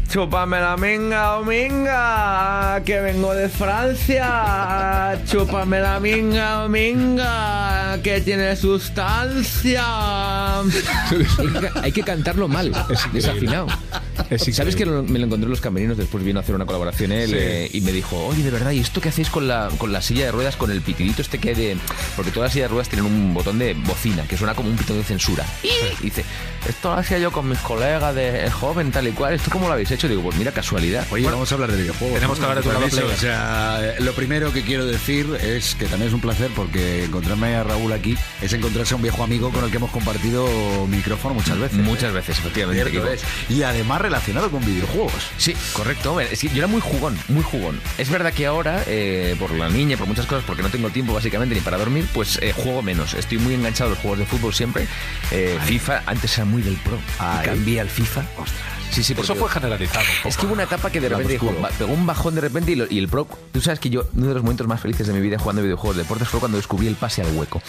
Chúpame 0.10 0.60
la 0.62 0.78
minga, 0.78 1.26
dominga, 1.36 2.82
que 2.86 3.02
vengo 3.02 3.34
de 3.34 3.50
Francia. 3.50 5.20
Chúpame 5.30 5.82
la 5.82 6.00
minga, 6.00 6.62
dominga, 6.62 8.00
que 8.02 8.22
tiene 8.22 8.56
sustancia. 8.56 9.84
hay, 11.82 11.92
que, 11.92 12.04
cantarlo 12.04 12.48
mal, 12.48 12.72
desafinado. 13.12 13.68
Es 14.30 14.44
¿Sabes 14.56 14.76
que 14.78 14.86
lo- 14.86 15.04
me 15.04 15.20
lo 15.20 15.26
encontré 15.26 15.46
en 15.46 15.52
los 15.52 15.62
camerinos? 15.62 15.98
Después 15.98 16.24
vino 16.24 16.40
a 16.40 16.44
hacer 16.44 16.56
una 16.56 16.66
colaboración 16.66 17.12
él 17.12 17.30
Sí. 17.30 17.36
eh, 17.38 17.70
y 17.74 17.82
me 17.82 17.92
dijo, 17.92 18.16
oye, 18.28 18.44
de 18.44 18.50
verdad, 18.52 18.72
¿y 18.72 18.80
esto 18.80 19.02
qué 19.02 19.10
hacéis 19.10 19.30
con 19.30 19.48
la, 19.48 19.70
con 19.78 19.92
la 19.92 20.02
silla 20.02 20.26
de 20.26 20.32
ruedas, 20.32 20.56
con 20.56 20.72
el 20.72 20.82
pitidito 20.82 21.22
este 21.22 21.38
que 21.38 21.50
hay 21.50 21.56
de...? 21.56 21.78
Porque 22.16 22.32
todas 22.32 22.48
las 22.48 22.54
sillas 22.54 22.70
de 22.70 22.74
ruedas 22.74 22.90
tienen 22.90 23.06
un 23.06 23.34
botón 23.34 23.60
de 23.60 23.74
bocina, 23.74 24.24
que 24.24 24.38
suena 24.38 24.56
como 24.56 24.70
un 24.70 24.78
pitón 24.78 24.98
de 24.98 25.04
censura. 25.04 25.46
Y 25.64 26.06
dice, 26.06 26.24
esto 26.68 26.92
lo 26.92 26.98
hacía 26.98 27.20
yo 27.20 27.32
con 27.32 27.48
mis 27.50 27.60
colegas 27.60 28.16
de 28.16 28.50
joven, 28.52 28.92
tal 28.92 29.08
y 29.08 29.12
cual. 29.12 29.34
¿Esto 29.34 29.50
cómo 29.52 29.68
lo 29.68 29.74
habéis 29.74 29.92
hecho? 29.92 29.97
Digo, 30.06 30.22
pues 30.22 30.38
mira, 30.38 30.52
casualidad. 30.52 31.08
Oye, 31.10 31.26
vamos 31.26 31.52
a 31.52 31.56
hablar 31.56 31.72
de 31.72 31.82
videojuegos. 31.82 32.16
tenemos 32.16 32.38
que 32.38 32.46
hablar 32.46 32.64
de 32.64 32.70
tu 32.70 32.78
Permiso. 32.78 33.06
O 33.08 33.18
sea, 33.18 33.80
eh, 33.82 33.96
lo 34.00 34.14
primero 34.14 34.54
que 34.54 34.62
quiero 34.62 34.86
decir 34.86 35.28
es 35.42 35.74
que 35.74 35.86
también 35.86 36.10
es 36.10 36.14
un 36.14 36.22
placer 36.22 36.52
porque 36.56 37.06
encontrarme 37.06 37.56
a 37.56 37.64
Raúl 37.64 37.92
aquí 37.94 38.16
es 38.42 38.54
encontrarse 38.54 38.94
a 38.94 38.98
un 38.98 39.02
viejo 39.02 39.24
amigo 39.24 39.52
con 39.52 39.64
el 39.64 39.72
que 39.72 39.78
hemos 39.78 39.90
compartido 39.90 40.86
micrófono 40.88 41.34
muchas 41.34 41.58
veces. 41.58 41.80
Muchas 41.80 42.14
veces, 42.14 42.38
efectivamente. 42.38 43.18
Y 43.50 43.64
además 43.64 44.02
relacionado 44.02 44.52
con 44.52 44.64
videojuegos. 44.64 45.14
Sí, 45.38 45.56
correcto. 45.74 46.12
Hombre, 46.12 46.28
es 46.32 46.40
que 46.40 46.50
yo 46.50 46.58
era 46.58 46.68
muy 46.68 46.82
jugón, 46.82 47.18
muy 47.30 47.44
jugón. 47.44 47.80
Es 47.98 48.10
verdad 48.10 48.34
que 48.34 48.46
ahora, 48.46 48.84
eh, 48.86 49.36
por 49.40 49.52
la 49.52 49.70
niña, 49.70 49.98
por 49.98 50.08
muchas 50.08 50.26
cosas, 50.26 50.44
porque 50.46 50.62
no 50.62 50.70
tengo 50.70 50.90
tiempo 50.90 51.14
básicamente 51.14 51.56
ni 51.56 51.62
para 51.62 51.78
dormir, 51.78 52.06
pues 52.14 52.40
eh, 52.42 52.54
juego 52.54 52.82
menos. 52.82 53.14
Estoy 53.14 53.38
muy 53.40 53.54
enganchado 53.56 53.90
a 53.90 53.94
los 53.94 54.00
juegos 54.00 54.20
de 54.20 54.26
fútbol 54.26 54.54
siempre. 54.54 54.88
Eh, 55.32 55.58
FIFA, 55.66 56.04
antes 56.06 56.38
era 56.38 56.46
muy 56.46 56.62
del 56.62 56.76
pro. 56.78 56.98
Cambié 57.44 57.82
al 57.82 57.90
FIFA. 57.90 58.24
Sí, 58.92 59.04
sí, 59.04 59.14
Eso 59.18 59.36
fue 59.36 59.48
generalizado. 59.50 60.06
Es 60.26 60.38
que 60.38 60.46
hubo 60.48 60.54
una 60.54 60.64
etapa 60.64 60.90
que 60.90 61.00
de 61.00 61.10
repente 61.10 61.34
dijo, 61.34 61.54
pegó 61.78 61.94
un 61.94 62.06
bajón 62.08 62.34
de 62.36 62.42
repente 62.42 62.72
y, 62.72 62.76
lo- 62.76 62.88
y 62.90 62.98
el 62.98 63.08
pro. 63.08 63.28
Tú 63.52 63.62
sabes 63.62 63.80
que 63.80 63.90
yo, 63.92 64.06
uno 64.16 64.28
de 64.28 64.34
los 64.34 64.42
momentos 64.44 64.66
más 64.68 64.82
felices 64.82 65.06
de 65.06 65.14
mi 65.14 65.20
vida 65.22 65.38
jugando 65.38 65.62
videojuegos 65.62 65.98
de 65.98 66.04
deportes 66.04 66.28
fue 66.28 66.40
cuando 66.40 66.58
descubrí 66.58 66.88
el 66.88 66.96
pase 66.96 67.22
al 67.22 67.32
hueco. 67.36 67.62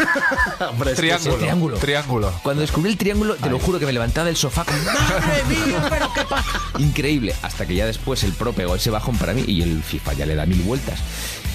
Hombre, 0.70 0.94
Triángulo. 0.94 1.36
triángulo. 1.36 1.76
Triángulo. 1.78 2.32
Cuando 2.42 2.62
descubrí 2.62 2.90
el 2.90 2.96
triángulo, 2.96 3.34
te 3.36 3.50
lo 3.50 3.58
juro 3.58 3.78
que 3.78 3.86
me 3.86 3.92
levantaba 3.92 4.26
del 4.26 4.36
sofá 4.36 4.64
con 4.64 4.74
¡Madre 4.84 5.44
mía, 5.48 5.86
pero 5.90 6.12
qué 6.14 6.22
pasa! 6.24 6.48
Increíble. 6.78 7.34
Hasta 7.42 7.66
que 7.66 7.74
ya 7.74 7.86
después 7.86 8.22
el 8.24 8.32
pro 8.32 8.52
pegó 8.52 8.74
ese 8.74 8.90
bajón 8.90 9.16
para 9.18 9.34
mí 9.34 9.44
y 9.46 9.62
el 9.62 9.82
FIFA 9.82 10.12
ya 10.14 10.26
le 10.26 10.34
da 10.34 10.46
mil 10.46 10.62
vueltas. 10.62 11.00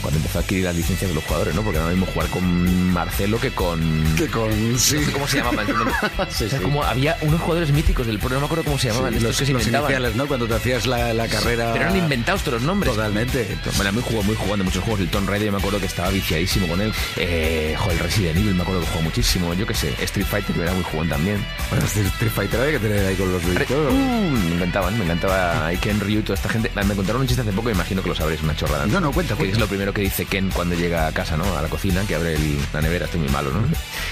Cuando 0.01 0.17
empezó 0.17 0.37
a 0.39 0.41
adquirir 0.41 0.63
las 0.65 0.75
licencias 0.75 1.09
de 1.09 1.15
los 1.15 1.23
jugadores, 1.23 1.55
¿no? 1.55 1.61
Porque 1.63 1.79
no 1.79 1.87
mismo 1.89 2.05
jugar 2.05 2.29
con 2.29 2.91
Marcelo 2.91 3.39
que 3.39 3.51
con. 3.51 4.03
Que 4.15 4.27
con. 4.27 4.51
Sí. 4.77 4.95
No 4.97 5.05
sé 5.05 5.11
cómo 5.11 5.27
se 5.27 5.37
llamaban. 5.37 5.67
Sí, 6.29 6.43
o 6.45 6.49
sea, 6.49 6.59
sí. 6.59 6.63
como 6.63 6.83
había 6.83 7.17
unos 7.21 7.41
jugadores 7.41 7.71
míticos 7.71 8.05
del 8.07 8.19
pro, 8.19 8.29
no 8.29 8.39
me 8.39 8.45
acuerdo 8.45 8.63
cómo 8.63 8.77
se 8.77 8.89
llamaban. 8.89 9.11
Sí, 9.11 9.17
estos 9.17 9.29
los, 9.29 9.39
que 9.39 9.45
se 9.45 9.53
los 9.53 9.61
inventaban. 9.63 9.91
iniciales, 9.91 10.15
¿no? 10.15 10.27
Cuando 10.27 10.47
te 10.47 10.53
hacías 10.55 10.85
la, 10.87 11.13
la 11.13 11.27
carrera. 11.27 11.71
Pero 11.73 11.85
eran 11.85 11.97
inventados 11.97 12.41
todos 12.41 12.55
los 12.55 12.63
nombres. 12.63 12.93
Totalmente. 12.93 13.57
Bueno, 13.75 13.93
muy 13.93 14.03
jugó, 14.03 14.23
muy 14.23 14.35
jugando 14.35 14.63
muchos 14.65 14.83
juegos. 14.83 15.01
El 15.01 15.09
Tomb 15.09 15.27
Raider, 15.29 15.47
yo 15.47 15.51
me 15.51 15.57
acuerdo 15.57 15.79
que 15.79 15.85
estaba 15.85 16.09
viciadísimo 16.09 16.67
con 16.67 16.81
él. 16.81 16.93
Eh, 17.17 17.75
joder, 17.77 17.97
el 17.97 18.03
Resident 18.03 18.37
Evil, 18.37 18.55
me 18.55 18.61
acuerdo 18.61 18.81
que 18.81 18.87
jugó 18.87 19.01
muchísimo. 19.03 19.53
Yo 19.53 19.65
qué 19.65 19.73
sé, 19.73 19.93
Street 20.01 20.25
Fighter, 20.27 20.55
que 20.55 20.61
era 20.61 20.73
muy 20.73 20.83
jugón 20.83 21.09
también. 21.09 21.43
Bueno, 21.69 21.85
este 21.85 22.01
Street 22.01 22.31
Fighter 22.33 22.59
hay 22.61 22.71
que 22.73 22.79
tener 22.79 23.05
ahí 23.05 23.15
con 23.15 23.31
los 23.31 23.43
Uh, 23.43 23.49
videojuegos. 23.49 23.93
me 23.93 24.55
encantaban, 24.55 24.97
me 24.97 25.05
encantaba 25.05 25.69
Ken 25.81 25.99
Ryu 25.99 26.19
y 26.19 26.23
toda 26.23 26.35
esta 26.35 26.49
gente. 26.49 26.71
Me 26.75 26.95
contaron 26.95 27.21
un 27.21 27.27
chiste 27.27 27.41
hace 27.41 27.51
poco, 27.51 27.65
me 27.69 27.73
imagino 27.73 28.01
que 28.01 28.09
lo 28.09 28.15
sabréis, 28.15 28.41
una 28.43 28.55
chorrada. 28.55 28.85
No, 28.87 28.99
no, 28.99 29.11
cuenta, 29.11 29.33
Que 29.35 29.39
cuenta. 29.39 29.53
es 29.55 29.59
lo 29.59 29.67
primero 29.67 29.86
que 29.93 30.01
dice 30.01 30.25
Ken 30.25 30.49
cuando 30.53 30.75
llega 30.75 31.07
a 31.07 31.11
casa, 31.11 31.37
¿no? 31.37 31.57
A 31.57 31.61
la 31.61 31.67
cocina, 31.69 32.01
que 32.07 32.15
abre 32.15 32.35
el- 32.35 32.57
la 32.73 32.81
nevera, 32.81 33.05
estoy 33.05 33.19
muy 33.21 33.29
malo, 33.29 33.51
¿no? 33.51 33.61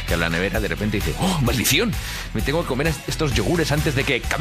Que 0.08 0.14
abre 0.14 0.26
la 0.26 0.30
nevera, 0.30 0.60
de 0.60 0.68
repente 0.68 0.98
dice, 0.98 1.14
¡Oh, 1.20 1.40
maldición! 1.42 1.92
Me 2.34 2.42
tengo 2.42 2.62
que 2.62 2.68
comer 2.68 2.92
estos 3.08 3.34
yogures 3.34 3.72
antes 3.72 3.96
de 3.96 4.04
que 4.04 4.22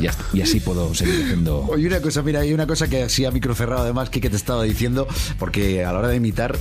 y, 0.00 0.38
y 0.38 0.42
así 0.42 0.60
puedo 0.60 0.94
seguir 0.94 1.24
haciendo... 1.24 1.60
Oye, 1.66 1.86
una 1.86 2.00
cosa, 2.00 2.22
mira, 2.22 2.40
hay 2.40 2.52
una 2.52 2.66
cosa 2.66 2.88
que 2.88 3.02
así 3.04 3.24
a 3.24 3.30
micro 3.30 3.54
cerrado 3.54 3.82
además, 3.82 4.10
que 4.10 4.20
te 4.20 4.36
estaba 4.36 4.62
diciendo, 4.64 5.06
porque 5.38 5.84
a 5.84 5.92
la 5.92 5.98
hora 6.00 6.08
de 6.08 6.16
imitar 6.16 6.56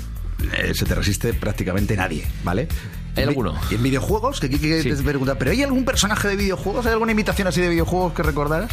eh, 0.58 0.74
se 0.74 0.86
te 0.86 0.96
resiste 0.96 1.34
prácticamente 1.34 1.96
nadie, 1.96 2.26
¿vale? 2.43 2.67
¿Hay 3.15 3.24
alguno? 3.26 3.54
En 3.69 3.84
videojuegos, 3.84 4.39
que 4.39 4.50
Kike 4.50 4.82
Sí. 4.82 4.89
te 4.89 4.96
pregunta, 5.04 5.36
¿pero 5.38 5.52
hay 5.52 5.62
algún 5.62 5.86
personaje 5.86 6.28
de 6.30 6.36
videojuegos? 6.36 6.86
¿Hay 6.88 6.93
alguna 6.93 7.12
imitación 7.12 7.48
así 7.48 7.62
de 7.62 7.69
videojuegos 7.69 8.13
que 8.13 8.24
recordaras? 8.24 8.72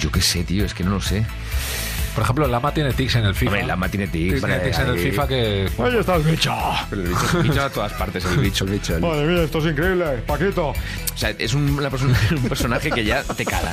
Yo 0.00 0.10
qué 0.10 0.20
sé, 0.20 0.44
tío, 0.44 0.64
es 0.64 0.74
que 0.74 0.84
no 0.84 0.90
lo 0.90 1.00
sé. 1.00 1.24
Por 2.18 2.24
ejemplo, 2.24 2.48
Lama 2.48 2.74
tiene 2.74 2.92
tics 2.92 3.14
en 3.14 3.26
el 3.26 3.34
FIFA. 3.36 3.52
Hombre, 3.52 3.66
Lama 3.68 3.88
tiene 3.88 4.08
tics. 4.08 4.40
Tiene 4.40 4.58
tics 4.58 4.78
en 4.80 4.86
el 4.88 4.94
Ahí. 4.94 4.98
FIFA 5.10 5.28
que. 5.28 5.70
Ahí 5.78 5.96
está 6.00 6.16
el 6.16 6.22
bicho. 6.24 6.52
Pero 6.90 7.02
el 7.02 7.08
bicho, 7.10 7.38
el 7.38 7.42
bicho 7.44 7.62
a 7.62 7.70
todas 7.70 7.92
partes, 7.92 8.24
el 8.24 8.38
bicho. 8.38 8.64
El 8.64 8.70
bicho, 8.70 8.96
el- 8.96 9.02
Madre 9.02 9.24
mía, 9.24 9.42
esto 9.44 9.58
es 9.58 9.64
increíble, 9.66 10.04
Paquito. 10.26 10.70
O 10.70 10.74
sea, 11.14 11.30
es 11.38 11.54
un, 11.54 11.70
una 11.78 11.88
persona- 11.90 12.18
un 12.32 12.42
personaje 12.48 12.90
que 12.90 13.04
ya 13.04 13.22
te 13.22 13.44
cala. 13.44 13.72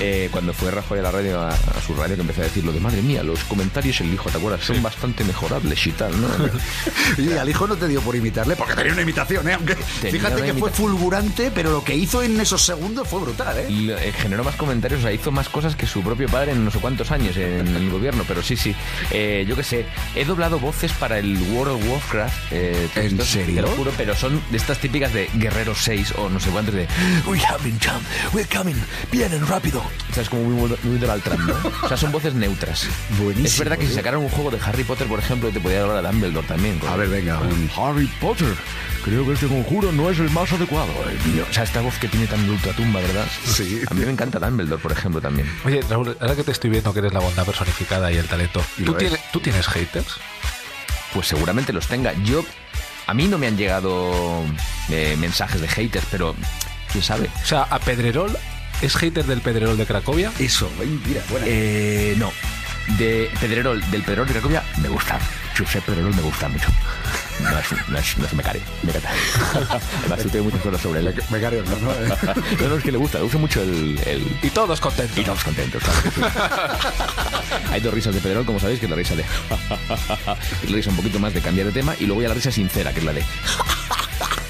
Eh, 0.00 0.28
cuando 0.32 0.52
fue 0.52 0.72
Rajoy 0.72 0.98
a 0.98 1.02
la 1.02 1.10
radio, 1.12 1.40
a, 1.40 1.50
a 1.50 1.80
su 1.86 1.94
radio, 1.94 2.16
que 2.16 2.22
empezó 2.22 2.40
a 2.40 2.44
decir 2.44 2.64
lo 2.64 2.72
de 2.72 2.80
madre 2.80 3.02
mía, 3.02 3.22
los 3.22 3.44
comentarios 3.44 4.00
el 4.00 4.12
hijo, 4.12 4.30
¿te 4.30 4.38
acuerdas? 4.38 4.64
Son 4.64 4.82
bastante 4.82 5.22
mejorables 5.22 5.86
y 5.86 5.92
tal, 5.92 6.20
¿no? 6.20 6.26
Y 7.18 7.32
al 7.34 7.48
hijo 7.48 7.68
no 7.68 7.76
te 7.76 7.86
dio 7.86 8.00
por 8.00 8.16
imitarle, 8.16 8.56
porque 8.56 8.74
tenía 8.74 8.94
una 8.94 9.02
imitación, 9.02 9.46
¿eh? 9.48 9.52
Aunque 9.54 9.76
Tenía 10.00 10.10
fíjate 10.20 10.42
que 10.42 10.54
fue 10.54 10.70
fulgurante, 10.72 11.52
pero 11.54 11.70
lo 11.70 11.84
que 11.84 11.94
hizo 11.94 12.20
en 12.22 12.40
esos 12.40 12.62
segundos 12.62 13.06
fue 13.06 13.20
brutal, 13.20 13.58
¿eh? 13.58 13.66
Y 13.68 13.90
eh, 13.90 14.12
generó 14.16 14.42
más 14.42 14.56
comentarios, 14.56 15.00
o 15.00 15.02
sea, 15.02 15.12
hizo 15.12 15.30
más 15.30 15.48
cosas 15.48 15.76
que 15.76 15.86
su 15.86 16.02
propio 16.02 16.28
padre 16.28 16.50
en 16.52 16.64
no 16.64 16.70
sé 16.72 16.78
cuántos 16.80 17.10
años 17.12 17.36
en 17.36 17.75
el 17.82 17.90
gobierno, 17.90 18.24
pero 18.26 18.42
sí, 18.42 18.56
sí. 18.56 18.74
Eh, 19.10 19.44
yo 19.48 19.56
qué 19.56 19.62
sé, 19.62 19.86
he 20.14 20.24
doblado 20.24 20.58
voces 20.58 20.92
para 20.92 21.18
el 21.18 21.36
World 21.52 21.74
of 21.82 21.88
Warcraft. 21.90 22.52
eh, 22.52 22.88
¿En 22.96 23.20
serio? 23.22 23.56
Te 23.56 23.62
lo 23.62 23.68
juro, 23.76 23.92
pero 23.96 24.14
son 24.14 24.40
de 24.50 24.56
estas 24.56 24.78
típicas 24.78 25.12
de 25.12 25.28
Guerrero 25.34 25.74
6 25.74 26.14
o 26.18 26.28
no 26.28 26.40
sé 26.40 26.50
cuántos 26.50 26.74
de 26.74 26.86
We're 27.26 27.42
coming, 27.56 27.78
champ, 27.78 28.02
we're 28.32 28.48
coming, 28.48 28.76
vienen 29.10 29.46
rápido. 29.46 29.80
O 30.10 30.14
sea, 30.14 30.22
es 30.22 30.28
como 30.28 30.42
muy, 30.44 30.76
muy 30.82 30.98
Donald 30.98 31.22
Trump, 31.22 31.40
¿no? 31.40 31.54
O 31.82 31.88
sea, 31.88 31.96
son 31.96 32.12
voces 32.12 32.34
neutras. 32.34 32.86
Buenísimo, 33.18 33.46
Es 33.46 33.58
verdad 33.58 33.76
que 33.76 33.82
si 33.82 33.88
tío. 33.88 33.96
sacaron 33.96 34.22
un 34.22 34.28
juego 34.30 34.50
de 34.50 34.58
Harry 34.64 34.84
Potter, 34.84 35.06
por 35.06 35.18
ejemplo, 35.18 35.50
te 35.50 35.60
podía 35.60 35.82
hablar 35.82 36.04
a 36.04 36.10
Dumbledore 36.10 36.46
también. 36.46 36.80
A 36.88 36.96
ver, 36.96 37.08
venga. 37.08 37.40
Harry 37.76 38.06
Potter. 38.20 38.54
Creo 39.06 39.24
que 39.24 39.32
este 39.34 39.46
conjuro 39.46 39.92
no 39.92 40.10
es 40.10 40.18
el 40.18 40.28
más 40.30 40.52
adecuado. 40.52 40.90
eh. 41.08 41.44
O 41.48 41.52
sea, 41.54 41.62
esta 41.62 41.80
voz 41.80 41.94
que 41.98 42.08
tiene 42.08 42.26
tan 42.26 42.44
de 42.44 42.50
ultratumba, 42.52 43.00
¿verdad? 43.00 43.24
Sí. 43.44 43.80
A 43.88 43.94
mí 43.94 44.04
me 44.04 44.10
encanta 44.10 44.38
Dumbledore, 44.40 44.82
por 44.82 44.90
ejemplo, 44.90 45.20
también. 45.20 45.48
Oye, 45.64 45.80
Raúl, 45.88 46.16
ahora 46.20 46.34
que 46.34 46.42
te 46.42 46.50
estoy 46.50 46.70
viendo 46.70 46.92
que 46.92 46.98
eres 46.98 47.12
la 47.14 47.20
bondad 47.20 47.46
personificada 47.46 48.10
y 48.10 48.16
el 48.16 48.26
talento, 48.26 48.60
Y 48.76 48.82
¿tú 48.82 48.94
tienes, 48.94 49.20
¿tú 49.32 49.38
tienes 49.40 49.66
haters? 49.68 50.16
pues 51.14 51.28
seguramente 51.28 51.72
los 51.72 51.86
tenga. 51.86 52.12
Yo, 52.24 52.44
a 53.06 53.14
mí 53.14 53.26
no 53.28 53.38
me 53.38 53.46
han 53.46 53.56
llegado 53.56 54.42
eh, 54.90 55.16
mensajes 55.18 55.60
de 55.60 55.68
haters, 55.68 56.04
pero 56.10 56.34
quién 56.92 57.02
sabe. 57.02 57.30
O 57.42 57.46
sea, 57.46 57.62
a 57.62 57.78
Pedrerol, 57.78 58.36
¿es 58.82 58.96
hater 58.96 59.24
del 59.24 59.40
Pedrerol 59.40 59.78
de 59.78 59.86
Cracovia? 59.86 60.30
Eso, 60.38 60.68
mira, 61.06 61.22
buena. 61.30 61.46
Eh, 61.48 62.16
no. 62.18 62.32
De 62.98 63.30
Pedrerol, 63.40 63.80
del 63.90 64.02
Pedrerol 64.02 64.26
de 64.26 64.32
Cracovia, 64.34 64.62
me 64.82 64.88
gusta. 64.88 65.18
Josep 65.56 65.84
Pedrerol 65.84 66.14
me 66.14 66.22
gusta 66.22 66.48
mucho. 66.48 66.68
No 67.40 67.58
es, 67.58 67.66
no 67.88 67.98
es, 67.98 68.18
no 68.18 68.24
es 68.26 68.32
Mecare, 68.34 68.60
Mecata. 68.82 69.10
Además, 70.00 70.18
tú 70.22 70.28
tienes 70.30 70.44
muchas 70.44 70.60
cosas 70.62 70.80
sobre 70.80 71.00
él. 71.00 71.14
No, 71.30 71.76
no. 71.76 71.92
No, 72.60 72.68
no, 72.68 72.76
es 72.76 72.82
que 72.82 72.92
le 72.92 72.98
gusta, 72.98 73.18
le 73.18 73.24
gusta 73.24 73.38
mucho 73.38 73.62
el... 73.62 73.98
el- 74.06 74.38
Y 74.42 74.50
todos 74.50 74.80
contentos. 74.80 75.18
Y 75.18 75.22
todos 75.24 75.44
contentos, 75.44 75.82
claro 75.82 76.02
que 76.02 76.10
sí. 76.10 76.20
Hay 77.72 77.80
dos 77.80 77.92
risas 77.92 78.14
de 78.14 78.20
Pedrerol, 78.20 78.46
como 78.46 78.58
sabéis, 78.58 78.80
que 78.80 78.86
es 78.86 78.90
la 78.90 78.96
risa 78.96 79.14
de... 79.14 79.24
la 80.68 80.74
risa 80.76 80.90
un 80.90 80.96
poquito 80.96 81.18
más 81.18 81.34
de 81.34 81.40
cambiar 81.42 81.66
de 81.66 81.72
tema, 81.72 81.94
y 82.00 82.06
luego 82.06 82.22
ya 82.22 82.28
la 82.28 82.34
risa 82.34 82.50
sincera, 82.50 82.92
que 82.92 83.00
es 83.00 83.04
la 83.04 83.12
de... 83.12 83.22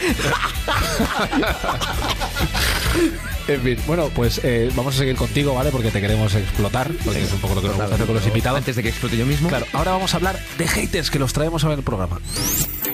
En 3.49 3.61
fin, 3.61 3.79
bueno, 3.87 4.11
pues 4.12 4.40
eh, 4.42 4.73
vamos 4.75 4.97
a 4.97 4.99
seguir 4.99 5.14
contigo, 5.14 5.55
¿vale? 5.55 5.71
Porque 5.71 5.92
te 5.92 6.01
queremos 6.01 6.35
explotar, 6.35 6.90
porque 7.05 7.23
es 7.23 7.33
un 7.33 7.38
poco 7.38 7.55
lo 7.55 7.62
que 7.62 7.69
nos 7.69 7.77
gusta 7.77 7.95
hacer 7.95 8.07
con 8.07 8.16
los 8.16 8.27
invitados. 8.27 8.59
Antes 8.59 8.75
de 8.75 8.83
que 8.83 8.88
explote 8.88 9.16
yo 9.16 9.25
mismo. 9.25 9.49
Claro, 9.49 9.66
ahora 9.73 9.92
vamos 9.92 10.12
a 10.14 10.16
hablar 10.16 10.37
de 10.59 10.66
haters 10.66 11.12
que 11.12 11.21
los 11.21 11.33
traemos 11.33 11.62
a 11.62 11.69
ver 11.69 11.79
el 11.79 11.85
programa. 11.85 12.19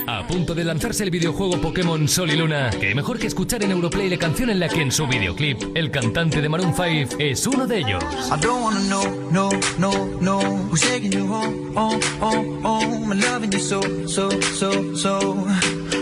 A 0.06 0.26
punto 0.26 0.54
de 0.54 0.64
lanzarse 0.64 1.04
el 1.04 1.10
videojuego 1.10 1.58
Pokémon 1.58 2.06
Sol 2.06 2.30
y 2.30 2.36
Luna, 2.36 2.68
que 2.68 2.94
mejor 2.94 3.18
que 3.18 3.28
escuchar 3.28 3.62
en 3.62 3.70
Europlay 3.70 4.10
la 4.10 4.18
canción 4.18 4.50
en 4.50 4.60
la 4.60 4.68
que 4.68 4.82
en 4.82 4.92
su 4.92 5.06
videoclip 5.06 5.74
el 5.74 5.90
cantante 5.90 6.42
de 6.42 6.48
Maroon 6.50 6.74
5 6.74 7.16
es 7.18 7.46
uno 7.46 7.66
de 7.66 7.78
ellos. 7.78 8.04
I 15.94 16.01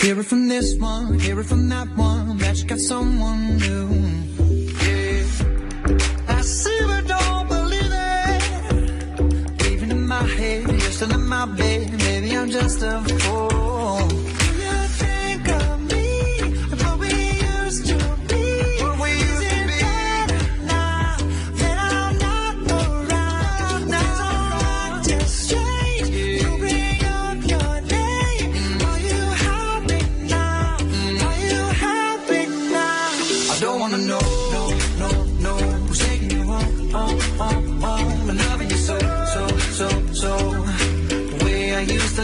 Hear 0.00 0.18
it 0.18 0.24
from 0.24 0.48
this 0.48 0.74
one, 0.76 1.18
hear 1.18 1.38
it 1.40 1.44
from 1.44 1.68
that 1.68 1.88
one, 1.96 2.38
that 2.38 2.58
you 2.58 2.64
got 2.66 2.78
someone 2.78 3.58
new. 3.58 3.88
Yeah, 4.84 5.24
I 6.28 6.40
see 6.40 6.80
but 6.86 7.06
don't 7.06 7.48
believe 7.48 7.92
it. 7.92 9.66
Even 9.72 9.90
in 9.90 10.06
my 10.06 10.22
head, 10.22 10.68
you're 10.68 10.80
still 10.80 11.12
in 11.12 11.26
my 11.26 11.44
bed. 11.44 11.92
Maybe 11.98 12.36
I'm 12.36 12.50
just 12.50 12.82
a 12.82 13.00
fool. 13.20 13.59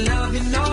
No. 0.08 0.66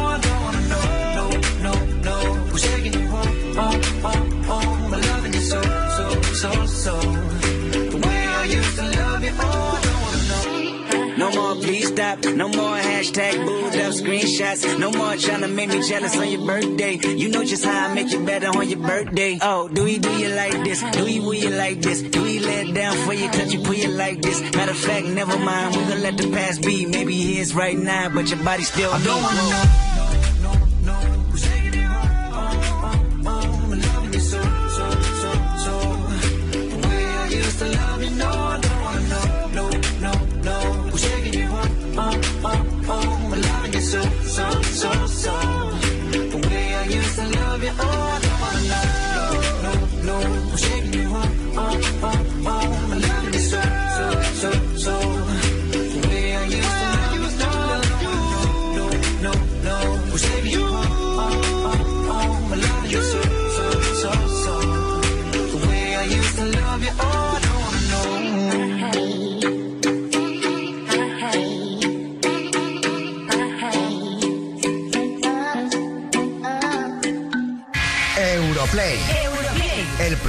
No 11.17 11.31
more 11.31 11.55
please 11.61 11.82
stop, 11.93 12.25
no 12.25 12.47
more 12.47 12.77
hashtag 12.77 13.45
booed 13.45 13.75
up 13.75 13.93
screenshots, 13.93 14.79
no 14.79 14.91
more 14.91 15.15
trying 15.15 15.41
to 15.41 15.47
make 15.47 15.69
me 15.69 15.81
jealous 15.87 16.17
on 16.17 16.27
your 16.29 16.45
birthday. 16.45 16.97
You 16.97 17.29
know 17.29 17.43
just 17.43 17.65
how 17.65 17.87
I 17.89 17.93
make 17.93 18.11
you 18.11 18.25
better 18.25 18.47
on 18.47 18.67
your 18.67 18.79
birthday. 18.79 19.37
Oh, 19.41 19.67
do 19.67 19.83
we 19.83 19.99
do 19.99 20.11
you 20.17 20.29
like 20.29 20.63
this? 20.63 20.81
Do 20.81 21.05
we 21.05 21.19
will 21.19 21.35
you 21.35 21.51
like 21.51 21.81
this? 21.81 22.01
Do 22.01 22.23
we 22.23 22.39
let 22.39 22.67
it 22.67 22.73
down 22.73 22.95
for 23.05 23.13
you? 23.13 23.27
Cause 23.29 23.53
you 23.53 23.61
put 23.61 23.77
you 23.77 23.89
like 23.89 24.21
this? 24.21 24.41
Matter 24.55 24.71
of 24.71 24.77
fact, 24.77 25.05
never 25.05 25.37
mind, 25.37 25.75
we 25.75 25.83
gonna 25.83 25.95
let 26.01 26.17
the 26.17 26.31
past 26.31 26.63
be. 26.63 26.85
Maybe 26.85 27.13
he 27.13 27.39
is 27.39 27.53
right 27.53 27.77
now, 27.77 28.09
but 28.09 28.29
your 28.29 28.43
body 28.43 28.63
still 28.63 28.91
I 28.91 29.03
don't 29.03 29.21
wanna 29.21 29.35
know. 29.35 29.92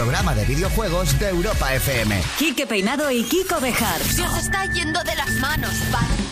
Programa 0.05 0.35
de 0.35 0.45
videojuegos 0.45 1.19
de 1.19 1.31
Europa 1.31 1.75
FM. 1.75 2.21
Quique 2.39 2.67
Peinado 2.67 3.11
y 3.11 3.23
Kiko 3.23 3.59
Bejar. 3.59 3.99
Se 4.03 4.21
os 4.21 4.37
está 4.37 4.67
yendo 4.67 5.03
de 5.03 5.17
las 5.17 5.31
manos, 5.41 5.73
padre. 5.91 6.24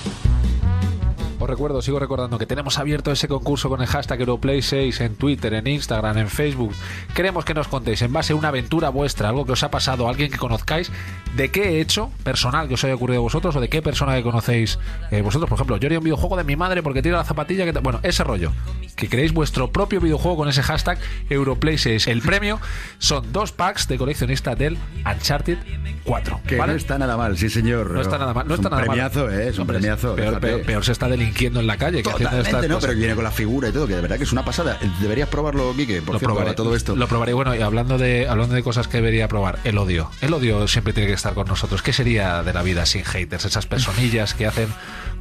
Os 1.42 1.50
recuerdo, 1.50 1.82
sigo 1.82 1.98
recordando 1.98 2.38
que 2.38 2.46
tenemos 2.46 2.78
abierto 2.78 3.10
ese 3.10 3.26
concurso 3.26 3.68
con 3.68 3.80
el 3.80 3.88
hashtag 3.88 4.20
Europlay6 4.20 5.00
en 5.00 5.16
Twitter, 5.16 5.52
en 5.54 5.66
Instagram, 5.66 6.18
en 6.18 6.28
Facebook. 6.28 6.72
Queremos 7.16 7.44
que 7.44 7.52
nos 7.52 7.66
contéis 7.66 8.00
en 8.02 8.12
base 8.12 8.32
a 8.32 8.36
una 8.36 8.46
aventura 8.46 8.90
vuestra, 8.90 9.28
algo 9.28 9.44
que 9.44 9.50
os 9.50 9.62
ha 9.64 9.68
pasado, 9.68 10.08
alguien 10.08 10.30
que 10.30 10.38
conozcáis, 10.38 10.92
de 11.34 11.50
qué 11.50 11.62
he 11.64 11.80
hecho, 11.80 12.12
personal 12.22 12.68
que 12.68 12.74
os 12.74 12.84
haya 12.84 12.94
ocurrido 12.94 13.18
a 13.18 13.22
vosotros 13.22 13.56
o 13.56 13.60
de 13.60 13.68
qué 13.68 13.82
persona 13.82 14.14
que 14.14 14.22
conocéis 14.22 14.78
eh, 15.10 15.20
vosotros. 15.20 15.48
Por 15.48 15.56
ejemplo, 15.56 15.78
yo 15.78 15.88
haría 15.88 15.98
un 15.98 16.04
videojuego 16.04 16.36
de 16.36 16.44
mi 16.44 16.54
madre 16.54 16.80
porque 16.80 17.02
tira 17.02 17.16
la 17.16 17.24
zapatilla. 17.24 17.64
Que 17.64 17.72
bueno, 17.72 17.98
ese 18.04 18.22
rollo. 18.22 18.52
Que 18.94 19.08
creéis 19.08 19.32
vuestro 19.32 19.72
propio 19.72 20.00
videojuego 20.00 20.36
con 20.36 20.48
ese 20.48 20.62
hashtag 20.62 21.00
Europlay6. 21.28 22.06
El 22.06 22.22
premio 22.22 22.60
son 22.98 23.32
dos 23.32 23.50
packs 23.50 23.88
de 23.88 23.98
coleccionista 23.98 24.54
del 24.54 24.78
Uncharted 25.04 25.58
4. 26.04 26.40
Que 26.46 26.56
¿vale? 26.56 26.72
no 26.72 26.76
está 26.78 26.98
nada 26.98 27.16
mal, 27.16 27.36
sí 27.38 27.48
señor. 27.48 27.90
No 27.90 28.00
está 28.00 28.18
nada 28.18 28.34
mal. 28.34 28.46
No 28.48 28.54
es 28.54 28.58
está 28.60 28.68
un 28.68 28.72
nada 28.72 28.86
mal. 28.86 28.96
premiazo, 28.96 29.30
¿eh? 29.30 29.48
Es 29.48 29.54
un 29.56 29.62
Hombre, 29.62 29.78
premiazo. 29.78 30.14
Peor, 30.16 30.40
peor- 30.40 30.62
peor 30.62 30.84
se 30.84 30.92
está 30.92 31.08
delinquiendo 31.08 31.60
en 31.60 31.66
la 31.66 31.76
calle 31.76 31.98
que 32.02 32.10
Totalmente, 32.10 32.40
estas 32.50 32.62
¿no? 32.68 32.74
cosas. 32.74 32.88
Pero 32.88 32.98
viene 32.98 33.14
con 33.14 33.24
la 33.24 33.30
figura 33.30 33.68
y 33.68 33.72
todo, 33.72 33.86
que 33.86 33.94
de 33.94 34.00
verdad 34.02 34.16
que 34.18 34.24
es 34.24 34.32
una 34.32 34.44
pasada. 34.44 34.78
Deberías 35.00 35.28
probarlo, 35.28 35.72
Quique, 35.76 36.02
por 36.02 36.14
lo 36.14 36.18
cierto, 36.18 36.34
probaré 36.34 36.54
todo 36.56 36.74
esto. 36.74 36.96
Lo 36.96 37.06
probaré. 37.08 37.32
Bueno, 37.32 37.54
y 37.54 37.62
hablando 37.62 37.98
de, 37.98 38.26
hablando 38.28 38.54
de 38.54 38.62
cosas 38.62 38.88
que 38.88 38.96
debería 38.98 39.28
probar, 39.28 39.58
el 39.64 39.78
odio. 39.78 40.10
El 40.20 40.32
odio 40.34 40.66
siempre 40.68 40.92
tiene 40.92 41.08
que 41.08 41.14
estar 41.14 41.34
con 41.34 41.46
nosotros. 41.46 41.82
¿Qué 41.82 41.92
sería 41.92 42.42
de 42.42 42.52
la 42.52 42.62
vida 42.62 42.84
sin 42.86 43.04
haters? 43.04 43.44
Esas 43.44 43.66
personillas 43.66 44.34
que 44.34 44.46
hacen 44.46 44.68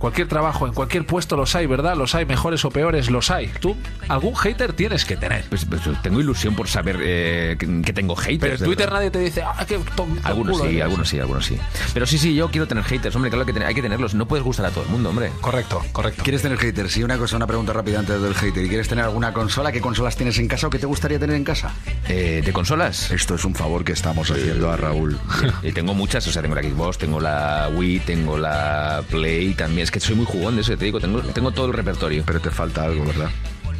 cualquier 0.01 0.27
trabajo, 0.27 0.67
en 0.67 0.73
cualquier 0.73 1.05
puesto 1.05 1.37
los 1.37 1.55
hay, 1.55 1.67
¿verdad? 1.67 1.95
Los 1.95 2.15
hay, 2.15 2.25
mejores 2.25 2.65
o 2.65 2.71
peores, 2.71 3.09
los 3.09 3.31
hay. 3.31 3.47
Tú, 3.59 3.77
algún 4.09 4.35
hater 4.35 4.73
tienes 4.73 5.05
que 5.05 5.15
tener. 5.15 5.45
Pues, 5.47 5.63
pues, 5.63 5.81
tengo 6.01 6.19
ilusión 6.19 6.55
por 6.55 6.67
saber 6.67 6.97
eh, 7.01 7.55
que, 7.57 7.93
tengo 7.93 8.15
haters. 8.15 8.39
Pero 8.39 8.55
en 8.55 8.63
Twitter 8.63 8.87
verdad. 8.87 8.95
nadie 8.97 9.11
te 9.11 9.19
dice, 9.19 9.43
ah, 9.43 9.63
qué 9.65 9.77
tonto 9.95 10.19
Algunos 10.23 10.57
culo 10.57 10.69
sí, 10.69 10.75
eres". 10.75 10.83
algunos 10.83 11.09
sí, 11.09 11.19
algunos 11.19 11.45
sí. 11.45 11.57
Pero 11.93 12.05
sí, 12.05 12.17
sí, 12.17 12.35
yo 12.35 12.49
quiero 12.49 12.67
tener 12.67 12.83
haters, 12.83 13.15
hombre, 13.15 13.29
claro 13.29 13.45
que 13.45 13.63
hay 13.63 13.75
que 13.75 13.81
tenerlos. 13.81 14.15
No 14.15 14.27
puedes 14.27 14.43
gustar 14.43 14.65
a 14.65 14.71
todo 14.71 14.83
el 14.83 14.89
mundo, 14.89 15.09
hombre. 15.09 15.31
Correcto, 15.39 15.81
correcto. 15.91 16.23
¿Quieres 16.23 16.41
tener 16.41 16.57
haters? 16.57 16.91
Sí, 16.91 17.03
una 17.03 17.17
cosa, 17.17 17.37
una 17.37 17.47
pregunta 17.47 17.71
rápida 17.71 17.99
antes 17.99 18.19
del 18.19 18.33
hater. 18.33 18.65
¿Y 18.65 18.69
quieres 18.69 18.87
tener 18.87 19.05
alguna 19.05 19.33
consola? 19.33 19.71
¿Qué 19.71 19.81
consolas 19.81 20.15
tienes 20.15 20.37
en 20.39 20.47
casa 20.47 20.67
o 20.67 20.69
qué 20.71 20.79
te 20.79 20.87
gustaría 20.87 21.19
tener 21.19 21.35
en 21.35 21.43
casa? 21.43 21.73
Eh, 22.09 22.41
¿De 22.43 22.51
consolas? 22.51 23.11
Esto 23.11 23.35
es 23.35 23.45
un 23.45 23.53
favor 23.53 23.83
que 23.83 23.91
estamos 23.91 24.31
haciendo 24.31 24.71
a 24.71 24.77
Raúl. 24.77 25.19
Y 25.63 25.73
tengo 25.73 25.93
muchas, 25.93 26.25
o 26.27 26.31
sea, 26.31 26.41
tengo 26.41 26.55
la 26.55 26.63
Xbox, 26.63 26.97
tengo 26.97 27.19
la 27.19 27.69
Wii, 27.75 27.99
tengo 27.99 28.37
la 28.37 29.03
Play 29.09 29.53
también. 29.53 29.90
Que 29.91 29.99
soy 29.99 30.15
muy 30.15 30.25
jugón 30.25 30.56
de 30.56 30.62
eso, 30.62 30.77
te 30.77 30.86
digo, 30.86 30.99
tengo, 30.99 31.21
tengo 31.21 31.51
todo 31.51 31.67
el 31.67 31.73
repertorio. 31.73 32.23
Pero 32.25 32.39
te 32.39 32.49
falta 32.49 32.86
algo, 32.86 33.06
¿verdad? 33.06 33.30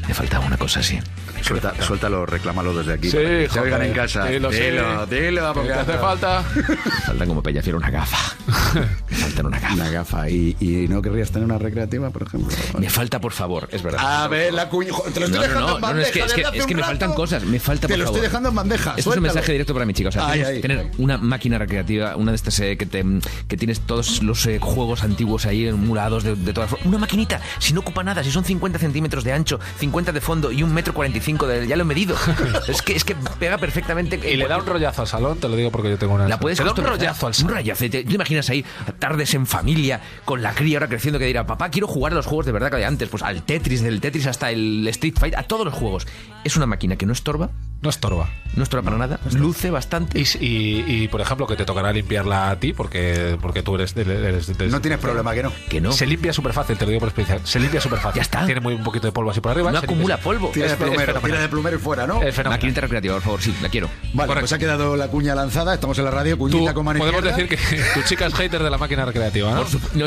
Me 0.08 0.14
falta 0.14 0.40
una 0.40 0.58
cosa, 0.58 0.82
sí. 0.84 1.00
Suelta, 1.42 1.74
suéltalo, 1.82 2.26
reclámalo 2.26 2.74
desde 2.74 2.94
aquí. 2.94 3.10
Sí, 3.10 3.18
que 3.18 3.44
se 3.52 3.60
joder, 3.60 3.64
oigan 3.74 3.82
en 3.88 3.94
casa. 3.94 4.28
sí, 4.28 4.40
lo 4.40 4.52
sé. 4.52 4.72
dilo, 4.72 5.06
dilo, 5.08 5.54
porque 5.54 5.70
¿Qué 5.70 5.74
te 5.74 5.80
hace 5.80 5.98
falta? 5.98 6.44
Faltan 7.06 7.28
como 7.28 7.42
Peñafiel 7.42 7.76
una 7.76 7.90
gafa. 7.90 8.36
Me 9.10 9.16
faltan 9.16 9.46
una 9.48 9.60
gafa. 9.60 9.74
Una 9.74 9.90
gafa. 9.90 10.30
¿Y, 10.30 10.56
y 10.60 10.88
no 10.88 11.02
querrías 11.02 11.32
tener 11.32 11.46
una 11.46 11.58
recreativa, 11.58 12.10
por 12.12 12.24
ejemplo? 12.24 12.56
Me 12.78 12.90
falta, 12.90 13.20
por 13.20 13.32
favor, 13.34 13.68
es 13.72 13.82
verdad. 13.82 14.24
A 14.24 14.28
ver, 14.28 14.54
la 14.54 14.70
cuña. 14.70 14.92
Te 15.14 15.20
lo 15.20 15.26
estoy 15.26 15.30
No, 15.30 15.36
no, 15.36 15.42
dejando 15.42 15.60
no, 15.68 15.76
en 15.76 15.82
no, 15.82 15.88
bandeja. 15.88 16.08
es 16.08 16.12
que, 16.12 16.20
es 16.20 16.34
que, 16.52 16.58
es 16.60 16.66
que 16.68 16.76
me 16.76 16.84
faltan 16.84 17.14
cosas, 17.14 17.44
me 17.44 17.60
falta 17.60 17.88
Te 17.88 17.94
por 17.94 17.98
lo 18.00 18.04
estoy 18.06 18.16
favor. 18.18 18.30
dejando 18.30 18.50
en 18.50 18.56
bandeja. 18.56 18.94
Esto 18.98 19.10
es 19.12 19.18
un 19.18 19.24
mensaje 19.24 19.52
directo 19.54 19.74
para 19.74 19.86
mi 19.86 19.94
chica. 19.94 20.10
O 20.10 20.12
sea, 20.12 20.28
Ay, 20.28 20.42
tienes- 20.42 20.56
ay. 20.56 20.62
tener 20.62 20.92
una 21.00 21.18
máquina 21.18 21.58
recreativa, 21.58 22.16
una 22.18 22.32
de 22.32 22.36
estas 22.36 22.60
eh, 22.60 22.78
que, 22.78 22.86
te, 22.86 23.04
que 23.48 23.58
tienes 23.58 23.80
todos 23.82 24.22
los 24.22 24.46
eh, 24.46 24.60
juegos 24.62 25.04
antiguos 25.04 25.46
ahí 25.48 25.68
emulados 25.68 26.24
de, 26.24 26.36
de 26.36 26.54
todas 26.54 26.70
formas. 26.70 26.88
Una 26.88 26.98
maquinita, 27.00 27.42
si 27.60 27.74
no 27.74 27.80
ocupa 27.80 28.04
nada, 28.04 28.24
si 28.24 28.32
son 28.32 28.44
50 28.46 28.78
centímetros 28.78 29.24
de 29.24 29.34
ancho, 29.34 29.60
50 29.80 29.91
de 29.92 30.22
fondo 30.22 30.52
y 30.52 30.64
un 30.64 30.74
metro 30.74 30.94
45 30.94 31.48
de. 31.48 31.68
Ya 31.68 31.76
lo 31.76 31.82
he 31.84 31.86
medido. 31.86 32.16
es, 32.68 32.82
que, 32.82 32.96
es 32.96 33.04
que 33.04 33.16
pega 33.40 33.58
perfectamente. 33.58 34.20
Y 34.32 34.38
le 34.38 34.48
da 34.48 34.58
un 34.58 34.66
rollazo 34.66 35.02
al 35.02 35.08
salón, 35.08 35.38
te 35.40 35.48
lo 35.50 35.56
digo 35.56 35.72
porque 35.72 35.90
yo 35.90 35.98
tengo 35.98 36.16
una. 36.16 36.28
La 36.28 36.40
puedes 36.40 36.58
Te 36.58 36.64
da 36.64 36.72
un 36.72 36.78
rollazo 36.84 37.28
al 37.28 37.32
Un 37.32 37.34
salón. 37.36 37.56
rollazo. 37.56 37.90
¿Te, 37.90 38.04
te 38.04 38.14
imaginas 38.14 38.50
ahí 38.50 38.66
tardes 39.00 39.34
en 39.34 39.46
familia 39.46 40.02
con 40.26 40.42
la 40.42 40.54
cría 40.54 40.78
ahora 40.78 40.88
creciendo 40.88 41.20
que 41.20 41.26
dirá, 41.26 41.46
papá, 41.46 41.70
quiero 41.70 41.88
jugar 41.88 42.14
a 42.14 42.16
los 42.16 42.26
juegos 42.26 42.46
de 42.46 42.52
verdad 42.52 42.70
que 42.70 42.76
había 42.76 42.88
antes? 42.88 43.10
Pues 43.10 43.22
al 43.24 43.44
Tetris, 43.44 43.82
del 43.82 44.00
Tetris 44.02 44.28
hasta 44.28 44.50
el 44.52 44.88
Street 44.88 45.16
Fight, 45.20 45.36
a 45.36 45.44
todos 45.44 45.66
los 45.66 45.74
juegos. 45.74 46.08
Es 46.44 46.56
una 46.56 46.66
máquina 46.66 46.96
que 46.96 47.06
no 47.06 47.14
estorba, 47.14 47.50
No 47.82 47.90
estorba. 47.90 48.30
no 48.56 48.64
estorba 48.64 48.84
para 48.84 48.98
nada, 48.98 49.20
luce 49.34 49.70
bastante. 49.70 50.20
Y, 50.20 50.24
y- 50.40 50.84
y, 51.04 51.08
por 51.08 51.22
ejemplo, 51.22 51.46
que 51.48 51.56
te 51.56 51.66
tocará 51.66 51.92
limpiarla 51.94 52.50
a 52.50 52.60
ti 52.60 52.74
porque, 52.74 53.38
porque 53.42 53.62
tú 53.62 53.76
eres, 53.76 53.96
eres 53.96 54.58
de- 54.58 54.68
No 54.68 54.82
tienes 54.82 55.00
problema, 55.00 55.34
que 55.34 55.44
no. 55.44 55.52
Que 55.70 55.80
no. 55.82 55.92
Se 55.92 56.06
limpia 56.08 56.34
súper 56.34 56.54
fácil, 56.54 56.78
te 56.78 56.86
lo 56.86 56.90
digo 56.92 57.00
por 57.02 57.10
experiencia. 57.10 57.46
Se 57.46 57.60
limpia 57.60 57.80
súper 57.82 58.00
fácil. 58.00 58.18
Ya 58.20 58.24
está. 58.24 58.46
Tiene 58.46 58.62
muy 58.62 58.74
un 58.74 58.84
poquito 58.84 59.08
de 59.08 59.12
polvo 59.12 59.30
así 59.32 59.40
por 59.42 59.52
arriba. 59.52 59.72
No 59.72 59.81
acumula 59.84 60.18
polvo. 60.18 60.50
Tira 60.50 60.68
de 60.68 60.72
Es- 60.74 60.78
plumero, 60.78 61.00
fenomenal. 61.02 61.22
tira 61.32 61.42
de 61.42 61.50
plumero 61.50 61.76
y 61.78 61.80
fuera, 61.80 62.08
¿no? 62.08 62.22
Es 62.24 62.36
fenomenal. 62.36 62.60
Maquinita 62.60 62.82
recreativa, 62.82 63.14
por 63.16 63.24
favor, 63.24 63.42
sí, 63.42 63.56
la 63.62 63.70
quiero. 63.70 63.88
Vale, 64.14 64.28
Correcto. 64.28 64.40
pues 64.42 64.54
ha 64.54 64.58
quedado 64.60 64.96
la 64.96 65.08
cuña 65.08 65.36
lanzada. 65.36 65.74
Estamos 65.74 65.98
en 66.00 66.06
la 66.06 66.12
radio, 66.12 66.38
cuñita 66.38 66.74
con 66.74 66.86
mano 66.86 67.00
podemos 67.00 67.24
izquierda. 67.26 67.38
decir 67.58 67.84
que 67.96 68.00
tu 68.00 68.08
chica 68.08 68.26
es 68.26 68.34
hater 68.34 68.62
de 68.64 68.70
la 68.70 68.78
máquina 68.78 69.06
recreativa, 69.06 69.52
¿no? 69.54 69.66
Y, 69.96 70.00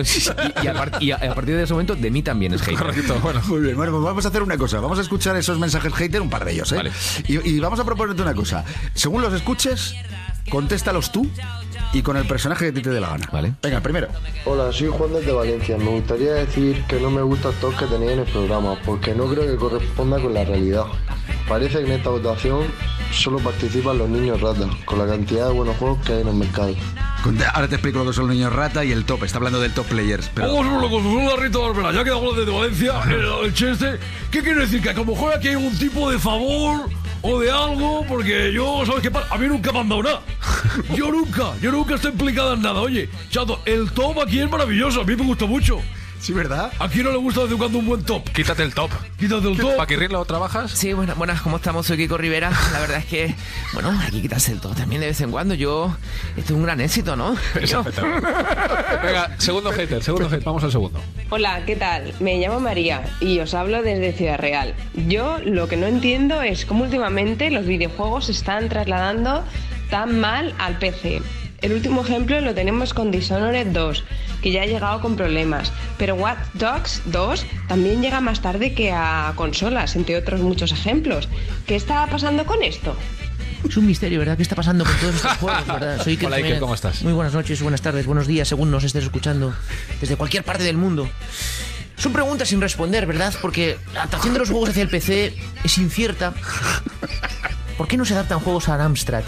y 0.65 0.69
a 0.69 0.91
y 1.01 1.11
a- 1.13 1.17
a 1.17 1.35
partir 1.35 1.57
de 1.57 1.63
ese 1.63 1.73
momento, 1.73 1.95
de 1.97 2.11
mí 2.11 2.23
también 2.23 2.53
es 2.55 2.63
hater. 2.63 2.79
Correcto, 2.79 3.19
bueno. 3.23 3.41
Muy 3.47 3.61
bien, 3.61 3.77
bueno, 3.77 3.93
pues 3.93 4.05
vamos 4.05 4.25
a 4.25 4.29
hacer 4.29 4.43
una 4.43 4.57
cosa. 4.57 4.81
Vamos 4.81 4.99
a 4.99 5.03
escuchar 5.03 5.37
esos 5.37 5.59
mensajes 5.59 5.93
hater, 5.95 6.21
un 6.21 6.31
par 6.31 6.45
de 6.45 6.53
ellos, 6.53 6.71
¿eh? 6.73 6.77
Vale. 6.77 6.93
Y, 7.27 7.49
y 7.49 7.61
vamos 7.61 7.79
a 7.81 7.85
proponerte 7.85 8.23
una 8.23 8.35
cosa. 8.35 8.65
Según 8.95 9.23
los 9.23 9.33
escuches, 9.35 9.95
contéstalos 10.51 11.11
tú 11.13 11.29
y 11.95 12.03
con 12.03 12.17
el 12.17 12.27
personaje 12.27 12.67
que 12.67 12.73
ti 12.73 12.83
te 12.83 12.91
dé 12.91 13.01
la 13.01 13.11
gana. 13.11 13.29
Vale. 13.33 13.55
Venga, 13.63 13.81
primero. 13.81 14.09
Hola, 14.45 14.73
soy 14.73 14.89
Juan 14.89 15.13
desde 15.13 15.33
Valencia. 15.33 15.79
Me 15.79 15.91
gustaría 15.91 16.35
decir 16.35 16.85
que 16.89 17.01
no 17.01 17.11
me 17.11 17.23
gusta 17.23 17.51
el 17.51 17.55
top 17.55 17.77
que 17.77 17.87
tenéis 17.87 18.13
en 18.13 18.19
el 18.19 18.27
programa, 18.27 18.77
porque 18.85 19.15
no 19.15 19.27
creo 19.27 19.47
que 19.47 19.57
corresponda 19.57 20.21
con 20.21 20.35
la 20.35 20.45
realidad. 20.45 20.87
Parece 21.49 21.79
que 21.79 21.87
en 21.87 21.93
esta 21.93 22.11
votación 22.11 22.67
solo 23.13 23.39
participan 23.39 23.99
los 23.99 24.09
niños 24.09 24.41
ratas, 24.41 24.69
con 24.85 24.99
la 24.99 25.07
cantidad 25.07 25.47
de 25.47 25.53
buenos 25.53 25.77
juegos 25.77 26.05
que 26.05 26.15
hay 26.15 26.23
en 26.23 26.29
el 26.29 26.35
mercado. 26.35 26.75
Ahora 27.55 27.69
te 27.69 27.77
explico 27.77 28.01
lo 28.01 28.07
que 28.07 28.13
son 28.13 28.27
los 28.27 28.35
niños 28.35 28.53
rata 28.53 28.85
y 28.85 28.91
el 28.91 29.05
top. 29.05 29.23
Está 29.23 29.39
hablando 29.39 29.61
del 29.61 29.73
top 29.73 29.87
players. 29.87 30.31
Pero... 30.35 30.53
Vamos 30.53 30.91
soy 30.91 31.25
la 31.25 31.37
Rita 31.37 31.59
Barbera, 31.59 31.93
ya 31.93 32.05
que 32.05 32.11
hablo 32.11 32.35
desde 32.35 32.51
Valencia, 32.51 33.01
el, 33.05 33.47
el 33.47 33.55
cheste. 33.55 33.99
¿Qué 34.31 34.43
quiere 34.43 34.61
decir? 34.61 34.83
Que 34.83 34.91
a 34.91 34.95
lo 34.95 35.05
mejor 35.05 35.33
aquí 35.33 35.49
hay 35.49 35.55
algún 35.55 35.79
tipo 35.79 36.11
de 36.11 36.19
favor 36.19 36.91
o 37.25 37.41
de 37.41 37.51
algo, 37.51 38.05
porque 38.07 38.53
yo, 38.53 38.85
¿sabes 38.85 39.01
qué 39.01 39.11
pasa? 39.11 39.35
A 39.35 39.39
mí 39.39 39.49
nunca 39.49 39.73
me 39.73 39.81
han 39.81 39.89
dado 39.89 40.03
nada. 40.03 40.21
Yo 40.95 41.11
nunca, 41.11 41.57
yo 41.61 41.73
nunca 41.73 41.95
estoy 41.95 42.13
implicada 42.13 42.53
en 42.55 42.63
nada. 42.63 42.81
Oye, 42.81 43.09
chato, 43.31 43.61
el 43.65 43.91
top 43.93 44.21
aquí 44.21 44.41
es 44.41 44.51
maravilloso, 44.51 45.01
a 45.01 45.05
mí 45.05 45.17
me 45.17 45.25
gusta 45.25 45.47
mucho. 45.47 45.81
Sí, 46.25 46.33
¿verdad? 46.33 46.73
¿A 46.79 46.89
quién 46.89 47.05
no 47.05 47.11
le 47.11 47.19
gusta 47.19 47.41
de 47.41 47.49
vez 47.49 47.53
en 47.53 47.59
cuando 47.59 47.79
un 47.81 47.87
buen 47.87 48.03
top? 48.03 48.27
Quítate 48.31 48.63
el 48.63 48.73
top. 48.73 48.91
Quítate 49.19 49.47
el 49.47 49.59
top. 49.59 49.77
¿Paquirrín 49.77 50.11
lo 50.11 50.25
trabajas? 50.25 50.71
Sí, 50.71 50.95
buenas, 50.95 51.19
buenas, 51.19 51.43
¿cómo 51.43 51.59
estamos? 51.59 51.87
Soy 51.87 51.99
Kiko 51.99 52.17
Rivera. 52.17 52.51
La 52.73 52.81
verdad 52.81 52.97
es 52.97 53.05
que, 53.05 53.35
bueno, 53.75 53.91
hay 53.91 54.11
que 54.11 54.23
quitarse 54.23 54.53
el 54.53 54.59
todo 54.59 54.73
también 54.73 55.03
de 55.03 55.09
vez 55.09 55.21
en 55.21 55.31
cuando. 55.31 55.53
Yo, 55.53 55.95
esto 56.35 56.55
es 56.55 56.57
un 56.57 56.63
gran 56.63 56.81
éxito, 56.81 57.15
¿no? 57.15 57.37
Venga, 59.03 59.37
segundo 59.37 59.71
hater, 59.71 60.03
segundo 60.03 60.31
hater. 60.31 60.45
Vamos 60.47 60.65
al 60.65 60.73
segundo. 60.73 60.99
Hola, 61.29 61.63
¿qué 61.67 61.77
tal? 61.77 62.15
Me 62.21 62.39
llamo 62.39 62.59
María 62.59 63.03
y 63.21 63.39
os 63.41 63.53
hablo 63.53 63.83
desde 63.83 64.15
Ciudad 64.15 64.39
Real. 64.39 64.75
Yo 65.07 65.41
lo 65.45 65.69
que 65.69 65.77
no 65.77 65.87
entiendo 65.87 66.41
es 66.41 66.65
cómo 66.65 66.85
últimamente 66.85 67.51
los 67.51 67.67
videojuegos 67.67 68.25
se 68.25 68.33
están 68.33 68.71
trasladando 68.71 69.45
tan 69.91 70.21
mal 70.21 70.55
al 70.57 70.79
PC. 70.79 71.21
El 71.61 71.73
último 71.73 72.03
ejemplo 72.03 72.41
lo 72.41 72.55
tenemos 72.55 72.93
con 72.93 73.11
Dishonored 73.11 73.69
2, 73.69 74.05
que 74.43 74.51
ya 74.51 74.63
ha 74.63 74.67
llegado 74.67 75.01
con 75.01 75.17
problemas, 75.17 75.73
pero 75.97 76.15
Watch 76.15 76.39
Dogs 76.55 77.01
2 77.07 77.47
también 77.69 78.03
llega 78.03 78.21
más 78.21 78.43
tarde 78.43 78.75
que 78.75 78.93
a 78.93 79.33
consolas, 79.35 79.97
entre 79.97 80.17
otros 80.17 80.41
muchos 80.41 80.73
ejemplos. 80.73 81.29
¿Qué 81.67 81.77
está 81.77 82.07
pasando 82.07 82.45
con 82.45 82.63
esto? 82.63 82.95
Es 83.67 83.79
un 83.79 83.87
misterio, 83.87 84.19
¿verdad? 84.19 84.37
¿Qué 84.37 84.43
está 84.43 84.55
pasando 84.57 84.85
con 84.85 84.95
todos 84.99 85.15
estos 85.15 85.33
juegos, 85.39 85.67
verdad? 85.67 86.03
Soy 86.05 86.13
Iker 86.15 86.27
Hola, 86.27 86.37
Iker. 86.37 86.59
¿cómo 86.61 86.75
estás? 86.75 87.03
Muy 87.03 87.15
buenas 87.15 87.33
noches, 87.33 87.63
buenas 87.63 87.81
tardes, 87.81 88.05
buenos 88.05 88.27
días, 88.27 88.47
según 88.47 88.71
nos 88.71 88.85
estés 88.85 89.05
escuchando 89.05 89.55
desde 90.01 90.17
cualquier 90.17 90.45
parte 90.45 90.65
del 90.65 90.77
mundo. 90.77 91.09
Son 91.97 92.13
preguntas 92.13 92.49
sin 92.49 92.61
responder, 92.61 93.07
¿verdad? 93.07 93.33
Porque 93.41 93.79
la 93.95 94.01
adaptación 94.01 94.35
de 94.35 94.41
los 94.41 94.51
juegos 94.51 94.69
hacia 94.69 94.83
el 94.83 94.89
PC 94.91 95.35
es 95.63 95.79
incierta. 95.79 96.35
¿Por 97.79 97.89
qué 97.89 97.97
no 97.97 98.05
se 98.05 98.13
adaptan 98.13 98.41
juegos 98.41 98.69
a 98.69 98.85
Amstrad? 98.85 99.23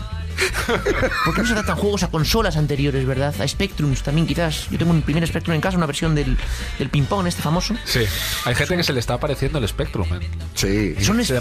¿Por 1.25 1.35
qué 1.35 1.41
no 1.43 1.47
se 1.47 1.53
adaptan 1.55 1.77
juegos 1.77 2.03
a 2.03 2.09
consolas 2.09 2.57
anteriores, 2.57 3.05
verdad? 3.07 3.35
A 3.41 3.47
Spectrums 3.49 4.03
también, 4.03 4.27
quizás. 4.27 4.69
Yo 4.71 4.79
tengo 4.79 4.93
un 4.93 5.03
primer 5.03 5.27
Spectrum 5.27 5.55
en 5.55 5.61
casa, 5.61 5.77
una 5.77 5.87
versión 5.87 6.15
del, 6.15 6.37
del 6.79 6.89
ping-pong, 6.91 7.27
este 7.27 7.43
famoso. 7.43 7.75
Sí. 7.85 8.01
Hay 8.45 8.55
gente 8.55 8.77
que 8.77 8.83
se 8.85 8.93
le 8.93 9.01
está 9.01 9.15
apareciendo 9.15 9.59
el 9.59 9.67
Spectrum. 9.69 10.07
¿eh? 10.15 10.21
Sí. 10.55 10.95
Son, 11.05 11.19
es- 11.21 11.29
son, 11.29 11.37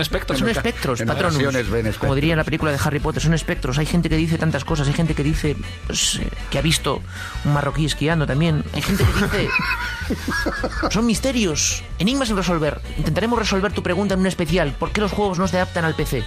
espectros. 0.00 0.38
son 0.38 0.48
espectros, 0.48 1.00
espectros. 1.00 1.98
Como 1.98 2.14
diría 2.14 2.32
en 2.34 2.38
la 2.38 2.44
película 2.44 2.70
de 2.72 2.78
Harry 2.82 3.00
Potter, 3.00 3.22
son 3.22 3.34
espectros. 3.34 3.78
Hay 3.78 3.86
gente 3.86 4.08
que 4.08 4.16
dice 4.16 4.38
tantas 4.38 4.64
cosas. 4.64 4.86
Hay 4.88 4.94
gente 4.94 5.14
que 5.14 5.22
dice 5.22 5.56
pues, 5.86 6.20
que 6.50 6.58
ha 6.58 6.62
visto 6.62 7.02
un 7.44 7.52
marroquí 7.52 7.84
esquiando 7.86 8.26
también. 8.26 8.64
Hay 8.74 8.82
gente 8.82 9.04
que 9.04 9.38
dice. 9.38 9.48
son 10.90 11.06
misterios. 11.06 11.82
Enigmas 11.98 12.28
sin 12.28 12.36
resolver. 12.36 12.80
Intentaremos 12.96 13.38
resolver 13.38 13.72
tu 13.72 13.82
pregunta 13.82 14.14
en 14.14 14.20
un 14.20 14.26
especial. 14.26 14.74
¿Por 14.78 14.92
qué 14.92 15.00
los 15.00 15.12
juegos 15.12 15.38
no 15.38 15.48
se 15.48 15.56
adaptan 15.56 15.84
al 15.84 15.94
PC? 15.94 16.22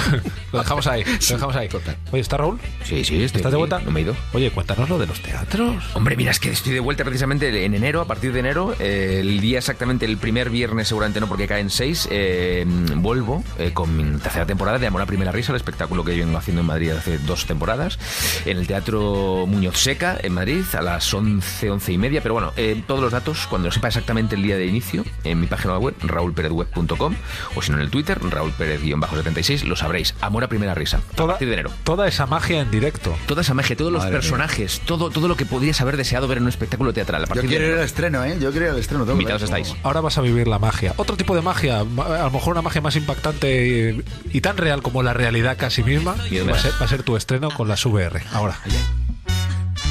Lo 0.52 0.60
dejamos 0.60 0.86
ahí. 0.86 1.04
Lo 1.04 1.36
dejamos 1.36 1.56
ahí. 1.56 1.68
Oye, 2.10 2.20
¿está 2.20 2.36
Raúl? 2.36 2.58
Sí, 2.84 3.04
sí, 3.04 3.22
estoy 3.22 3.40
¿Estás 3.40 3.52
de 3.52 3.58
vuelta? 3.58 3.80
No 3.80 3.90
me 3.90 4.00
he 4.00 4.02
ido. 4.02 4.16
Oye, 4.32 4.50
cuéntanos 4.50 4.88
lo 4.88 4.98
de 4.98 5.06
los 5.06 5.20
teatros. 5.20 5.84
Hombre, 5.94 6.16
mira, 6.16 6.30
es 6.30 6.40
que 6.40 6.50
estoy 6.50 6.72
de 6.72 6.80
vuelta 6.80 7.04
precisamente 7.04 7.64
en 7.64 7.74
enero, 7.74 8.00
a 8.00 8.06
partir 8.06 8.32
de 8.32 8.40
enero, 8.40 8.74
eh, 8.80 9.18
el 9.20 9.40
día 9.40 9.58
exactamente, 9.58 10.06
el 10.06 10.16
primer 10.16 10.50
viernes 10.50 10.88
seguramente 10.88 11.20
no 11.20 11.28
porque 11.28 11.46
caen 11.46 11.70
seis, 11.70 12.08
eh, 12.10 12.64
vuelvo 12.96 13.44
eh, 13.58 13.72
con 13.72 13.96
mi 13.96 14.18
tercera 14.18 14.46
temporada 14.46 14.78
de 14.78 14.86
Amor 14.86 15.02
a 15.02 15.06
Primera 15.06 15.32
Risa, 15.32 15.52
el 15.52 15.56
espectáculo 15.56 16.04
que 16.04 16.16
yo 16.16 16.24
vengo 16.24 16.38
haciendo 16.38 16.60
en 16.60 16.66
Madrid 16.66 16.90
hace 16.90 17.18
dos 17.18 17.46
temporadas, 17.46 17.98
en 18.44 18.58
el 18.58 18.66
Teatro 18.66 19.46
Muñoz 19.46 19.78
Seca, 19.78 20.18
en 20.22 20.32
Madrid, 20.32 20.64
a 20.72 20.82
las 20.82 21.12
once, 21.14 21.70
once 21.70 21.92
y 21.92 21.98
media, 21.98 22.22
pero 22.22 22.34
bueno, 22.34 22.52
eh, 22.56 22.82
todos 22.86 23.00
los 23.00 23.12
datos, 23.12 23.46
cuando 23.48 23.70
sepa 23.70 23.88
exactamente 23.88 24.34
el 24.34 24.42
día 24.42 24.56
de 24.56 24.66
inicio, 24.66 25.04
en 25.24 25.40
mi 25.40 25.46
página 25.46 25.78
web, 25.78 25.94
raulperezweb.com, 26.02 27.14
o 27.54 27.62
si 27.62 27.70
no 27.70 27.76
en 27.78 27.82
el 27.84 27.90
Twitter, 27.90 28.18
raulperez-76, 28.20 29.64
lo 29.64 29.76
sabréis. 29.76 30.14
Amor 30.20 30.44
a 30.44 30.48
primera 30.48 30.74
risa. 30.74 30.98
a 30.98 31.16
Toda- 31.16 31.28
partir 31.34 31.48
de 31.48 31.54
enero. 31.54 31.70
Toda 31.84 32.08
esa 32.08 32.26
magia 32.26 32.60
en 32.60 32.70
directo. 32.70 33.14
Toda 33.26 33.42
esa 33.42 33.54
magia, 33.54 33.76
todos 33.76 33.92
los 33.92 34.02
mía. 34.04 34.12
personajes, 34.12 34.80
todo, 34.84 35.10
todo 35.10 35.28
lo 35.28 35.36
que 35.36 35.46
podrías 35.46 35.80
haber 35.80 35.96
deseado 35.96 36.28
ver 36.28 36.38
en 36.38 36.44
un 36.44 36.48
espectáculo 36.48 36.92
teatral. 36.92 37.24
A 37.24 37.34
Yo 37.34 37.42
de 37.42 37.48
quiero 37.48 37.64
ir 37.64 37.70
enero. 37.70 37.80
al 37.80 37.86
estreno, 37.86 38.24
¿eh? 38.24 38.36
Yo 38.40 38.50
quiero 38.50 38.66
ir 38.66 38.72
al 38.72 38.78
estreno. 38.78 39.10
Invitados 39.10 39.42
estáis. 39.42 39.74
Ahora 39.82 40.00
vas 40.00 40.18
a 40.18 40.20
vivir 40.20 40.48
la 40.48 40.58
magia. 40.58 40.94
Otro 40.96 41.16
tipo 41.16 41.34
de 41.34 41.42
magia, 41.42 41.84
ma- 41.84 42.06
a 42.20 42.24
lo 42.24 42.30
mejor 42.30 42.52
una 42.52 42.62
magia 42.62 42.80
más 42.80 42.96
impactante 42.96 43.94
y, 44.30 44.36
y 44.36 44.40
tan 44.40 44.56
real 44.56 44.82
como 44.82 45.02
la 45.02 45.12
realidad 45.14 45.56
casi 45.58 45.82
misma, 45.82 46.14
va 46.14 46.54
a, 46.56 46.58
ser, 46.58 46.72
va 46.80 46.84
a 46.86 46.88
ser 46.88 47.02
tu 47.02 47.16
estreno 47.16 47.50
con 47.50 47.68
las 47.68 47.84
VR. 47.86 48.22
Ahora. 48.32 48.58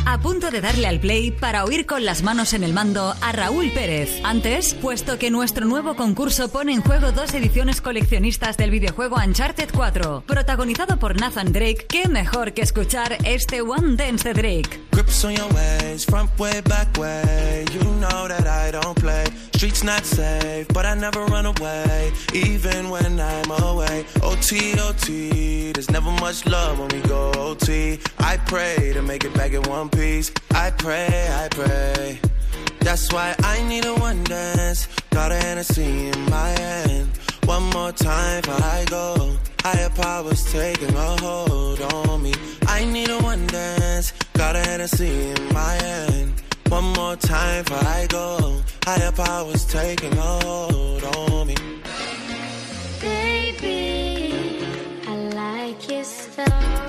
A 0.05 0.17
punto 0.19 0.49
de 0.51 0.61
darle 0.61 0.87
al 0.87 0.99
play 0.99 1.31
para 1.31 1.63
oír 1.65 1.85
con 1.85 2.03
las 2.03 2.23
manos 2.23 2.53
en 2.53 2.63
el 2.63 2.73
mando 2.73 3.15
a 3.21 3.31
Raúl 3.31 3.71
Pérez. 3.71 4.19
Antes, 4.23 4.73
puesto 4.73 5.17
que 5.19 5.29
nuestro 5.29 5.65
nuevo 5.65 5.95
concurso 5.95 6.49
pone 6.51 6.73
en 6.73 6.81
juego 6.81 7.11
dos 7.11 7.33
ediciones 7.33 7.79
coleccionistas 7.81 8.57
del 8.57 8.71
videojuego 8.71 9.17
Uncharted 9.17 9.69
4, 9.73 10.23
protagonizado 10.25 10.97
por 10.97 11.19
Nathan 11.19 11.53
Drake, 11.53 11.85
qué 11.87 12.07
mejor 12.07 12.53
que 12.53 12.61
escuchar 12.61 13.17
este 13.23 13.61
One 13.61 13.95
Dance 13.95 14.27
de 14.27 14.33
Drake. 14.33 14.79
Grips 14.91 15.23
on 15.23 15.35
your 15.35 15.47
ways. 15.53 16.05
You 17.73 17.83
know 17.99 18.27
that 18.27 18.47
I 18.47 18.71
don't 18.71 18.99
play. 18.99 19.25
Streets 19.55 19.83
not 19.83 20.05
safe, 20.05 20.67
but 20.73 20.85
I 20.85 20.95
never 20.95 21.25
run 21.25 21.45
away, 21.45 22.11
even 22.33 22.89
when 22.89 23.19
I'm 23.19 23.51
away. 23.51 24.05
There's 25.73 25.89
never 25.91 26.11
much 26.11 26.45
love 26.45 26.79
when 26.79 26.87
we 26.89 27.01
go 27.07 27.31
OT. 27.35 27.99
I 28.19 28.37
pray 28.45 28.93
to 28.93 29.01
make 29.01 29.25
it 29.25 29.33
back 29.33 29.51
in 29.51 29.61
one 29.63 29.88
piece. 29.89 30.31
I 30.51 30.71
pray, 30.71 31.27
I 31.43 31.47
pray. 31.49 32.19
That's 32.81 33.11
why 33.11 33.35
I 33.43 33.61
need 33.67 33.85
a 33.85 33.93
one 33.95 34.23
dance. 34.23 34.87
Got 35.11 35.31
a 35.31 35.35
Hennessy 35.35 36.07
in 36.07 36.29
my 36.29 36.49
hand. 36.49 37.09
One 37.45 37.63
more 37.71 37.91
time 37.91 38.41
before 38.41 38.63
I 38.63 38.85
go. 38.89 39.37
Higher 39.61 39.89
powers 39.89 40.51
taking 40.51 40.95
a 40.95 41.21
hold 41.21 41.81
on 41.81 42.23
me. 42.23 42.33
I 42.67 42.85
need 42.85 43.09
a 43.09 43.17
one 43.19 43.45
dance. 43.47 44.13
Got 44.33 44.55
a 44.55 44.59
Hennessy 44.59 45.31
in 45.31 45.53
my 45.53 45.73
hand. 45.73 46.33
One 46.69 46.93
more 46.93 47.15
time 47.15 47.63
before 47.63 47.87
I 47.87 48.07
go. 48.07 48.61
Higher 48.85 49.11
powers 49.11 49.65
taking 49.65 50.13
a 50.17 50.21
hold 50.45 51.03
on 51.03 51.47
me. 51.47 51.55
Baby, 53.01 54.63
I 55.07 55.15
like 55.33 55.91
your 55.91 56.03
stuff. 56.03 56.88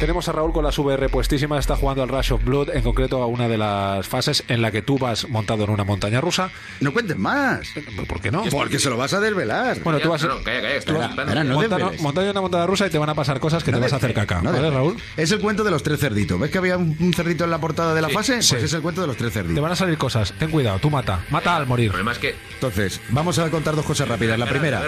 Tenemos 0.00 0.26
a 0.28 0.32
Raúl 0.32 0.52
con 0.54 0.64
las 0.64 0.78
VR 0.78 1.10
puestísimas, 1.10 1.60
está 1.60 1.76
jugando 1.76 2.02
al 2.02 2.08
Rush 2.08 2.32
of 2.32 2.42
Blood, 2.42 2.70
en 2.74 2.82
concreto 2.82 3.22
a 3.22 3.26
una 3.26 3.48
de 3.48 3.58
las 3.58 4.08
fases 4.08 4.42
en 4.48 4.62
la 4.62 4.70
que 4.70 4.80
tú 4.80 4.98
vas 4.98 5.28
montado 5.28 5.64
en 5.64 5.70
una 5.70 5.84
montaña 5.84 6.22
rusa. 6.22 6.50
No 6.80 6.90
cuentes 6.94 7.18
más. 7.18 7.68
¿Por 8.08 8.18
qué 8.22 8.30
no? 8.30 8.42
Porque 8.50 8.78
se 8.78 8.88
lo 8.88 8.96
vas 8.96 9.12
a 9.12 9.20
desvelar. 9.20 9.78
Bueno, 9.84 10.00
tú 10.00 10.08
vas 10.08 10.22
No, 10.22 10.36
no, 10.38 10.42
calla, 10.42 10.62
calla, 10.62 10.72
tú 10.72 10.78
espera, 10.78 10.98
vas- 11.00 11.08
espera, 11.10 11.22
espera, 11.28 11.44
no 11.44 11.54
montando, 11.54 11.76
desveles. 11.76 12.00
montado 12.02 12.26
en 12.26 12.30
una 12.30 12.40
montaña 12.40 12.66
rusa 12.66 12.86
y 12.86 12.90
te 12.90 12.98
van 12.98 13.10
a 13.10 13.14
pasar 13.14 13.40
cosas 13.40 13.62
que 13.62 13.72
No 13.72 13.76
te 13.76 13.82
vas 13.84 13.92
a 13.92 13.96
hacer 13.96 14.14
caca. 14.14 14.40
no 14.40 14.52
¿Vale. 14.52 14.70
Raúl? 14.70 14.96
Es 15.18 15.30
el 15.32 15.40
cuento 15.40 15.64
de 15.64 15.70
los 15.70 15.82
tres 15.82 16.00
cerditos. 16.00 16.40
¿Ves 16.40 16.50
que 16.50 16.56
había 16.58 16.78
un 16.78 17.12
cerdito 17.14 17.44
en 17.44 17.50
la 17.50 17.58
portada 17.58 17.92
de 17.94 18.00
la 18.00 18.08
Sí, 18.08 18.14
fase? 18.14 18.32
Pues 18.36 18.46
sí. 18.46 18.56
es 18.56 18.72
el 18.72 18.80
cuento 18.80 19.02
de 19.02 19.06
los 19.06 19.18
tres 19.18 19.34
cerditos. 19.34 19.54
Te 19.54 19.60
van 19.60 19.72
a 19.72 19.76
salir 19.76 19.98
cosas. 19.98 20.32
Ten 20.38 20.50
cuidado, 20.50 20.78
tú 20.78 20.88
mata. 20.88 21.20
Mata 21.28 21.54
al 21.56 21.66
morir. 21.66 21.86
El 21.86 21.90
problema 21.90 22.12
es 22.12 22.18
que 22.18 22.34
Entonces, 22.54 23.02
vamos 23.10 23.38
a 23.38 23.50
contar 23.50 23.76
dos 23.76 23.84
cosas 23.84 24.08
rápidas. 24.08 24.38
La 24.38 24.46
primera, 24.46 24.82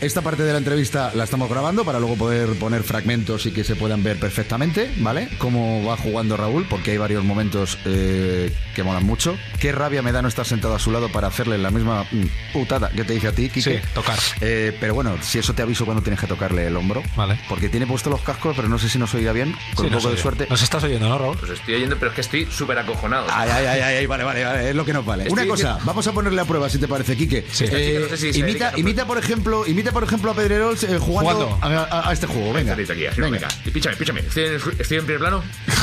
esta 0.00 0.22
parte 0.22 0.44
de 0.44 0.52
la 0.52 0.58
entrevista 0.58 1.10
la 1.16 1.24
estamos 1.24 1.50
grabando 1.50 1.84
para 1.84 1.98
luego 1.98 2.14
poder 2.14 2.48
poner 2.60 2.84
fragmentos 2.84 3.44
y 3.46 3.50
que 3.50 3.64
se 3.64 3.74
puedan 3.74 4.04
ver 4.04 4.20
perfectamente, 4.20 4.51
¿vale? 4.56 5.28
Cómo 5.38 5.84
va 5.84 5.96
jugando 5.96 6.36
Raúl, 6.36 6.66
porque 6.68 6.90
hay 6.92 6.98
varios 6.98 7.24
momentos 7.24 7.78
eh, 7.84 8.52
que 8.74 8.82
molan 8.82 9.04
mucho. 9.04 9.36
Qué 9.58 9.72
rabia 9.72 10.02
me 10.02 10.12
da 10.12 10.20
no 10.22 10.28
estar 10.28 10.44
sentado 10.46 10.74
a 10.74 10.78
su 10.78 10.90
lado 10.90 11.08
para 11.10 11.28
hacerle 11.28 11.56
la 11.58 11.70
misma 11.70 12.04
mm, 12.10 12.52
putada 12.52 12.90
que 12.90 13.04
te 13.04 13.14
dice 13.14 13.28
a 13.28 13.32
ti, 13.32 13.48
Kike. 13.48 13.62
Sí, 13.80 13.88
tocar. 13.94 14.18
Eh, 14.40 14.76
pero 14.80 14.94
bueno, 14.94 15.16
si 15.22 15.38
eso 15.38 15.54
te 15.54 15.62
aviso 15.62 15.84
cuando 15.84 16.02
tienes 16.02 16.20
que 16.20 16.26
tocarle 16.26 16.66
el 16.66 16.76
hombro. 16.76 17.02
Vale. 17.16 17.38
Porque 17.48 17.68
tiene 17.68 17.86
puesto 17.86 18.10
los 18.10 18.20
cascos, 18.20 18.54
pero 18.56 18.68
no 18.68 18.78
sé 18.78 18.88
si 18.88 18.98
nos 18.98 19.14
oirá 19.14 19.32
bien. 19.32 19.52
Con 19.74 19.86
Sí, 19.88 19.92
un 19.94 19.98
poco 19.98 20.10
de 20.10 20.18
suerte. 20.20 20.46
Nos 20.50 20.62
estás 20.62 20.82
oyendo, 20.84 21.08
¿no, 21.08 21.18
Raúl? 21.18 21.36
pues 21.38 21.52
estoy 21.52 21.74
oyendo, 21.74 21.96
pero 21.96 22.10
es 22.10 22.14
que 22.14 22.20
estoy 22.20 22.46
súper 22.50 22.78
acojonado. 22.78 23.26
Ay, 23.30 23.50
ay, 23.50 23.66
ay, 23.66 23.80
ay, 23.80 24.06
vale, 24.06 24.24
vale, 24.24 24.44
vale, 24.44 24.70
es 24.70 24.76
lo 24.76 24.84
que 24.84 24.92
nos 24.92 25.04
vale. 25.04 25.24
Estoy 25.24 25.38
Una 25.44 25.50
cosa, 25.50 25.78
vamos 25.84 26.06
a 26.06 26.12
ponerle 26.12 26.40
a 26.40 26.44
prueba 26.44 26.68
si 26.68 26.78
te 26.78 26.88
parece, 26.88 27.16
Quique. 27.16 27.44
Sí. 27.50 27.64
Chica 27.64 27.76
no 28.00 28.08
sé 28.16 28.32
si 28.32 28.38
imita, 28.40 28.72
imita, 28.76 29.06
por 29.06 29.18
ejemplo, 29.18 29.66
imita, 29.66 29.92
por 29.92 30.04
ejemplo, 30.04 30.30
a 30.30 30.34
Pedrerols 30.34 30.82
eh, 30.84 30.98
jugando, 30.98 31.48
Jugando. 31.48 31.86
A, 31.90 32.00
a- 32.00 32.08
a 32.10 32.12
este 32.12 32.26
juego. 32.26 32.52
Venga, 32.52 32.72
aquí, 32.74 32.84
venga. 33.16 33.48
Y 33.64 33.70
píchame, 33.70 33.96
píchame. 33.96 34.22
Estoy 34.42 34.72
en, 34.72 34.80
estoy 34.80 34.98
en 34.98 35.04
primer 35.04 35.20
plano. 35.20 35.42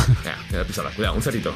Pistola, 0.67 0.89
cuidado, 0.91 1.15
un 1.15 1.21
cerrito. 1.21 1.53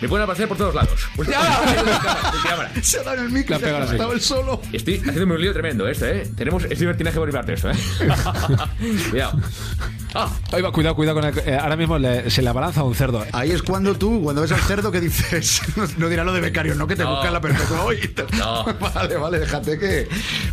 Me 0.00 0.08
pueden 0.08 0.24
aparecer 0.24 0.48
por 0.48 0.56
todos 0.56 0.74
lados. 0.74 1.08
Pues. 1.16 1.28
Se 2.82 2.98
ha 2.98 3.02
dado 3.02 3.18
en 3.18 3.24
el 3.24 3.30
micro, 3.30 3.58
se 3.58 3.66
ha 3.66 4.12
el 4.12 4.20
solo. 4.20 4.60
Estoy 4.72 4.98
haciéndome 4.98 5.34
un 5.34 5.40
lío 5.40 5.52
tremendo 5.52 5.88
este, 5.88 6.22
¿eh? 6.22 6.30
Tenemos 6.36 6.64
este 6.64 6.76
libertinaje 6.76 7.18
por 7.18 7.26
mi 7.26 7.32
parte 7.32 7.54
esto, 7.54 7.70
¿eh? 7.70 7.74
Cuidado. 9.10 9.40
Ah, 10.16 10.30
Ahí 10.52 10.62
va, 10.62 10.72
cuidado, 10.72 10.94
cuidado 10.96 11.20
con 11.20 11.28
el, 11.28 11.38
eh, 11.46 11.58
ahora 11.60 11.76
mismo 11.76 11.98
le- 11.98 12.30
se 12.30 12.42
le 12.42 12.48
abalanza 12.48 12.82
un 12.82 12.94
cerdo. 12.94 13.24
Ahí 13.32 13.50
es 13.50 13.62
cuando 13.62 13.94
tú, 13.96 14.20
cuando 14.22 14.42
ves 14.42 14.52
al 14.52 14.60
cerdo, 14.60 14.90
que 14.90 15.00
dices, 15.00 15.60
no 15.98 16.08
dirá 16.08 16.24
lo 16.24 16.32
de 16.32 16.40
becario, 16.40 16.74
no 16.74 16.86
que 16.86 16.96
te 16.96 17.04
No. 17.04 17.10
buscan 17.16 17.32
la 17.32 17.40
perpetua 17.40 17.82
hoy. 17.84 18.14
No. 18.38 18.64
Vale, 18.94 19.16
vale, 19.16 19.38
déjate 19.40 19.78
que. 19.78 20.08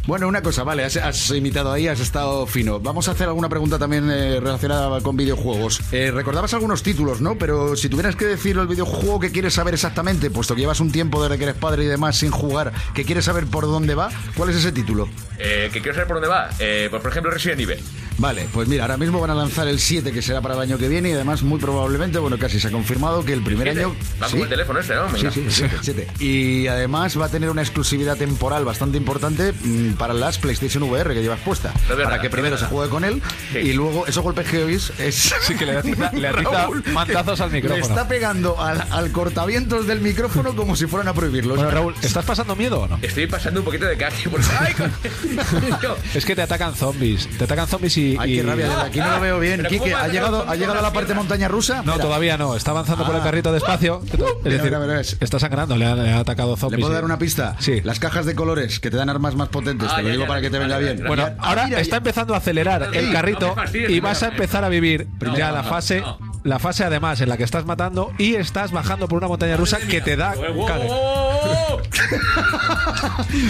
Bueno, 0.06 0.28
una 0.28 0.42
cosa, 0.42 0.64
vale, 0.64 0.84
has, 0.84 0.98
has 0.98 1.30
imitado 1.32 1.72
ahí, 1.72 1.88
has 1.88 2.00
estado 2.00 2.46
fino. 2.46 2.80
Vamos 2.80 3.08
a 3.08 3.12
hacer 3.12 3.28
alguna 3.28 3.48
pregunta 3.50 3.80
también 3.80 4.10
eh, 4.12 4.40
relacionada 4.40 5.00
con 5.02 5.16
videojuegos. 5.16 5.82
Eh, 5.92 6.12
recordabas 6.12 6.54
algunos 6.54 6.84
títulos, 6.84 7.22
¿no? 7.22 7.38
Pero 7.38 7.76
si 7.76 7.90
tuvieras 7.90 8.16
que 8.16 8.26
decir 8.26 8.58
el 8.58 8.68
videojuego 8.68 9.20
que 9.20 9.32
quieres 9.32 9.54
saber 9.54 9.74
exactamente, 9.74 10.30
puesto 10.30 10.56
que 10.56 10.62
llevas 10.62 10.80
un 10.80 10.92
tiempo 10.92 11.24
desde 11.24 11.38
que 11.38 11.44
eres 11.46 11.56
padre 11.56 11.84
y 11.84 11.88
demás 11.88 12.18
sin 12.18 12.32
jugar, 12.32 12.74
que 12.94 13.06
quieres 13.06 13.26
saber 13.26 13.46
por 13.48 13.66
dónde 13.66 13.96
va, 13.96 14.10
¿cuál 14.36 14.50
es 14.50 14.58
ese 14.58 14.72
título? 14.72 15.08
eh, 15.40 15.70
que 15.74 15.80
quiero 15.82 15.94
saber 15.94 16.08
por 16.08 16.18
dónde 16.18 16.30
va. 16.30 16.50
Eh, 16.60 16.88
pues, 16.90 17.02
por 17.02 17.12
ejemplo, 17.12 17.32
Resident 17.32 17.60
Evil. 17.62 17.78
Vale, 18.24 18.48
pues 18.54 18.70
mira, 18.70 18.84
ahora 18.86 18.96
mismo 18.96 19.20
van 19.20 19.32
a 19.32 19.36
lanzar 19.36 19.68
el 19.68 19.80
7 19.82 20.14
que 20.14 20.22
será 20.22 20.40
para 20.40 20.54
el 20.56 20.62
año 20.62 20.78
que 20.78 20.88
viene 20.88 21.10
y 21.10 21.12
además 21.12 21.44
muy 21.44 21.60
probablemente, 21.60 22.20
bueno, 22.20 22.38
casi 22.38 22.58
se 22.58 22.70
ha 22.70 22.72
confirmado 22.72 23.26
que 23.26 23.34
el 23.34 23.42
primer 23.44 23.68
Siete. 23.68 23.82
año... 23.84 23.96
Va 24.22 24.28
Sí. 24.28 24.32
como 24.32 24.44
el 24.46 24.50
teléfono 24.50 24.80
este, 24.80 24.96
¿no? 24.96 25.08
Sí, 25.10 25.16
Venga. 25.16 25.32
sí, 25.32 25.46
siete, 25.50 25.78
siete. 25.82 26.08
Y 26.20 26.68
además 26.68 27.20
va 27.20 27.26
a 27.26 27.30
tener 27.30 27.50
una 27.50 27.62
exclusividad 27.62 28.16
temporal 28.16 28.64
bastante 28.64 28.98
importante 28.98 29.52
mm, 29.52 29.96
para 29.96 30.14
las 30.14 30.38
PlayStation 30.38 30.84
VR 30.84 31.14
que 31.14 31.22
llevas 31.22 31.42
puesta. 31.42 31.74
es 31.82 31.90
verdad, 31.90 32.06
para 32.06 32.22
que 32.22 32.30
primero 32.30 32.58
se 32.58 32.66
juegue 32.68 32.90
con 32.90 33.04
él 33.04 33.22
y 33.62 33.74
luego 33.74 34.08
esos 34.08 34.24
golpes 34.24 34.48
que 34.48 34.64
oís 34.64 34.94
es... 35.00 35.34
Sí, 35.42 35.56
que 35.56 35.66
le 35.66 35.80
atiza- 35.80 36.14
le 36.14 36.28
atiza 36.30 36.50
Raúl, 36.64 36.82
mantazos 36.94 37.42
al 37.42 37.52
Le 37.52 37.56
micrófono. 37.62 37.86
está 37.86 38.08
pegando 38.08 38.58
al, 38.62 38.86
al 38.90 39.12
cortavientos 39.12 39.86
del 39.86 40.00
micrófono 40.00 40.56
como 40.56 40.78
si 40.78 40.88
fueran 40.88 41.10
a 41.10 41.14
prohibirlo. 41.14 41.56
Bueno, 41.56 41.70
Raúl, 41.72 41.94
¿estás 42.02 42.24
pasando 42.24 42.56
miedo 42.56 42.80
o 42.84 42.88
no? 42.88 43.00
Estoy 43.02 43.28
pasando 43.28 43.60
un 43.60 43.66
poquito 43.66 43.86
de 43.86 43.98
caje. 43.98 44.30
Porque... 44.30 44.48
¡Ay, 44.60 44.74
con- 44.76 44.94
Es 46.14 46.26
que 46.26 46.36
te 46.38 46.42
atacan 46.42 46.74
zombies. 46.74 47.28
Te 47.38 47.44
atacan 47.44 47.68
zombies 47.68 47.98
y. 47.98 48.13
Ay, 48.20 48.34
y- 48.34 48.38
qué 48.38 48.44
rabia, 48.44 48.70
desde 48.70 48.82
aquí 48.82 49.00
no 49.00 49.12
lo 49.12 49.20
veo 49.22 49.40
bien. 49.40 49.64
Quique, 49.64 49.78
¿cómo 49.80 49.92
va 49.94 50.02
a 50.02 50.04
¿ha 50.04 50.08
llegado, 50.08 50.46
¿ha 50.50 50.56
llegado 50.56 50.80
a 50.80 50.82
la 50.82 50.94
parte 50.94 51.14
montaña 51.14 51.48
rusa? 51.48 51.78
No, 51.84 51.94
Mira. 51.94 52.04
todavía 52.04 52.38
no. 52.38 52.56
Está 52.56 52.72
avanzando 52.72 53.06
por 53.06 53.16
el 53.16 53.22
Ah. 53.22 53.24
carrito 53.24 53.52
despacio. 53.52 54.02
Es 54.44 54.44
decir, 54.44 54.64
mira, 54.64 54.80
mira, 54.80 55.00
es- 55.02 55.18
está 55.20 55.40
sangrando, 55.40 55.76
le 55.78 55.84
le 55.84 55.92
han 56.12 56.20
atacado 56.20 56.56
¿Le 56.56 56.60
zombies. 56.60 56.80
puedo 56.82 56.92
sí. 56.92 56.96
dar 56.96 57.06
una 57.06 57.18
pista? 57.18 57.56
Sí. 57.60 57.82
Las 57.84 58.00
cajas 58.00 58.26
de 58.26 58.36
colores 58.36 58.80
que 58.80 58.90
te 58.90 58.98
dan 58.98 59.10
armas 59.10 59.36
más 59.36 59.50
potentes. 59.50 59.90
Ah, 59.92 59.98
te 59.98 60.02
lo 60.04 60.08
ya, 60.08 60.12
digo 60.14 60.24
ya, 60.24 60.28
para 60.28 60.42
que 60.42 60.50
te 60.50 60.60
venga 60.60 60.78
bien. 60.78 61.04
Bueno, 61.08 61.30
ahora 61.40 61.68
está 61.80 61.98
empezando 61.98 62.34
a 62.34 62.38
acelerar 62.38 62.90
el 62.94 63.12
carrito 63.12 63.56
y 63.74 64.00
vas 64.00 64.24
a 64.24 64.28
empezar 64.30 64.64
a 64.64 64.70
vivir 64.70 65.08
ya 65.38 65.52
la 65.52 65.64
fase, 65.64 66.04
la 66.44 66.60
fase 66.60 66.84
además 66.84 67.22
en 67.22 67.30
la 67.30 67.38
que 67.38 67.44
estás 67.44 67.66
matando 67.66 68.12
y 68.18 68.36
estás 68.36 68.72
bajando 68.72 69.08
por 69.08 69.18
una 69.18 69.28
montaña 69.28 69.58
rusa 69.58 69.78
que 69.80 70.02
te 70.02 70.16
da. 70.18 70.34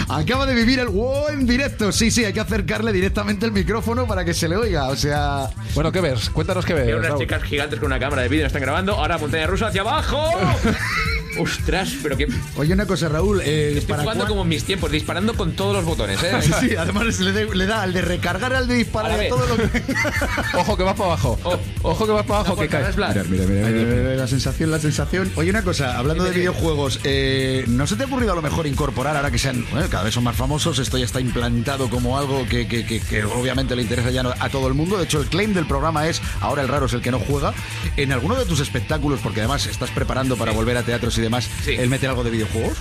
Acaba 0.08 0.46
de 0.46 0.54
vivir 0.54 0.78
el 0.78 0.88
wow 0.88 1.28
en 1.28 1.46
directo. 1.46 1.92
Sí, 1.92 2.10
sí, 2.10 2.24
hay 2.24 2.32
que 2.32 2.40
acercarle 2.40 2.92
directamente 2.92 3.46
el 3.46 3.52
micrófono 3.52 4.06
para 4.06 4.24
que 4.24 4.34
se 4.34 4.43
le 4.48 4.56
oiga. 4.56 4.88
O 4.88 4.96
sea, 4.96 5.48
Bueno, 5.74 5.90
¿qué 5.92 6.00
ves? 6.00 6.30
Cuéntanos 6.30 6.64
qué 6.64 6.74
Veo 6.74 6.84
ves. 6.86 6.94
unas 6.96 7.08
Raúl. 7.10 7.20
chicas 7.20 7.42
gigantes 7.42 7.78
con 7.78 7.86
una 7.86 7.98
cámara 7.98 8.22
de 8.22 8.28
vídeo, 8.28 8.46
están 8.46 8.62
grabando. 8.62 8.92
Ahora 8.94 9.18
montaña 9.18 9.46
rusa 9.46 9.68
hacia 9.68 9.80
abajo. 9.82 10.18
Ostras, 11.38 11.94
pero 12.02 12.16
que 12.16 12.28
oye 12.56 12.72
una 12.72 12.86
cosa, 12.86 13.08
Raúl. 13.08 13.40
eh, 13.44 13.70
estoy 13.76 13.90
¿para 13.92 14.02
jugando 14.02 14.26
como 14.26 14.42
en 14.42 14.48
mis 14.48 14.64
tiempos, 14.64 14.90
disparando 14.90 15.34
con 15.34 15.52
todos 15.52 15.74
los 15.74 15.84
botones, 15.84 16.22
¿eh? 16.22 16.32
Sí, 16.60 16.76
además 16.76 17.18
le, 17.20 17.32
de- 17.32 17.54
le 17.54 17.66
da 17.66 17.82
al 17.82 17.92
de 17.92 18.02
recargar, 18.02 18.52
al 18.54 18.66
de 18.68 18.74
disparar, 18.74 19.12
A 19.12 19.14
a 19.14 19.16
ver. 19.18 19.28
todo 19.28 19.46
lo 19.46 19.56
que. 19.56 19.70
Ojo 20.54 20.76
que 20.76 20.82
vas 20.82 20.94
para 20.94 21.10
abajo. 21.10 21.38
Oh. 21.44 21.58
Ojo 21.82 22.06
que 22.06 22.12
vas 22.12 22.26
para 22.26 22.40
abajo 22.40 22.54
No, 22.56 22.62
que 22.62 22.68
favor, 22.68 22.84
Mira, 22.94 23.24
mira, 23.24 23.44
mira, 23.46 23.68
mira, 23.68 23.84
mira, 23.84 24.14
la 24.16 24.26
sensación, 24.26 24.70
la 24.70 24.78
sensación. 24.78 25.30
Oye, 25.36 25.50
una 25.50 25.62
cosa, 25.62 25.98
hablando 25.98 26.24
de 26.24 26.30
videojuegos, 26.30 27.00
eh, 27.04 27.64
¿no 27.68 27.86
se 27.86 27.96
te 27.96 28.04
ha 28.04 28.06
ocurrido 28.06 28.32
a 28.32 28.36
lo 28.36 28.42
mejor 28.42 28.66
incorporar, 28.66 29.16
ahora 29.16 29.30
que 29.30 29.38
sean, 29.38 29.66
bueno, 29.70 29.88
cada 29.90 30.04
vez 30.04 30.14
son 30.14 30.24
más 30.24 30.36
famosos, 30.36 30.78
esto 30.78 30.98
ya 30.98 31.04
está 31.04 31.20
implantado 31.20 31.88
como 31.90 32.18
algo 32.18 32.46
que, 32.48 32.66
que- 32.68 32.84
que- 32.86 33.00
que 33.00 33.24
obviamente 33.24 33.74
le 33.76 33.82
interesa 33.82 34.10
ya 34.10 34.22
a 34.38 34.48
todo 34.48 34.68
el 34.68 34.74
mundo? 34.74 34.96
De 34.98 35.04
hecho, 35.04 35.20
el 35.20 35.26
claim 35.26 35.52
del 35.54 35.66
programa 35.66 36.06
es, 36.08 36.20
ahora 36.40 36.62
el 36.62 36.68
raro 36.68 36.86
es 36.86 36.92
el 36.92 37.00
que 37.02 37.10
no 37.10 37.18
juega, 37.18 37.52
en 37.96 38.12
alguno 38.12 38.34
de 38.36 38.44
tus 38.46 38.60
espectáculos, 38.60 39.20
porque 39.22 39.40
además 39.40 39.66
estás 39.66 39.90
preparando 39.90 40.36
para 40.36 40.52
volver 40.52 40.76
a 40.76 40.82
teatros 40.82 41.16
y 41.18 41.20
demás, 41.24 41.48
Sí. 41.64 41.72
el 41.72 41.88
meter 41.90 42.08
algo 42.10 42.24
de 42.24 42.30
videojuegos. 42.30 42.78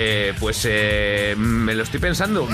Eh, 0.00 0.32
pues 0.38 0.64
eh, 0.64 1.34
me 1.36 1.74
lo 1.74 1.82
estoy 1.82 1.98
pensando. 1.98 2.48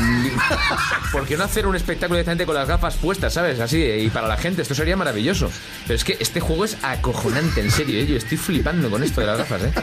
¿Por 1.12 1.26
qué 1.26 1.36
no 1.36 1.44
hacer 1.44 1.66
un 1.66 1.76
espectáculo 1.76 2.16
directamente 2.16 2.46
con 2.46 2.54
las 2.54 2.66
gafas 2.66 2.96
puestas, 2.96 3.34
sabes? 3.34 3.60
Así, 3.60 3.82
y 3.82 4.08
para 4.08 4.26
la 4.26 4.38
gente, 4.38 4.62
esto 4.62 4.74
sería 4.74 4.96
maravilloso. 4.96 5.50
Pero 5.86 5.94
es 5.94 6.04
que 6.04 6.16
este 6.20 6.40
juego 6.40 6.64
es 6.64 6.78
acojonante, 6.82 7.60
en 7.60 7.70
serio, 7.70 8.00
¿eh? 8.00 8.06
Yo 8.06 8.16
estoy 8.16 8.38
flipando 8.38 8.90
con 8.90 9.02
esto 9.02 9.20
de 9.20 9.26
las 9.26 9.38
gafas, 9.38 9.62
¿eh? 9.62 9.72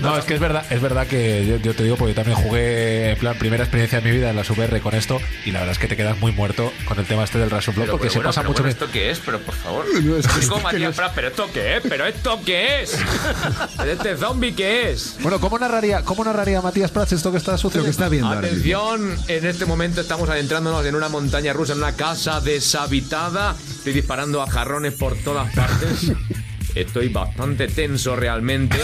No, 0.00 0.16
es 0.16 0.24
que 0.24 0.34
es 0.34 0.40
verdad, 0.40 0.64
es 0.70 0.80
verdad 0.80 1.06
que 1.06 1.46
yo, 1.46 1.56
yo 1.56 1.74
te 1.74 1.82
digo 1.82 1.96
porque 1.96 2.12
yo 2.14 2.22
también 2.22 2.36
jugué 2.36 3.10
en 3.10 3.18
plan 3.18 3.36
primera 3.38 3.64
experiencia 3.64 4.00
de 4.00 4.10
mi 4.10 4.16
vida 4.16 4.30
en 4.30 4.36
la 4.36 4.42
VR 4.42 4.80
con 4.80 4.94
esto 4.94 5.20
y 5.44 5.50
la 5.50 5.60
verdad 5.60 5.72
es 5.72 5.78
que 5.78 5.88
te 5.88 5.96
quedas 5.96 6.18
muy 6.18 6.32
muerto 6.32 6.72
con 6.86 6.98
el 6.98 7.06
tema 7.06 7.24
este 7.24 7.38
del 7.38 7.48
Pero, 7.48 7.62
porque 7.74 7.86
pero 7.98 8.10
se 8.10 8.18
bueno, 8.18 8.28
pasa 8.28 8.40
pero 8.40 8.50
mucho 8.50 8.62
bueno. 8.62 8.72
¿esto 8.72 8.90
qué 8.92 9.10
es? 9.10 9.18
Pero 9.20 9.40
por 9.40 9.54
favor. 9.54 9.84
No, 10.02 10.16
es 10.16 10.26
que 10.26 10.40
Digo, 10.40 10.60
Matías 10.60 10.96
Prat, 10.96 11.12
¿pero 11.14 11.28
esto 11.28 11.50
qué 11.52 11.76
es? 11.76 11.82
¿Pero 11.88 12.06
esto 12.06 12.40
qué 12.44 12.82
es? 12.82 12.98
¿Pero 13.76 13.92
¿Este 13.92 14.16
zombie 14.16 14.54
qué 14.54 14.90
es? 14.90 15.16
Bueno, 15.20 15.40
¿cómo 15.40 15.58
narraría, 15.58 16.02
cómo 16.02 16.24
narraría 16.24 16.47
Matías 16.62 16.90
Prats 16.90 17.12
esto 17.12 17.30
que 17.30 17.38
está 17.38 17.52
Lo 17.52 17.58
sucediendo? 17.58 17.84
que 17.84 17.90
está 17.90 18.08
viendo. 18.08 18.30
Atención, 18.30 19.16
en 19.28 19.46
este 19.46 19.66
momento 19.66 20.00
estamos 20.00 20.28
adentrándonos 20.28 20.84
en 20.86 20.94
una 20.94 21.08
montaña 21.08 21.52
rusa, 21.52 21.72
en 21.74 21.78
una 21.78 21.92
casa 21.94 22.40
deshabitada. 22.40 23.54
Estoy 23.70 23.92
disparando 23.92 24.42
a 24.42 24.50
jarrones 24.50 24.94
por 24.94 25.16
todas 25.16 25.52
partes. 25.54 26.12
Estoy 26.74 27.08
bastante 27.08 27.66
tenso 27.66 28.14
realmente. 28.14 28.78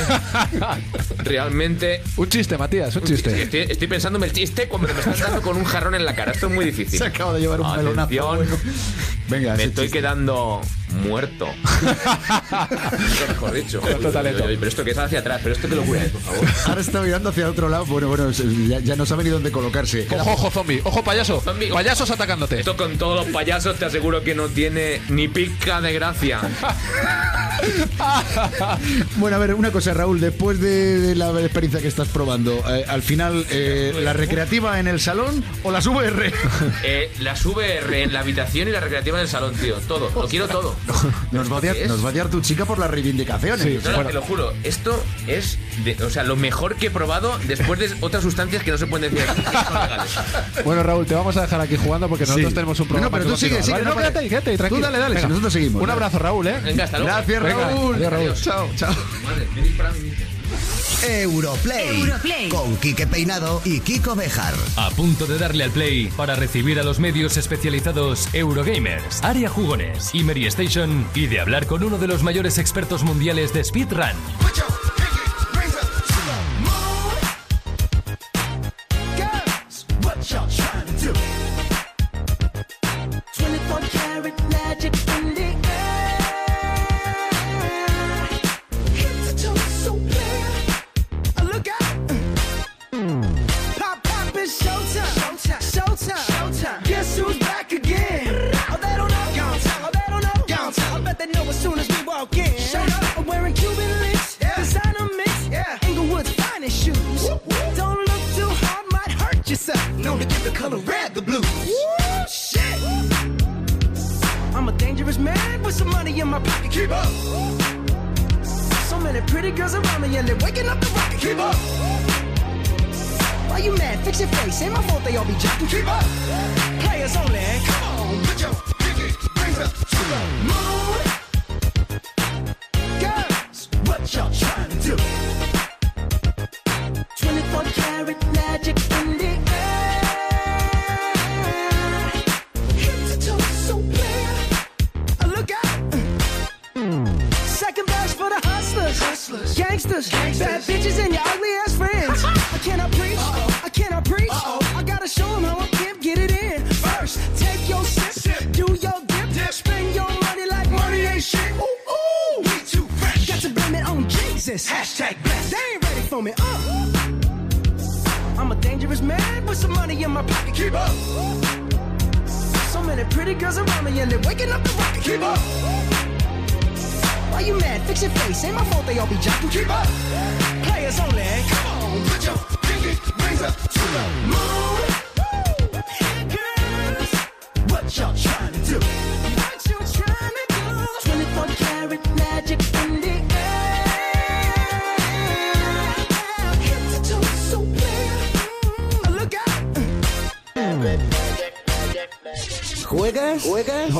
Realmente. 1.18 2.02
Un 2.16 2.28
chiste, 2.28 2.58
Matías, 2.58 2.96
un 2.96 3.02
chiste. 3.04 3.42
Estoy, 3.42 3.60
estoy 3.60 3.86
pensándome 3.86 4.26
el 4.26 4.32
chiste 4.32 4.68
cuando 4.68 4.88
me 4.88 4.98
están 4.98 5.18
dando 5.20 5.42
con 5.42 5.56
un 5.56 5.64
jarrón 5.64 5.94
en 5.94 6.04
la 6.04 6.14
cara. 6.14 6.32
Esto 6.32 6.48
es 6.48 6.52
muy 6.54 6.64
difícil. 6.64 6.98
Se 6.98 7.04
acaba 7.04 7.32
de 7.34 7.40
llevar 7.40 7.60
un 7.60 7.76
melonazo. 7.76 8.34
Bueno. 8.36 8.56
Venga, 9.28 9.54
Me 9.56 9.64
estoy 9.64 9.84
chiste. 9.86 9.98
quedando 9.98 10.60
muerto. 10.94 11.48
Mejor 13.28 13.52
dicho. 13.52 13.80
Pero 13.82 14.66
esto 14.66 14.84
que 14.84 14.90
está 14.90 15.04
hacia 15.04 15.20
atrás, 15.20 15.40
pero 15.42 15.54
esto 15.54 15.68
que 15.68 15.76
lo 15.76 15.82
cura, 15.82 16.00
por 16.12 16.20
favor. 16.20 16.48
Ahora 16.66 16.80
está 16.80 17.00
mirando 17.02 17.28
hacia 17.30 17.48
otro 17.48 17.68
lado. 17.68 17.86
Bueno, 17.86 18.08
bueno, 18.08 18.30
ya, 18.30 18.80
ya 18.80 18.96
no 18.96 19.06
sabe 19.06 19.24
ni 19.24 19.30
dónde 19.30 19.50
colocarse. 19.50 20.06
Ojo, 20.10 20.32
ojo, 20.32 20.50
zombie. 20.50 20.80
Ojo, 20.84 21.02
payaso. 21.04 21.40
Zombie. 21.40 21.68
Payasos 21.70 22.10
atacándote. 22.10 22.60
Esto 22.60 22.76
con 22.76 22.96
todos 22.98 23.24
los 23.24 23.34
payasos 23.34 23.76
te 23.76 23.84
aseguro 23.84 24.22
que 24.22 24.34
no 24.34 24.48
tiene 24.48 25.00
ni 25.08 25.28
pica 25.28 25.80
de 25.80 25.92
gracia. 25.92 26.40
Bueno, 29.16 29.36
a 29.36 29.38
ver, 29.38 29.54
una 29.54 29.70
cosa, 29.70 29.94
Raúl, 29.94 30.20
después 30.20 30.60
de, 30.60 30.98
de 30.98 31.14
la 31.14 31.30
experiencia 31.40 31.80
que 31.80 31.88
estás 31.88 32.08
probando, 32.08 32.62
eh, 32.68 32.84
al 32.88 33.02
final, 33.02 33.46
eh, 33.50 33.92
¿la 34.02 34.12
recreativa 34.12 34.78
en 34.80 34.88
el 34.88 35.00
salón 35.00 35.42
o 35.62 35.70
las 35.70 35.86
VR? 35.86 36.32
Eh, 36.82 37.10
las 37.20 37.44
VR 37.46 38.02
en 38.02 38.12
la 38.12 38.20
habitación 38.20 38.68
y 38.68 38.72
la 38.72 38.80
recreativa 38.80 39.18
en 39.18 39.22
el 39.22 39.28
salón, 39.28 39.54
tío. 39.54 39.76
Todo. 39.88 40.10
Lo 40.14 40.28
quiero 40.28 40.48
todo. 40.48 40.76
Nos 41.32 41.50
va, 41.50 41.56
a 41.56 41.58
odiar, 41.60 41.76
nos 41.88 42.04
va 42.04 42.08
a 42.08 42.12
odiar 42.12 42.28
tu 42.28 42.40
chica 42.40 42.64
por 42.66 42.78
las 42.78 42.90
reivindicaciones. 42.90 43.62
Sí, 43.62 43.78
No, 43.84 43.94
Bueno. 43.94 44.08
te 44.08 44.14
lo 44.14 44.22
juro. 44.22 44.52
Esto 44.62 45.02
es, 45.26 45.58
de- 45.84 45.96
o 46.04 46.10
sea, 46.10 46.22
lo 46.24 46.36
mejor 46.36 46.76
que 46.76 46.86
he 46.86 46.90
probado 46.90 47.38
después 47.46 47.78
de 47.80 47.90
otras 48.00 48.22
sustancias 48.22 48.62
que 48.62 48.70
no 48.70 48.78
se 48.78 48.86
pueden 48.86 49.12
decir 49.14 49.28
aquí, 49.28 49.40
que 49.42 49.50
son 49.50 49.74
legales. 49.74 50.10
Bueno, 50.64 50.82
Raúl, 50.82 51.06
te 51.06 51.14
vamos 51.14 51.36
a 51.36 51.42
dejar 51.42 51.60
aquí 51.60 51.76
jugando 51.76 52.08
porque 52.08 52.24
nosotros 52.26 52.48
Sí. 52.50 52.54
tenemos 52.54 52.78
un 52.80 52.86
No, 52.86 52.88
programa. 52.92 53.16
pero 53.18 53.30
tú 53.30 53.36
sigue, 53.36 53.62
sigue, 53.62 53.72
¿vale? 53.72 53.84
no 53.86 53.96
quédate 53.96 54.28
quédate 54.28 54.56
tranquilo. 54.58 54.80
Tú 54.80 54.82
dale, 54.92 54.98
dale, 54.98 55.14
si 55.14 55.16
Venga. 55.16 55.28
nosotros 55.28 55.52
seguimos. 55.52 55.82
Un 55.82 55.90
abrazo, 55.90 56.18
Raúl, 56.18 56.46
¿eh? 56.46 56.60
Venga, 56.62 56.84
hasta 56.84 56.98
luego. 56.98 57.14
Gracias, 57.14 57.42
Venga, 57.42 57.68
Raúl. 57.68 57.94
adiós, 57.96 58.10
Raúl. 58.12 58.22
Adiós. 58.22 58.42
Chao, 58.42 58.68
chao. 58.76 58.94
Madre, 59.24 59.48
me 59.54 60.33
Europlay. 61.06 62.48
Con 62.48 62.76
Quique 62.76 63.06
Peinado 63.06 63.60
y 63.64 63.80
Kiko 63.80 64.14
Bejar. 64.14 64.54
A 64.76 64.90
punto 64.90 65.26
de 65.26 65.38
darle 65.38 65.64
al 65.64 65.70
play 65.70 66.06
para 66.16 66.34
recibir 66.34 66.80
a 66.80 66.82
los 66.82 66.98
medios 66.98 67.36
especializados 67.36 68.28
Eurogamers, 68.32 69.22
Área 69.22 69.48
Jugones 69.48 70.10
y 70.14 70.22
Mary 70.22 70.46
Station 70.46 71.06
y 71.14 71.26
de 71.26 71.40
hablar 71.40 71.66
con 71.66 71.82
uno 71.82 71.98
de 71.98 72.08
los 72.08 72.22
mayores 72.22 72.58
expertos 72.58 73.02
mundiales 73.02 73.52
de 73.52 73.64
speedrun. 73.64 74.16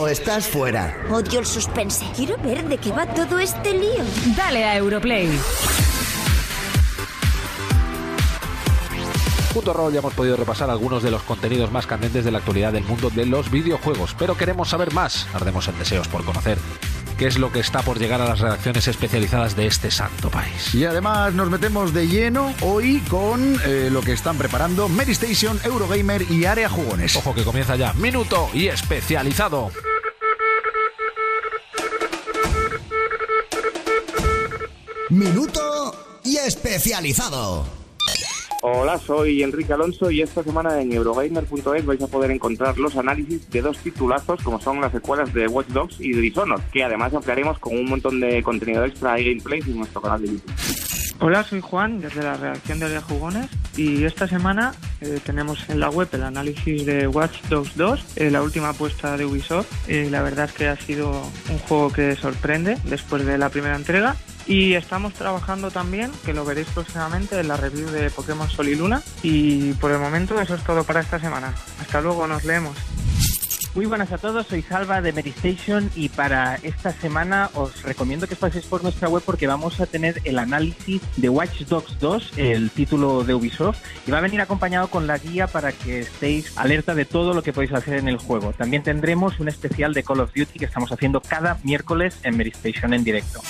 ¿O 0.05 0.09
estás 0.09 0.47
fuera? 0.47 0.95
Odio 1.11 1.41
el 1.41 1.47
suspense. 1.47 2.05
Quiero 2.15 2.37
ver 2.37 2.69
de 2.69 2.77
qué 2.77 2.93
va 2.93 3.07
todo 3.07 3.39
este 3.39 3.73
lío. 3.73 4.05
Dale 4.37 4.63
a 4.63 4.77
Europlay. 4.77 5.31
Punto 9.55 9.73
Roll 9.73 9.95
ya 9.95 10.01
hemos 10.01 10.13
podido 10.13 10.37
repasar 10.37 10.69
algunos 10.69 11.03
de 11.03 11.11
los 11.11 11.23
contenidos 11.23 11.73
más 11.73 11.87
candentes 11.87 12.23
de 12.23 12.31
la 12.31 12.37
actualidad 12.37 12.75
del 12.75 12.85
mundo 12.85 13.09
de 13.09 13.25
los 13.25 13.51
videojuegos, 13.51 14.15
pero 14.19 14.37
queremos 14.37 14.69
saber 14.69 14.93
más. 14.93 15.27
Ardemos 15.33 15.69
en 15.69 15.79
deseos 15.79 16.07
por 16.09 16.23
conocer 16.23 16.59
qué 17.17 17.27
es 17.27 17.39
lo 17.39 17.51
que 17.51 17.61
está 17.61 17.81
por 17.81 17.99
llegar 17.99 18.21
a 18.21 18.29
las 18.29 18.41
redacciones 18.41 18.87
especializadas 18.87 19.57
de 19.57 19.69
este 19.69 19.91
santo 19.91 20.29
país. 20.29 20.75
Y 20.75 20.85
además 20.85 21.33
nos 21.33 21.49
metemos 21.49 21.95
de 21.95 22.09
lleno 22.09 22.53
hoy 22.61 22.99
con 23.09 23.59
eh, 23.65 23.89
lo 23.91 24.03
que 24.03 24.13
están 24.13 24.37
preparando 24.37 24.87
Medistation, 24.91 25.59
Eurogamer 25.65 26.31
y 26.31 26.45
Área 26.45 26.69
Jugones. 26.69 27.17
Ojo 27.17 27.35
que 27.35 27.43
comienza 27.43 27.75
ya. 27.77 27.95
Minuto 27.95 28.51
y 28.53 28.67
especializado. 28.67 29.71
Minuto 35.15 35.95
y 36.25 36.39
especializado. 36.39 37.65
Hola, 38.63 38.99
soy 38.99 39.45
Enrique 39.45 39.73
Alonso 39.73 40.11
y 40.11 40.23
esta 40.23 40.43
semana 40.43 40.81
en 40.81 40.91
Eurogamer.es 40.93 41.87
vais 41.87 42.03
a 42.03 42.09
poder 42.09 42.33
encontrar 42.33 42.77
los 42.79 42.97
análisis 42.97 43.49
de 43.49 43.63
dos 43.63 43.79
titulazos 43.79 44.43
como 44.43 44.61
son 44.61 44.81
las 44.81 44.91
secuelas 44.91 45.33
de 45.33 45.47
Watch 45.47 45.69
Dogs 45.69 46.01
y 46.01 46.15
de 46.15 46.21
Dishonored, 46.21 46.65
que 46.73 46.83
además 46.83 47.15
ampliaremos 47.15 47.61
con 47.61 47.79
un 47.79 47.85
montón 47.85 48.19
de 48.19 48.43
contenido 48.43 48.85
extra 48.85 49.21
y 49.21 49.27
gameplays 49.27 49.69
en 49.69 49.77
nuestro 49.77 50.01
canal 50.01 50.21
de 50.21 50.33
YouTube. 50.33 50.53
Hola, 51.21 51.45
soy 51.45 51.61
Juan 51.61 52.01
desde 52.01 52.25
la 52.25 52.35
redacción 52.35 52.81
de 52.81 52.99
Jugones 52.99 53.47
y 53.77 54.03
esta 54.03 54.27
semana 54.27 54.75
eh, 55.01 55.21
tenemos 55.25 55.61
en 55.69 55.79
la 55.79 55.91
web 55.91 56.09
el 56.11 56.25
análisis 56.25 56.85
de 56.87 57.07
Watch 57.07 57.41
Dogs 57.49 57.77
2, 57.77 58.05
eh, 58.17 58.31
la 58.33 58.43
última 58.43 58.71
apuesta 58.71 59.17
de 59.17 59.25
Ubisoft. 59.25 59.69
Eh, 59.87 60.09
la 60.11 60.23
verdad 60.23 60.47
es 60.47 60.53
que 60.53 60.67
ha 60.67 60.77
sido 60.77 61.11
un 61.51 61.59
juego 61.69 61.93
que 61.93 62.17
sorprende 62.17 62.79
después 62.83 63.25
de 63.25 63.39
la 63.39 63.49
primera 63.49 63.77
entrega 63.77 64.17
y 64.47 64.75
estamos 64.75 65.15
trabajando 65.15 65.71
también, 65.71 66.11
que 66.25 66.33
lo 66.33 66.45
veréis 66.45 66.69
próximamente 66.69 67.39
en 67.39 67.49
la 67.49 67.57
review 67.57 67.89
de 67.91 68.11
Pokémon 68.11 68.49
Sol 68.49 68.69
y 68.69 68.75
Luna 68.75 69.03
y 69.23 69.73
por 69.75 69.91
el 69.91 69.99
momento 69.99 70.41
eso 70.41 70.55
es 70.55 70.65
todo 70.65 70.85
para 70.85 71.01
esta 71.01 71.19
semana. 71.19 71.55
Hasta 71.81 72.01
luego, 72.01 72.27
nos 72.27 72.45
leemos. 72.45 72.77
Muy 73.75 73.87
buenas 73.87 74.13
a 74.13 74.19
todos, 74.19 74.47
soy 74.47 74.63
Salva 74.63 75.03
de 75.03 75.13
Medistation 75.13 75.91
y 75.97 76.09
para 76.09 76.61
esta 76.63 76.93
semana 76.93 77.51
os 77.55 77.83
recomiendo 77.83 78.29
que 78.29 78.35
os 78.35 78.41
paséis 78.41 78.67
por 78.67 78.85
nuestra 78.85 79.09
web 79.09 79.21
porque 79.27 79.49
vamos 79.49 79.81
a 79.81 79.87
tener 79.87 80.23
el 80.23 80.39
análisis 80.39 81.03
de 81.17 81.29
Watch 81.29 81.63
Dogs 81.63 81.99
2, 81.99 82.35
el 82.37 82.71
título 82.71 83.25
de 83.25 83.35
Ubisoft, 83.35 83.79
y 84.07 84.13
va 84.13 84.19
a 84.19 84.21
venir 84.21 84.41
acompañado 84.41 84.87
con 84.87 85.09
la 85.09 85.19
guía 85.19 85.49
para 85.49 85.73
que 85.73 86.01
estéis 86.01 86.57
alerta 86.57 86.95
de 86.95 87.05
todo 87.05 87.35
lo 87.35 87.43
que 87.43 87.53
podéis 87.53 87.73
hacer 87.73 87.95
en 87.95 88.07
el 88.07 88.19
juego. 88.19 88.53
También 88.53 88.85
tendremos 88.85 89.41
un 89.41 89.49
especial 89.49 89.93
de 89.93 90.05
Call 90.05 90.21
of 90.21 90.33
Duty 90.33 90.57
que 90.57 90.67
estamos 90.67 90.93
haciendo 90.93 91.21
cada 91.21 91.59
miércoles 91.65 92.21
en 92.23 92.37
Medistation 92.37 92.95
en 92.95 93.03
directo. 93.03 93.41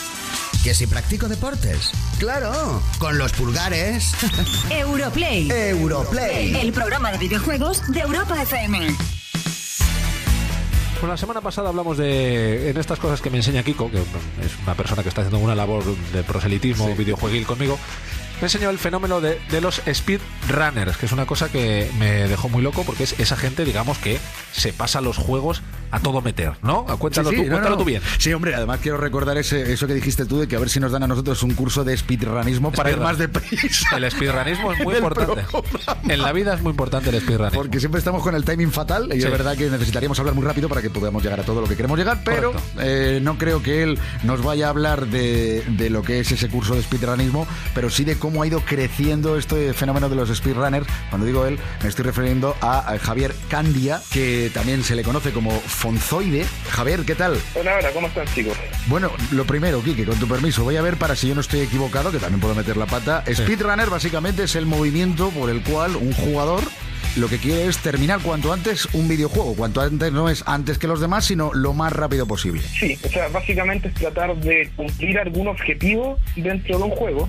¿Que 0.64 0.72
si 0.72 0.86
practico 0.86 1.28
deportes? 1.28 1.92
Claro, 2.18 2.82
con 2.98 3.18
los 3.18 3.32
pulgares. 3.32 4.14
Europlay. 4.70 5.50
Europlay. 5.50 6.56
El 6.56 6.72
programa 6.72 7.12
de 7.12 7.18
videojuegos 7.18 7.82
de 7.92 8.00
Europa 8.00 8.40
FM. 8.40 8.86
Pues 10.98 11.10
la 11.10 11.18
semana 11.18 11.42
pasada 11.42 11.68
hablamos 11.68 11.98
de 11.98 12.70
en 12.70 12.78
estas 12.78 12.98
cosas 12.98 13.20
que 13.20 13.28
me 13.28 13.36
enseña 13.36 13.62
Kiko, 13.62 13.90
que 13.90 13.98
es 13.98 14.58
una 14.62 14.74
persona 14.74 15.02
que 15.02 15.10
está 15.10 15.20
haciendo 15.20 15.38
una 15.38 15.54
labor 15.54 15.84
de 15.84 16.22
proselitismo 16.22 16.96
videojueguil 16.96 17.44
conmigo. 17.44 17.78
Me 18.40 18.46
enseñó 18.46 18.70
el 18.70 18.78
fenómeno 18.78 19.20
de, 19.20 19.38
de 19.50 19.60
los 19.60 19.82
speedrunners, 19.86 20.96
que 20.96 21.04
es 21.04 21.12
una 21.12 21.26
cosa 21.26 21.50
que 21.50 21.90
me 21.98 22.26
dejó 22.26 22.48
muy 22.48 22.62
loco 22.62 22.84
porque 22.84 23.04
es 23.04 23.20
esa 23.20 23.36
gente, 23.36 23.66
digamos, 23.66 23.98
que 23.98 24.18
se 24.52 24.72
pasa 24.72 25.02
los 25.02 25.18
juegos 25.18 25.60
a 25.94 26.00
todo 26.00 26.20
meter, 26.20 26.52
¿no? 26.62 26.84
Cuéntalo, 26.98 27.30
Sí, 27.30 27.36
sí, 27.36 27.42
tú, 27.42 27.48
no, 27.48 27.52
cuéntalo 27.52 27.76
no. 27.76 27.78
tú 27.82 27.84
bien. 27.84 28.02
Sí, 28.18 28.32
hombre, 28.32 28.54
además 28.54 28.80
quiero 28.82 28.96
recordar 28.98 29.36
ese, 29.38 29.72
eso 29.72 29.86
que 29.86 29.94
dijiste 29.94 30.26
tú 30.26 30.38
de 30.40 30.48
que 30.48 30.56
a 30.56 30.58
ver 30.58 30.68
si 30.68 30.80
nos 30.80 30.92
dan 30.92 31.02
a 31.02 31.06
nosotros 31.06 31.42
un 31.42 31.54
curso 31.54 31.84
de 31.84 31.96
speedrunismo 31.96 32.72
para 32.72 32.90
ir 32.90 32.98
más 32.98 33.18
deprisa. 33.18 33.96
El 33.96 34.10
speedrunismo 34.10 34.72
es 34.72 34.80
muy 34.84 34.94
importante. 34.96 35.42
En 36.08 36.20
la 36.22 36.32
vida 36.32 36.54
es 36.54 36.62
muy 36.62 36.70
importante 36.70 37.10
el 37.10 37.20
speedrunning. 37.20 37.54
Porque 37.54 37.78
siempre 37.80 37.98
estamos 37.98 38.22
con 38.22 38.34
el 38.34 38.44
timing 38.44 38.72
fatal 38.72 39.08
y 39.14 39.20
Sí. 39.20 39.26
es 39.26 39.30
verdad 39.30 39.56
que 39.56 39.70
necesitaríamos 39.70 40.18
hablar 40.18 40.34
muy 40.34 40.44
rápido 40.44 40.68
para 40.68 40.82
que 40.82 40.90
podamos 40.90 41.22
llegar 41.22 41.40
a 41.40 41.44
todo 41.44 41.60
lo 41.60 41.66
que 41.68 41.76
queremos 41.76 41.98
llegar, 41.98 42.22
pero 42.24 42.52
eh, 42.80 43.20
no 43.22 43.38
creo 43.38 43.62
que 43.62 43.82
él 43.82 43.98
nos 44.22 44.42
vaya 44.42 44.66
a 44.66 44.70
hablar 44.70 45.06
de, 45.06 45.62
de 45.68 45.90
lo 45.90 46.02
que 46.02 46.20
es 46.20 46.32
ese 46.32 46.48
curso 46.48 46.74
de 46.74 46.82
speedrunismo, 46.82 47.46
pero 47.74 47.88
sí 47.90 48.04
de 48.04 48.18
cómo 48.18 48.42
ha 48.42 48.46
ido 48.46 48.60
creciendo 48.60 49.38
este 49.38 49.72
fenómeno 49.72 50.08
de 50.08 50.16
los 50.16 50.28
speedrunners. 50.34 50.86
Cuando 51.10 51.26
digo 51.26 51.46
él, 51.46 51.58
me 51.82 51.88
estoy 51.88 52.04
refiriendo 52.04 52.56
a, 52.60 52.92
a 52.92 52.98
Javier 52.98 53.34
Candia, 53.48 54.00
que 54.10 54.50
también 54.52 54.82
se 54.82 54.94
le 54.94 55.02
conoce 55.02 55.32
como 55.32 55.52
Fonzoide. 55.84 56.46
Javier, 56.70 57.04
¿qué 57.04 57.14
tal? 57.14 57.38
Hola, 57.54 57.76
hola, 57.78 57.90
¿cómo 57.92 58.06
están 58.06 58.26
chicos? 58.34 58.56
Bueno, 58.86 59.10
lo 59.32 59.44
primero, 59.44 59.82
Quique, 59.82 60.06
con 60.06 60.18
tu 60.18 60.26
permiso, 60.26 60.64
voy 60.64 60.76
a 60.76 60.82
ver 60.82 60.96
para 60.96 61.14
si 61.14 61.28
yo 61.28 61.34
no 61.34 61.42
estoy 61.42 61.60
equivocado, 61.60 62.10
que 62.10 62.18
también 62.18 62.40
puedo 62.40 62.54
meter 62.54 62.78
la 62.78 62.86
pata. 62.86 63.22
Speedrunner 63.30 63.90
básicamente 63.90 64.44
es 64.44 64.56
el 64.56 64.64
movimiento 64.64 65.28
por 65.28 65.50
el 65.50 65.62
cual 65.62 65.96
un 65.96 66.14
jugador 66.14 66.62
lo 67.16 67.28
que 67.28 67.36
quiere 67.36 67.66
es 67.66 67.76
terminar 67.78 68.20
cuanto 68.20 68.50
antes 68.50 68.88
un 68.94 69.08
videojuego. 69.08 69.54
Cuanto 69.54 69.82
antes 69.82 70.10
no 70.10 70.30
es 70.30 70.42
antes 70.46 70.78
que 70.78 70.86
los 70.86 71.00
demás, 71.00 71.26
sino 71.26 71.52
lo 71.52 71.74
más 71.74 71.92
rápido 71.92 72.26
posible. 72.26 72.62
Sí, 72.62 72.98
o 73.04 73.08
sea, 73.10 73.28
básicamente 73.28 73.88
es 73.88 73.94
tratar 73.94 74.34
de 74.36 74.70
cumplir 74.74 75.18
algún 75.18 75.48
objetivo 75.48 76.18
dentro 76.34 76.78
de 76.78 76.84
un 76.84 76.90
juego. 76.92 77.28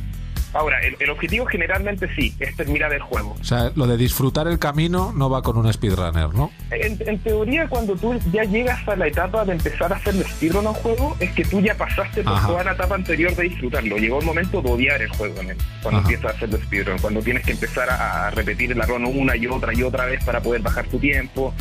Ahora, 0.56 0.80
el, 0.80 0.96
el 1.00 1.10
objetivo 1.10 1.46
generalmente 1.46 2.08
sí, 2.16 2.34
es 2.40 2.56
terminar 2.56 2.94
el 2.94 3.02
juego. 3.02 3.36
O 3.40 3.44
sea, 3.44 3.74
lo 3.76 3.86
de 3.88 3.98
disfrutar 3.98 4.48
el 4.48 4.58
camino 4.58 5.12
no 5.14 5.30
va 5.30 5.42
con 5.42 5.58
un 5.58 5.72
speedrunner, 5.72 6.34
¿no? 6.34 6.50
En, 6.72 6.98
en 7.06 7.20
teoría, 7.20 7.68
cuando 7.68 7.94
tú 7.96 8.18
ya 8.32 8.46
llegas 8.46 8.88
a 8.88 8.96
la 8.96 9.08
etapa 9.08 9.44
de 9.44 9.52
empezar 9.52 9.92
a 9.92 9.98
hacer 9.98 10.14
speedrun 10.24 10.66
a 10.66 10.70
un 10.70 10.76
juego, 10.76 11.16
es 11.20 11.30
que 11.34 11.44
tú 11.44 11.60
ya 11.60 11.76
pasaste 11.76 12.24
por 12.24 12.34
Ajá. 12.34 12.48
toda 12.48 12.64
la 12.64 12.72
etapa 12.72 12.96
anterior 12.96 13.36
de 13.36 13.44
disfrutarlo. 13.44 13.98
Llegó 13.98 14.20
el 14.20 14.26
momento 14.26 14.62
de 14.62 14.72
odiar 14.72 15.02
el 15.02 15.10
juego, 15.10 15.44
¿no? 15.44 15.54
cuando 15.84 16.00
Ajá. 16.00 16.10
empiezas 16.10 16.32
a 16.32 16.46
hacer 16.46 16.62
speedrun, 16.64 17.00
cuando 17.00 17.22
tienes 17.22 17.46
que 17.46 17.52
empezar 17.52 17.90
a, 17.90 18.28
a 18.28 18.30
repetir 18.32 18.72
el 18.72 18.82
run 18.82 19.06
una 19.06 19.36
y 19.36 19.48
otra 19.48 19.74
y 19.74 19.84
otra 19.84 20.06
vez 20.06 20.24
para 20.24 20.40
poder 20.42 20.62
bajar 20.62 20.86
tu 20.88 21.00
tiempo. 21.00 21.54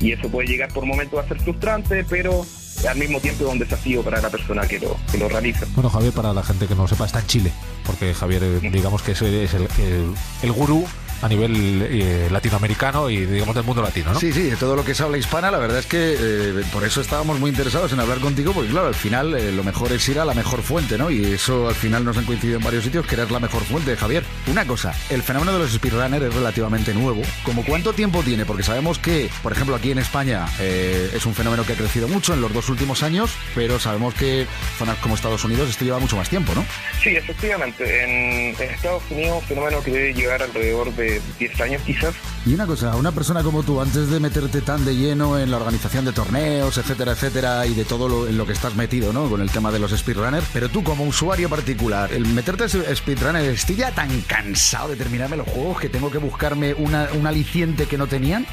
Y 0.00 0.12
eso 0.12 0.28
puede 0.28 0.48
llegar 0.48 0.72
por 0.72 0.84
momentos 0.86 1.22
a 1.24 1.28
ser 1.28 1.38
frustrante, 1.40 2.04
pero 2.08 2.44
al 2.88 2.96
mismo 2.98 3.20
tiempo 3.20 3.44
es 3.46 3.52
un 3.52 3.58
desafío 3.58 4.02
para 4.02 4.20
la 4.20 4.30
persona 4.30 4.66
que 4.66 4.78
lo, 4.78 4.96
que 5.10 5.18
lo 5.18 5.28
realiza. 5.28 5.66
Bueno, 5.74 5.90
Javier, 5.90 6.12
para 6.12 6.32
la 6.32 6.42
gente 6.42 6.66
que 6.66 6.74
no 6.74 6.82
lo 6.82 6.88
sepa, 6.88 7.06
está 7.06 7.20
en 7.20 7.26
Chile, 7.26 7.52
porque 7.84 8.14
Javier, 8.14 8.42
eh, 8.42 8.70
digamos 8.72 9.02
que 9.02 9.12
es, 9.12 9.22
es 9.22 9.54
el, 9.54 9.68
el- 9.78 10.14
el 10.42 10.52
gurú 10.52 10.84
a 11.22 11.28
nivel 11.28 11.82
eh, 11.82 12.28
latinoamericano 12.30 13.10
y, 13.10 13.26
digamos, 13.26 13.54
del 13.54 13.64
mundo 13.64 13.82
latino, 13.82 14.12
¿no? 14.12 14.20
Sí, 14.20 14.32
sí, 14.32 14.42
de 14.42 14.56
todo 14.56 14.76
lo 14.76 14.84
que 14.84 14.92
es 14.92 15.00
habla 15.00 15.18
hispana, 15.18 15.50
la 15.50 15.58
verdad 15.58 15.78
es 15.78 15.86
que 15.86 16.16
eh, 16.18 16.64
por 16.72 16.84
eso 16.84 17.00
estábamos 17.00 17.38
muy 17.38 17.50
interesados 17.50 17.92
en 17.92 18.00
hablar 18.00 18.18
contigo, 18.18 18.52
porque 18.52 18.70
claro, 18.70 18.88
al 18.88 18.94
final 18.94 19.34
eh, 19.34 19.52
lo 19.52 19.64
mejor 19.64 19.92
es 19.92 20.08
ir 20.08 20.18
a 20.18 20.24
la 20.24 20.34
mejor 20.34 20.62
fuente, 20.62 20.96
¿no? 20.96 21.10
Y 21.10 21.24
eso 21.24 21.68
al 21.68 21.74
final 21.74 22.04
nos 22.04 22.16
han 22.16 22.24
coincidido 22.24 22.58
en 22.58 22.64
varios 22.64 22.84
sitios, 22.84 23.06
que 23.06 23.14
eres 23.14 23.30
la 23.30 23.40
mejor 23.40 23.62
fuente, 23.64 23.96
Javier. 23.96 24.24
Una 24.46 24.66
cosa, 24.66 24.94
el 25.10 25.22
fenómeno 25.22 25.52
de 25.52 25.58
los 25.60 25.72
speedrunners 25.72 26.24
es 26.24 26.34
relativamente 26.34 26.94
nuevo. 26.94 27.22
¿Como 27.42 27.64
cuánto 27.64 27.92
tiempo 27.92 28.22
tiene? 28.22 28.44
Porque 28.44 28.62
sabemos 28.62 28.98
que, 28.98 29.30
por 29.42 29.52
ejemplo, 29.52 29.76
aquí 29.76 29.90
en 29.90 29.98
España 29.98 30.46
eh, 30.58 31.10
es 31.14 31.26
un 31.26 31.34
fenómeno 31.34 31.64
que 31.64 31.74
ha 31.74 31.76
crecido 31.76 32.08
mucho 32.08 32.34
en 32.34 32.40
los 32.40 32.52
dos 32.52 32.68
últimos 32.68 33.02
años, 33.02 33.30
pero 33.54 33.78
sabemos 33.78 34.14
que 34.14 34.46
zonas 34.78 34.96
como 34.98 35.14
Estados 35.14 35.44
Unidos 35.44 35.68
esto 35.68 35.84
lleva 35.84 35.98
mucho 35.98 36.16
más 36.16 36.28
tiempo, 36.28 36.54
¿no? 36.54 36.64
Sí, 37.02 37.10
efectivamente. 37.10 38.04
En, 38.04 38.54
en 38.60 38.70
Estados 38.74 39.02
Unidos, 39.10 39.38
un 39.42 39.48
fenómeno 39.48 39.82
que 39.82 39.90
debe 39.90 40.14
llevar 40.14 40.42
alrededor 40.42 40.94
de 40.94 41.09
10 41.38 41.60
años 41.62 41.82
quizás. 41.86 42.14
Y 42.46 42.54
una 42.54 42.66
cosa, 42.66 42.94
una 42.96 43.10
persona 43.12 43.42
como 43.42 43.62
tú, 43.62 43.80
antes 43.80 44.08
de 44.10 44.20
meterte 44.20 44.60
tan 44.60 44.84
de 44.84 44.94
lleno 44.94 45.38
en 45.38 45.50
la 45.50 45.56
organización 45.56 46.04
de 46.04 46.12
torneos, 46.12 46.76
etcétera, 46.78 47.12
etcétera, 47.12 47.66
y 47.66 47.74
de 47.74 47.84
todo 47.84 48.08
lo, 48.08 48.28
en 48.28 48.36
lo 48.38 48.46
que 48.46 48.52
estás 48.52 48.74
metido, 48.76 49.12
¿no? 49.12 49.28
Con 49.28 49.40
el 49.40 49.50
tema 49.50 49.70
de 49.72 49.78
los 49.78 49.90
speedrunners, 49.90 50.46
pero 50.52 50.68
tú 50.68 50.82
como 50.84 51.04
usuario 51.04 51.48
particular, 51.48 52.12
el 52.12 52.26
meterte 52.26 52.68
speedrunner, 52.68 53.44
estoy 53.50 53.76
ya 53.76 53.90
tan 53.92 54.20
cansado 54.22 54.88
de 54.90 54.96
terminarme 54.96 55.36
los 55.36 55.48
juegos 55.48 55.80
que 55.80 55.88
tengo 55.88 56.10
que 56.10 56.18
buscarme 56.18 56.74
una, 56.74 57.08
un 57.18 57.26
aliciente 57.26 57.86
que 57.86 57.98
no 57.98 58.06
tenían. 58.06 58.46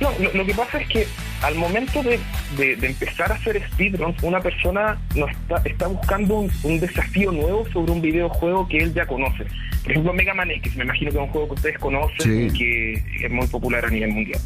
No, 0.00 0.10
lo, 0.18 0.32
lo 0.32 0.44
que 0.46 0.54
pasa 0.54 0.78
es 0.80 0.88
que 0.88 1.06
al 1.42 1.54
momento 1.54 2.02
de, 2.02 2.18
de- 2.56 2.76
de 2.76 2.86
empezar 2.86 3.30
a 3.30 3.34
hacer 3.36 3.62
speedruns, 3.72 4.16
una 4.22 4.40
persona 4.40 4.98
no 5.14 5.28
está, 5.28 5.62
está 5.64 5.86
buscando 5.86 6.34
un, 6.40 6.50
un 6.64 6.80
desafío 6.80 7.30
nuevo 7.30 7.64
sobre 7.72 7.92
un 7.92 8.00
videojuego 8.00 8.66
que 8.68 8.78
él 8.78 8.94
ya 8.94 9.06
conoce. 9.06 9.44
Por 9.86 9.92
ejemplo, 9.92 10.12
Mega 10.14 10.34
Man 10.34 10.50
X, 10.50 10.74
me 10.76 10.82
imagino 10.82 11.12
que 11.12 11.16
es 11.16 11.22
un 11.22 11.28
juego 11.28 11.46
que 11.46 11.54
ustedes 11.54 11.78
conocen 11.78 12.18
Sí. 12.20 12.48
y 12.52 12.58
que 12.58 13.26
es 13.26 13.30
muy 13.30 13.46
popular 13.46 13.84
a 13.84 13.88
nivel 13.88 14.10
mundial. 14.10 14.40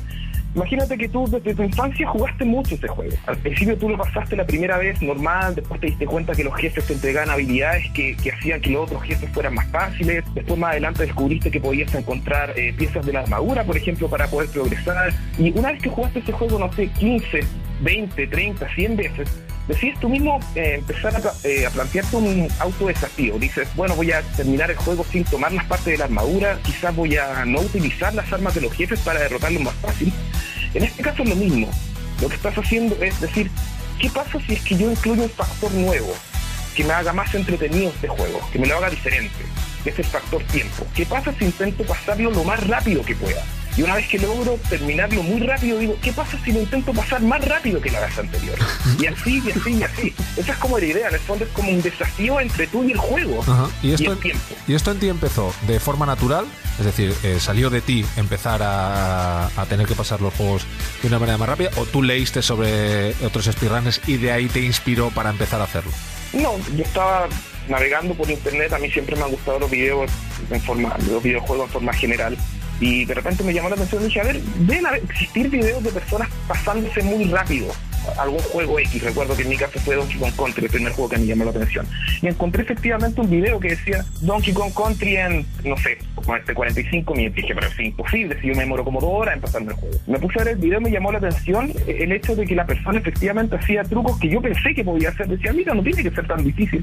Imagínate 0.55 0.99
que 0.99 1.09
tú 1.09 1.27
desde 1.31 1.55
tu 1.55 1.63
infancia 1.63 2.07
jugaste 2.09 2.45
mucho 2.45 2.75
ese 2.75 2.89
juego. 2.89 3.17
Al 3.27 3.39
principio 3.39 3.79
tú 3.79 3.89
lo 3.89 3.97
pasaste 3.97 4.37
la 4.37 4.45
primera 4.45 4.77
vez 4.77 5.01
normal, 5.01 5.55
después 5.55 5.81
te 5.81 5.87
diste 5.87 6.05
cuenta 6.05 6.35
que 6.35 6.45
los 6.45 6.55
jefes 6.57 6.87
te 6.89 6.93
entregaban 6.93 7.31
habilidades 7.31 7.89
que, 7.93 8.15
que 8.17 8.33
hacían 8.33 8.61
que 8.61 8.69
los 8.71 8.83
otros 8.85 9.03
jefes 9.05 9.31
fueran 9.33 9.55
más 9.55 9.67
fáciles. 9.71 10.23
Después 10.35 10.59
más 10.59 10.73
adelante 10.73 11.05
descubriste 11.05 11.51
que 11.51 11.61
podías 11.61 11.95
encontrar 11.95 12.53
eh, 12.59 12.75
piezas 12.77 13.07
de 13.07 13.13
la 13.15 13.21
armadura, 13.21 13.65
por 13.65 13.79
ejemplo, 13.79 14.11
para 14.11 14.27
poder 14.27 14.51
progresar. 14.51 15.15
Y 15.39 15.57
una 15.57 15.73
vez 15.73 15.83
que 15.83 15.89
jugaste 15.89 16.19
ese 16.19 16.33
juego, 16.33 16.59
no 16.59 16.71
sé, 16.75 16.89
15, 16.99 17.41
20, 17.83 18.27
30, 18.27 18.75
100 18.75 18.97
veces, 18.97 19.41
decides 19.71 20.01
tú 20.01 20.09
mismo 20.09 20.41
eh, 20.57 20.75
empezar 20.79 21.15
a, 21.15 21.49
eh, 21.49 21.65
a 21.65 21.71
plantearte 21.71 22.17
un 22.17 22.49
autodesafío. 22.59 23.39
Dices, 23.39 23.69
bueno, 23.77 23.95
voy 23.95 24.11
a 24.11 24.21
terminar 24.37 24.71
el 24.71 24.77
juego 24.77 25.05
sin 25.11 25.25
tomar 25.25 25.53
las 25.53 25.65
partes 25.67 25.87
de 25.87 25.99
la 25.99 26.05
armadura, 26.05 26.59
quizás 26.65 26.95
voy 26.95 27.17
a 27.17 27.45
no 27.45 27.61
utilizar 27.61 28.13
las 28.15 28.33
armas 28.33 28.55
de 28.55 28.63
los 28.63 28.73
jefes 28.73 29.01
para 29.01 29.21
derrotarlos 29.21 29.63
más 29.63 29.75
fácil. 29.75 30.13
En 30.75 30.83
este 30.83 31.03
caso 31.03 31.23
es 31.23 31.29
lo 31.29 31.37
mismo. 31.37 31.71
Lo 32.21 32.29
que 32.29 32.35
estás 32.35 32.59
haciendo 32.59 32.97
es 33.01 33.21
decir, 33.21 33.51
¿qué 34.01 34.11
pasa 34.11 34.39
si 34.47 34.55
es 34.55 34.63
que 34.63 34.77
yo 34.77 34.91
incluyo 34.91 35.23
un 35.23 35.31
factor 35.31 35.73
nuevo 35.73 36.13
que 36.75 36.85
me 36.85 36.93
haga 36.93 37.13
más 37.13 37.33
entretenido 37.35 37.91
este 37.91 38.09
juego, 38.09 38.41
que 38.53 38.59
me 38.59 38.67
lo 38.67 38.77
haga 38.77 38.91
diferente? 38.91 39.45
Que 39.85 39.91
es 39.91 39.99
el 39.99 40.05
factor 40.05 40.43
tiempo. 40.45 40.85
¿Qué 40.95 41.07
pasa 41.07 41.33
si 41.39 41.45
intento 41.45 41.85
pasarlo 41.85 42.31
lo 42.33 42.43
más 42.45 42.67
rápido 42.67 43.05
que 43.05 43.15
pueda? 43.15 43.43
Y 43.81 43.83
una 43.83 43.95
vez 43.95 44.09
que 44.09 44.19
logro 44.19 44.59
terminarlo 44.69 45.23
muy 45.23 45.41
rápido, 45.41 45.79
digo, 45.79 45.97
¿qué 46.03 46.13
pasa 46.13 46.39
si 46.45 46.53
lo 46.53 46.61
intento 46.61 46.93
pasar 46.93 47.23
más 47.23 47.43
rápido 47.49 47.81
que 47.81 47.91
la 47.91 48.01
vez 48.01 48.19
anterior? 48.19 48.59
Y 48.99 49.07
así, 49.07 49.43
y 49.43 49.51
así, 49.51 49.73
y 49.73 49.83
así. 49.83 50.15
Esa 50.37 50.53
es 50.53 50.59
como 50.59 50.79
la 50.79 50.85
idea, 50.85 51.09
en 51.09 51.15
el 51.15 51.21
fondo 51.21 51.47
es 51.47 51.51
como 51.53 51.71
un 51.71 51.81
desafío 51.81 52.39
entre 52.41 52.67
tú 52.67 52.85
y 52.85 52.93
el 52.93 52.99
juego. 52.99 53.41
Ajá. 53.41 53.71
¿Y, 53.83 53.95
esto, 53.95 54.13
el 54.13 54.19
tiempo. 54.19 54.55
¿Y 54.69 54.75
esto 54.75 54.91
en 54.91 54.99
ti 54.99 55.09
empezó 55.09 55.55
de 55.67 55.81
forma 55.81 56.05
natural? 56.05 56.45
Es 56.79 56.85
decir, 56.85 57.15
eh, 57.23 57.39
¿salió 57.41 57.71
de 57.71 57.81
ti 57.81 58.05
empezar 58.19 58.63
a, 58.63 59.47
a 59.47 59.65
tener 59.65 59.87
que 59.87 59.95
pasar 59.95 60.21
los 60.21 60.35
juegos 60.35 60.67
de 61.01 61.09
una 61.09 61.19
manera 61.19 61.39
más 61.39 61.49
rápida? 61.49 61.71
¿O 61.79 61.87
tú 61.87 62.03
leíste 62.03 62.43
sobre 62.43 63.15
otros 63.25 63.47
speedrunners 63.47 64.03
y 64.07 64.19
de 64.19 64.31
ahí 64.31 64.49
te 64.49 64.61
inspiró 64.61 65.09
para 65.09 65.31
empezar 65.31 65.59
a 65.63 65.65
hacerlo? 65.65 65.93
No, 66.35 66.59
yo 66.77 66.85
estaba 66.85 67.29
navegando 67.67 68.13
por 68.13 68.31
internet, 68.31 68.75
a 68.75 68.79
mí 68.79 68.91
siempre 68.91 69.17
me 69.17 69.23
han 69.23 69.31
gustado 69.31 69.59
los 69.59 69.71
videos 69.71 70.11
en 70.51 70.61
forma, 70.61 70.95
los 71.11 71.23
videojuegos 71.23 71.69
en 71.69 71.73
forma 71.73 71.95
general. 71.95 72.37
Y 72.81 73.05
de 73.05 73.15
repente 73.15 73.45
me 73.45 73.53
llamó 73.53 73.69
la 73.69 73.75
atención 73.75 74.03
y 74.03 74.07
dije, 74.07 74.21
a 74.21 74.25
ver, 74.25 74.41
deben 74.41 74.87
existir 74.95 75.49
videos 75.49 75.83
de 75.85 75.91
personas 75.91 76.29
pasándose 76.49 77.03
muy 77.03 77.25
rápido 77.25 77.73
algún 78.19 78.41
juego 78.41 78.79
X. 78.79 79.03
Recuerdo 79.03 79.37
que 79.37 79.43
en 79.43 79.49
mi 79.49 79.57
caso 79.57 79.79
fue 79.81 79.97
Donkey 79.97 80.19
Kong 80.19 80.33
Country, 80.37 80.65
el 80.65 80.71
primer 80.71 80.93
juego 80.93 81.11
que 81.11 81.19
me 81.19 81.27
llamó 81.27 81.45
la 81.45 81.51
atención. 81.51 81.87
Y 82.23 82.29
encontré 82.29 82.63
efectivamente 82.63 83.21
un 83.21 83.31
video 83.31 83.61
que 83.61 83.71
decía 83.71 84.05
Donkey 84.21 84.55
Kong 84.55 84.73
Country 84.75 85.17
en, 85.17 85.47
no 85.65 85.77
sé, 85.77 85.99
como 86.15 86.37
este 86.37 86.55
45 86.55 87.15
minutos. 87.15 87.37
Dije, 87.37 87.55
pero 87.55 87.67
es 87.69 87.79
imposible, 87.79 88.41
si 88.41 88.49
yo 88.49 88.55
me 88.55 88.61
demoro 88.61 88.85
como 88.85 89.01
dos 89.01 89.11
horas 89.13 89.35
en 89.35 89.41
pasarme 89.41 89.73
el 89.73 89.79
juego. 89.79 89.97
Me 90.07 90.19
puse 90.19 90.41
a 90.41 90.45
ver 90.45 90.55
el 90.55 90.61
video 90.61 90.81
me 90.81 90.91
llamó 90.91 91.13
la 91.13 91.19
atención 91.19 91.73
el 91.87 92.13
hecho 92.13 92.35
de 92.35 92.47
que 92.47 92.55
la 92.55 92.67
persona 92.67 92.99
efectivamente 92.99 93.57
hacía 93.57 93.83
trucos 93.85 94.19
que 94.19 94.29
yo 94.29 94.41
pensé 94.41 94.75
que 94.75 94.85
podía 94.85 95.11
hacer. 95.11 95.29
Decía, 95.29 95.53
mira, 95.53 95.75
no 95.75 95.83
tiene 95.83 96.03
que 96.03 96.11
ser 96.11 96.27
tan 96.27 96.43
difícil. 96.43 96.83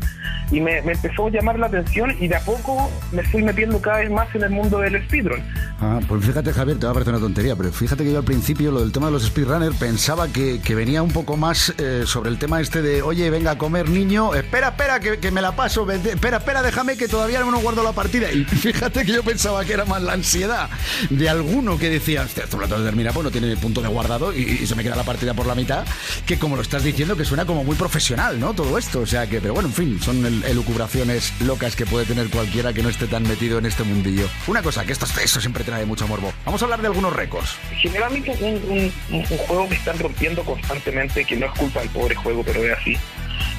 Y 0.52 0.60
me, 0.60 0.82
me 0.82 0.94
empezó 0.94 1.28
a 1.28 1.30
llamar 1.30 1.60
la 1.60 1.68
atención 1.68 2.16
y 2.20 2.28
de 2.28 2.36
a 2.36 2.42
poco 2.42 2.90
me 3.12 3.24
fui 3.24 3.44
metiendo 3.44 3.82
cada 3.82 4.00
vez 4.00 4.12
más 4.12 4.34
en 4.36 4.44
el 4.44 4.50
mundo 4.50 4.80
del 4.80 5.04
speedrun. 5.06 5.42
Ah, 5.80 6.00
pues 6.08 6.26
fíjate, 6.26 6.52
Javier, 6.54 6.80
te 6.80 6.86
va 6.86 6.92
a 6.92 6.94
parecer 6.94 7.14
una 7.14 7.22
tontería, 7.22 7.56
pero 7.56 7.72
fíjate 7.72 8.04
que 8.04 8.12
yo 8.12 8.20
al 8.20 8.24
principio 8.24 8.72
lo 8.72 8.80
del 8.80 8.92
tema 8.92 9.08
de 9.08 9.14
los 9.14 9.26
speedrunners 9.26 9.76
pensaba 9.76 10.28
que, 10.28 10.60
que 10.62 10.76
venía 10.76 11.04
un 11.04 11.07
poco 11.12 11.38
más 11.38 11.74
eh, 11.78 12.04
sobre 12.06 12.30
el 12.30 12.38
tema 12.38 12.62
este 12.62 12.82
de, 12.82 13.02
oye, 13.02 13.30
venga 13.30 13.52
a 13.52 13.58
comer 13.58 13.90
niño, 13.90 14.34
espera, 14.34 14.70
espera, 14.70 15.00
que, 15.00 15.32
me 15.32 15.42
la 15.42 15.56
paso, 15.56 15.90
espera, 15.92 16.38
espera, 16.38 16.62
déjame 16.62 16.98
que 16.98 17.08
todavía 17.08 17.40
no 17.40 17.60
guardo 17.60 17.84
la 17.84 17.92
partida. 17.94 18.32
Y 18.32 18.44
fíjate 18.46 19.06
que 19.06 19.12
yo 19.14 19.24
pensaba 19.24 19.64
que 19.66 19.74
era 19.74 19.86
más 19.86 20.02
la 20.02 20.14
ansiedad 20.14 20.70
de 21.10 21.30
alguno 21.30 21.78
que 21.78 21.90
decía, 21.90 22.24
lo 22.36 22.38
tengo 22.68 22.78
que 22.78 22.84
terminar, 22.84 23.14
pues 23.14 23.24
no 23.24 23.32
tiene 23.32 23.56
punto 23.58 23.82
de 23.82 23.88
guardado 23.88 24.34
y, 24.34 24.66
se 24.68 24.76
me 24.76 24.84
queda 24.84 24.96
la 24.96 25.04
partida 25.04 25.34
por 25.34 25.46
la 25.48 25.56
mitad, 25.56 25.86
que 26.26 26.38
como 26.38 26.56
lo 26.56 26.62
estás 26.62 26.84
diciendo, 26.84 27.16
que 27.16 27.26
suena 27.26 27.46
como 27.46 27.64
muy 27.64 27.76
profesional, 27.76 28.40
¿no? 28.40 28.54
Todo 28.54 28.78
esto, 28.78 29.00
o 29.02 29.06
sea 29.06 29.28
que, 29.28 29.40
pero 29.42 29.54
bueno, 29.54 29.70
en 29.70 29.76
fin, 29.76 30.00
son 30.02 30.26
el- 30.26 30.44
elucubraciones 30.44 31.32
locas 31.42 31.76
que 31.76 31.86
puede 31.86 32.06
tener 32.06 32.28
cualquiera 32.30 32.74
que 32.74 32.84
no 32.84 32.90
esté 32.90 33.08
tan 33.08 33.24
metido 33.24 33.58
en 33.60 33.66
este 33.66 33.84
mundillo. 33.84 34.28
Una 34.48 34.62
cosa, 34.62 34.86
que 34.86 34.92
esto, 34.94 35.06
eso 35.24 35.40
siempre 35.42 35.64
trae 35.64 35.86
mucho 35.86 36.08
morbo. 36.08 36.34
Vamos 36.46 36.62
a 36.62 36.66
hablar 36.66 36.82
de 36.82 36.88
algunos 36.88 37.14
récords. 37.14 37.50
generalmente 37.82 38.32
un, 38.42 38.54
un- 38.70 38.94
un- 39.12 39.26
un 39.32 39.38
juego 39.38 39.70
que 39.70 39.76
están 39.76 39.98
rompiendo 40.00 40.44
constantemente, 40.44 40.97
que 41.06 41.36
no 41.36 41.46
es 41.46 41.52
culpa 41.54 41.80
del 41.82 41.90
pobre 41.90 42.16
juego, 42.16 42.44
pero 42.44 42.64
es 42.64 42.78
así, 42.78 42.98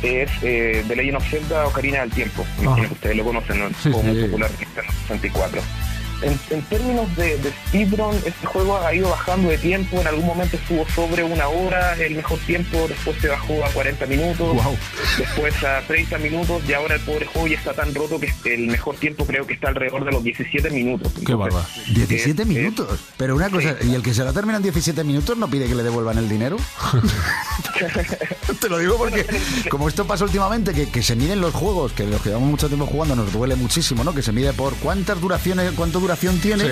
es 0.03 0.31
eh, 0.43 0.85
The 0.89 0.97
Legend 0.97 1.17
of 1.17 1.29
Zelda 1.29 1.67
Ocarina 1.67 2.01
del 2.01 2.11
Tiempo. 2.11 2.45
Me 2.59 2.65
imagino 2.65 2.89
que 2.89 2.95
ustedes 2.95 3.17
lo 3.17 3.25
conocen, 3.25 3.59
¿no? 3.61 3.71
Juego 3.83 4.03
muy 4.03 4.23
popular 4.23 4.51
en 4.59 4.85
el 4.85 4.91
64. 5.03 5.63
En, 6.23 6.39
en 6.51 6.63
términos 6.63 7.15
de, 7.17 7.39
de 7.39 7.53
speedrun, 7.69 8.17
este 8.25 8.47
juego 8.47 8.79
ha 8.79 8.95
ido 8.95 9.09
bajando 9.11 9.51
de 9.51 9.59
tiempo. 9.59 10.01
En 10.01 10.07
algún 10.07 10.27
momento 10.27 10.57
estuvo 10.57 10.87
sobre 10.89 11.23
una 11.23 11.49
hora 11.49 11.95
el 11.95 12.17
mejor 12.17 12.39
tiempo, 12.41 12.87
después 12.89 13.17
se 13.21 13.29
bajó 13.29 13.65
a 13.65 13.69
40 13.71 14.07
minutos, 14.07 14.57
después 15.17 15.55
a 15.65 15.81
30 15.87 16.19
minutos 16.19 16.63
y 16.69 16.73
ahora 16.73 16.97
el 16.97 17.01
pobre 17.03 17.27
juego 17.27 17.49
ya 17.49 17.57
está 17.57 17.73
tan 17.75 17.95
roto 17.95 18.19
que 18.21 18.55
el 18.55 18.67
mejor 18.67 18.97
tiempo 18.97 19.25
creo 19.25 19.47
que 19.47 19.55
está 19.55 19.69
alrededor 19.69 20.05
de 20.05 20.13
los 20.13 20.23
17 20.23 20.71
minutos. 20.71 21.13
Qué 21.25 21.35
bárbaro. 21.35 21.65
17 21.95 22.45
minutos. 22.45 22.99
Pero 23.17 23.37
una 23.37 23.51
cosa, 23.51 23.77
¿y 23.83 23.95
el 23.95 24.03
que 24.03 24.15
se 24.15 24.25
la 24.25 24.33
termina 24.33 24.57
en 24.57 24.63
17 24.65 25.05
minutos 25.05 25.37
no 25.37 25.49
pide 25.49 25.67
que 25.67 25.75
le 25.75 25.83
devuelvan 25.83 26.19
el 26.19 26.29
dinero? 26.29 26.57
Te 28.61 28.69
lo 28.69 28.79
digo 28.79 28.97
porque, 28.97 29.25
como 29.71 29.89
esto 29.89 30.07
pasa 30.07 30.25
últimamente, 30.25 30.73
que, 30.73 30.91
que 30.91 31.03
se 31.03 31.15
miden 31.15 31.41
los 31.41 31.55
juegos, 31.55 31.93
que 31.93 32.05
los 32.05 32.21
que 32.23 32.31
llevamos 32.31 32.51
mucho 32.51 32.67
tiempo 32.69 32.87
jugando 32.87 33.15
nos 33.15 33.33
duele 33.33 33.55
muchísimo, 33.57 34.03
¿no? 34.03 34.15
Que 34.15 34.23
se 34.23 34.33
mide 34.33 34.53
por 34.53 34.75
cuántas 34.77 35.21
duraciones, 35.21 35.73
cuánto 35.73 36.01
duración 36.09 36.39
tiene. 36.41 36.65
Sí. 36.65 36.71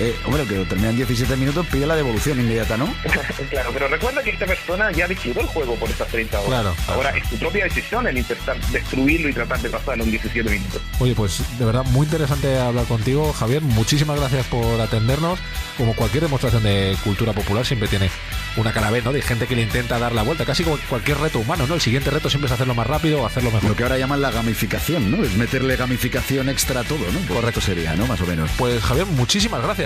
Eh, 0.00 0.16
hombre, 0.24 0.44
que 0.44 0.56
lo 0.56 0.64
termina 0.64 0.90
en 0.90 0.96
17 0.96 1.36
minutos, 1.36 1.66
pide 1.66 1.86
la 1.86 1.94
devolución 1.94 2.40
inmediata, 2.40 2.76
¿no? 2.76 2.92
claro, 3.50 3.70
pero 3.72 3.86
recuerda 3.86 4.22
que 4.22 4.30
esta 4.30 4.44
persona 4.44 4.90
ya 4.90 5.06
decidió 5.06 5.40
el 5.40 5.46
juego 5.46 5.76
por 5.76 5.88
estas 5.88 6.08
30 6.08 6.40
horas. 6.40 6.48
Claro, 6.48 6.76
Ahora 6.88 7.16
es 7.16 7.28
tu 7.30 7.36
propia 7.36 7.64
decisión 7.64 8.06
el 8.06 8.18
intentar 8.18 8.60
destruirlo 8.72 9.28
y 9.28 9.32
tratar 9.32 9.60
de 9.60 9.70
pasarlo 9.70 10.02
en 10.04 10.10
17 10.10 10.50
minutos. 10.50 10.82
Oye, 10.98 11.14
pues 11.14 11.42
de 11.58 11.64
verdad 11.64 11.84
muy 11.84 12.06
interesante 12.06 12.58
hablar 12.58 12.86
contigo, 12.86 13.32
Javier. 13.32 13.62
Muchísimas 13.62 14.18
gracias 14.18 14.46
por 14.46 14.80
atendernos. 14.80 15.38
Como 15.78 15.94
cualquier 15.94 16.24
demostración 16.24 16.64
de 16.64 16.96
cultura 17.04 17.32
popular 17.32 17.64
siempre 17.64 17.88
tiene 17.88 18.10
una 18.56 18.72
cara 18.72 18.90
B, 18.90 19.02
¿no? 19.02 19.12
De 19.12 19.22
gente 19.22 19.46
que 19.46 19.54
le 19.54 19.62
intenta 19.62 19.98
dar 19.98 20.12
la 20.12 20.22
vuelta, 20.22 20.44
casi 20.44 20.64
como 20.64 20.78
cualquier 20.88 21.18
reto 21.18 21.38
humano, 21.38 21.66
¿no? 21.66 21.74
El 21.74 21.80
siguiente 21.80 22.10
reto 22.10 22.28
siempre 22.28 22.46
es 22.46 22.52
hacerlo 22.52 22.74
más 22.74 22.86
rápido 22.86 23.22
o 23.22 23.26
hacerlo 23.26 23.50
mejor. 23.50 23.70
Lo 23.70 23.76
que 23.76 23.84
ahora 23.84 23.98
llaman 23.98 24.20
la 24.20 24.30
gamificación, 24.30 25.10
¿no? 25.10 25.24
Es 25.24 25.34
meterle 25.36 25.76
gamificación 25.76 26.48
extra 26.48 26.80
a 26.80 26.84
todo, 26.84 27.04
¿no? 27.12 27.34
Correcto 27.34 27.60
sería, 27.60 27.94
¿no? 27.94 28.06
Más 28.06 28.20
o 28.20 28.26
menos. 28.26 28.50
Pues 28.56 28.82
Javier, 28.82 29.06
muchísimas 29.06 29.62
gracias. 29.62 29.83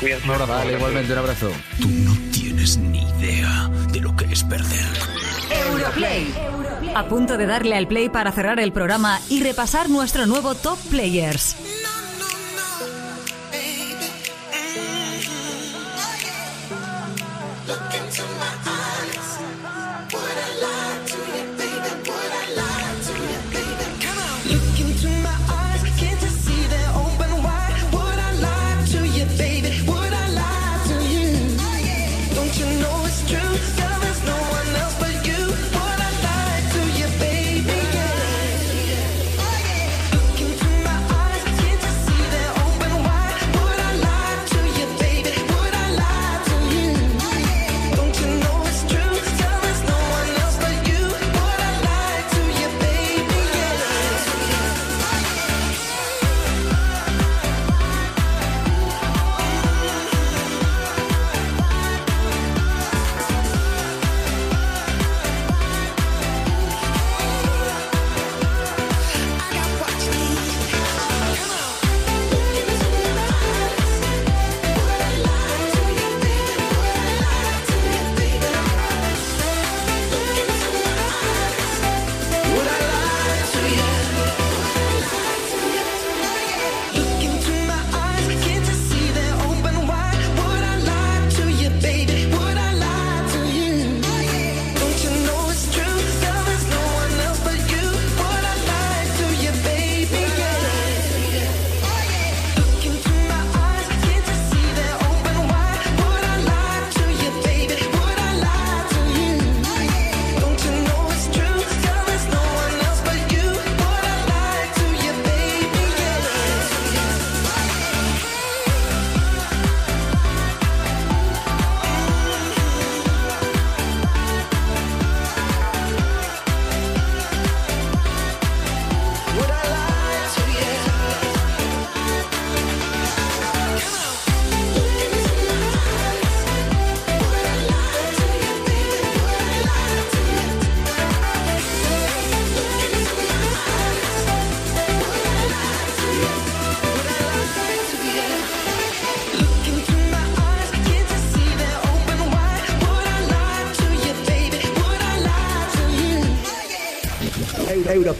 Cuídense. 0.00 0.24
Un 0.24 0.30
abrazo. 0.32 0.52
Vale, 0.52 0.72
igualmente 0.72 1.12
un 1.12 1.18
abrazo. 1.18 1.50
Tienes 2.32 2.76
ni 2.78 3.02
idea 3.02 3.70
de 3.92 4.00
lo 4.00 4.14
que 4.16 4.26
es 4.26 4.44
perder. 4.44 4.86
Europlay. 5.68 6.34
A 6.94 7.04
punto 7.04 7.36
de 7.36 7.46
darle 7.46 7.76
al 7.76 7.86
play 7.86 8.08
para 8.08 8.32
cerrar 8.32 8.60
el 8.60 8.72
programa 8.72 9.20
y 9.28 9.42
repasar 9.42 9.88
nuestro 9.88 10.26
nuevo 10.26 10.54
Top 10.54 10.78
Players. 10.90 11.56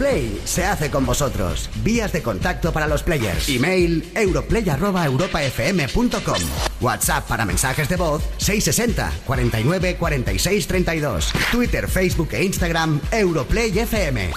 Europlay 0.00 0.40
se 0.44 0.64
hace 0.64 0.90
con 0.90 1.04
vosotros. 1.04 1.68
Vías 1.84 2.10
de 2.12 2.22
contacto 2.22 2.72
para 2.72 2.86
los 2.86 3.02
players. 3.02 3.50
Email 3.50 4.10
europlay@europafm.com. 4.14 6.40
WhatsApp 6.80 7.28
para 7.28 7.44
mensajes 7.44 7.86
de 7.88 7.96
voz 7.96 8.22
660 8.38 9.12
49 9.26 9.96
46 9.96 10.66
32. 10.66 11.32
Twitter, 11.52 11.86
Facebook 11.86 12.30
e 12.32 12.44
Instagram 12.44 12.98
Europlay 13.12 13.78
FM. 13.78 14.32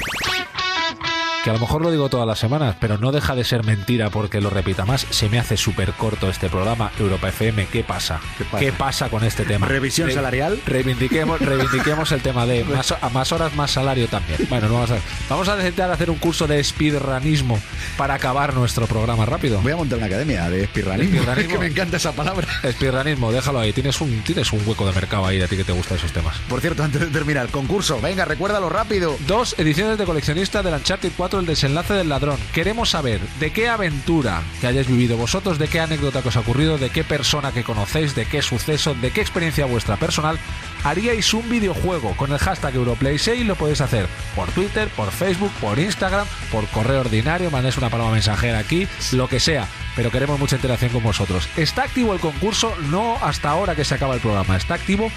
Que 1.43 1.49
a 1.49 1.53
lo 1.53 1.59
mejor 1.59 1.81
lo 1.81 1.91
digo 1.91 2.07
todas 2.07 2.25
las 2.25 2.39
semanas, 2.39 2.77
pero 2.79 2.97
no 2.97 3.11
deja 3.11 3.35
de 3.35 3.43
ser 3.43 3.65
mentira 3.65 4.09
porque 4.09 4.39
lo 4.39 4.49
repita 4.49 4.85
más. 4.85 5.05
Se 5.09 5.27
me 5.27 5.39
hace 5.39 5.57
súper 5.57 5.91
corto 5.91 6.29
este 6.29 6.47
programa, 6.49 6.89
Europa 6.97 7.27
FM. 7.27 7.65
¿Qué 7.67 7.83
pasa? 7.83 8.21
¿Qué 8.59 8.71
pasa, 8.71 9.09
con 9.09 9.25
este 9.25 9.43
tema? 9.43 9.67
¿Revisión 9.67 10.07
Re- 10.07 10.13
salarial? 10.13 10.61
Reivindiquemos, 10.65 11.41
reivindiquemos 11.41 12.13
el 12.13 12.21
tema 12.21 12.45
de 12.45 12.63
más, 12.63 12.93
a 12.93 13.09
más 13.09 13.33
horas, 13.33 13.53
más 13.55 13.71
salario 13.71 14.07
también. 14.07 14.39
Bueno, 14.49 14.69
no 14.69 14.75
vamos 14.75 14.91
a, 14.91 14.97
vamos 15.29 15.49
a 15.49 15.57
intentar 15.57 15.91
hacer 15.91 16.09
un 16.09 16.15
curso 16.17 16.47
de 16.47 16.63
speedrunismo 16.63 17.59
para 17.97 18.13
acabar 18.13 18.53
nuestro 18.53 18.87
programa 18.87 19.25
rápido. 19.25 19.59
Voy 19.59 19.73
a 19.73 19.75
montar 19.75 19.97
una 19.97 20.07
academia 20.07 20.49
de 20.49 20.63
espirranismo. 20.63 21.23
Es 21.43 21.47
que 21.47 21.57
me 21.57 21.67
encanta 21.67 21.97
esa 21.97 22.13
palabra. 22.13 22.47
Speedrunismo, 22.71 23.33
déjalo 23.33 23.59
ahí. 23.59 23.73
Tienes 23.73 23.99
un, 23.99 24.21
tienes 24.23 24.53
un 24.53 24.65
hueco 24.65 24.85
de 24.85 24.93
mercado 24.93 25.25
ahí 25.25 25.41
a 25.41 25.47
ti 25.49 25.57
que 25.57 25.65
te 25.65 25.73
gustan 25.73 25.97
esos 25.97 26.13
temas. 26.13 26.37
Por 26.47 26.61
cierto, 26.61 26.83
antes 26.85 27.01
de 27.01 27.07
terminar, 27.07 27.49
concurso. 27.49 27.99
Venga, 27.99 28.23
recuérdalo 28.23 28.69
rápido. 28.69 29.17
Dos 29.27 29.55
ediciones 29.57 29.97
de 29.97 30.05
coleccionista 30.05 30.63
del 30.63 30.75
Uncharted 30.75 31.11
4, 31.17 31.32
el 31.39 31.45
desenlace 31.45 31.93
del 31.93 32.09
ladrón. 32.09 32.37
Queremos 32.53 32.91
saber 32.91 33.19
de 33.39 33.51
qué 33.51 33.69
aventura 33.69 34.41
que 34.61 34.67
hayáis 34.67 34.87
vivido 34.87 35.17
vosotros, 35.17 35.59
de 35.59 35.67
qué 35.67 35.79
anécdota 35.79 36.21
que 36.21 36.29
os 36.29 36.35
ha 36.35 36.41
ocurrido, 36.41 36.77
de 36.77 36.89
qué 36.89 37.03
persona 37.03 37.51
que 37.51 37.63
conocéis, 37.63 38.15
de 38.15 38.25
qué 38.25 38.41
suceso, 38.41 38.93
de 38.95 39.11
qué 39.11 39.21
experiencia 39.21 39.65
vuestra 39.65 39.97
personal 39.97 40.39
haríais 40.83 41.33
un 41.33 41.49
videojuego 41.49 42.15
con 42.17 42.31
el 42.31 42.37
hashtag 42.37 42.73
Europlay6 42.75 43.45
lo 43.45 43.55
podéis 43.55 43.81
hacer 43.81 44.07
por 44.35 44.49
Twitter, 44.51 44.89
por 44.89 45.11
Facebook, 45.11 45.51
por 45.61 45.79
Instagram, 45.79 46.27
por 46.51 46.67
correo 46.67 47.01
ordinario, 47.01 47.51
mandéis 47.51 47.77
una 47.77 47.89
palabra 47.89 48.13
mensajera 48.13 48.59
aquí, 48.59 48.87
lo 49.13 49.27
que 49.27 49.39
sea, 49.39 49.67
pero 49.95 50.11
queremos 50.11 50.39
mucha 50.39 50.55
interacción 50.55 50.91
con 50.91 51.03
vosotros. 51.03 51.47
Está 51.57 51.83
activo 51.83 52.13
el 52.13 52.19
concurso, 52.19 52.75
no 52.89 53.17
hasta 53.21 53.49
ahora 53.49 53.75
que 53.75 53.85
se 53.85 53.95
acaba 53.95 54.15
el 54.15 54.21
programa, 54.21 54.55
está 54.57 54.75
activo 54.75 55.11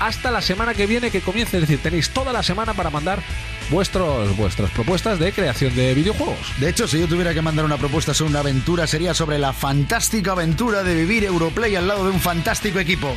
hasta 0.00 0.30
la 0.30 0.40
semana 0.40 0.74
que 0.74 0.86
viene 0.86 1.10
que 1.10 1.20
comience, 1.20 1.58
es 1.58 1.60
decir, 1.62 1.78
tenéis 1.78 2.10
toda 2.10 2.32
la 2.32 2.42
semana 2.42 2.72
para 2.72 2.90
mandar 2.90 3.22
vuestros, 3.70 4.34
vuestras 4.36 4.70
propuestas 4.70 5.18
de 5.18 5.30
creación 5.30 5.74
de 5.76 5.94
videojuegos. 5.94 6.38
De 6.58 6.70
hecho, 6.70 6.88
si 6.88 6.98
yo 6.98 7.06
tuviera 7.06 7.34
que 7.34 7.42
mandar 7.42 7.66
una 7.66 7.76
propuesta 7.76 8.14
sobre 8.14 8.30
una 8.30 8.40
aventura, 8.40 8.86
sería 8.86 9.12
sobre 9.14 9.38
la 9.38 9.52
fantástica 9.52 10.32
aventura 10.32 10.82
de 10.82 10.94
vivir 10.94 11.24
Europlay 11.24 11.76
al 11.76 11.86
lado 11.86 12.04
de 12.04 12.10
un 12.10 12.20
fantástico 12.20 12.80
equipo. 12.80 13.12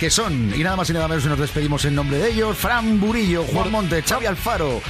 Que 0.00 0.10
son, 0.10 0.52
y 0.56 0.64
nada 0.64 0.76
más 0.76 0.88
y 0.90 0.94
nada 0.94 1.06
menos, 1.06 1.26
nos 1.26 1.38
despedimos 1.38 1.84
en 1.84 1.94
nombre 1.94 2.18
de 2.18 2.30
ellos, 2.30 2.56
Fran 2.56 2.98
Burillo, 2.98 3.44
Juan 3.44 3.70
Monte, 3.70 4.02
Xavi 4.02 4.26
Alfaro, 4.26 4.80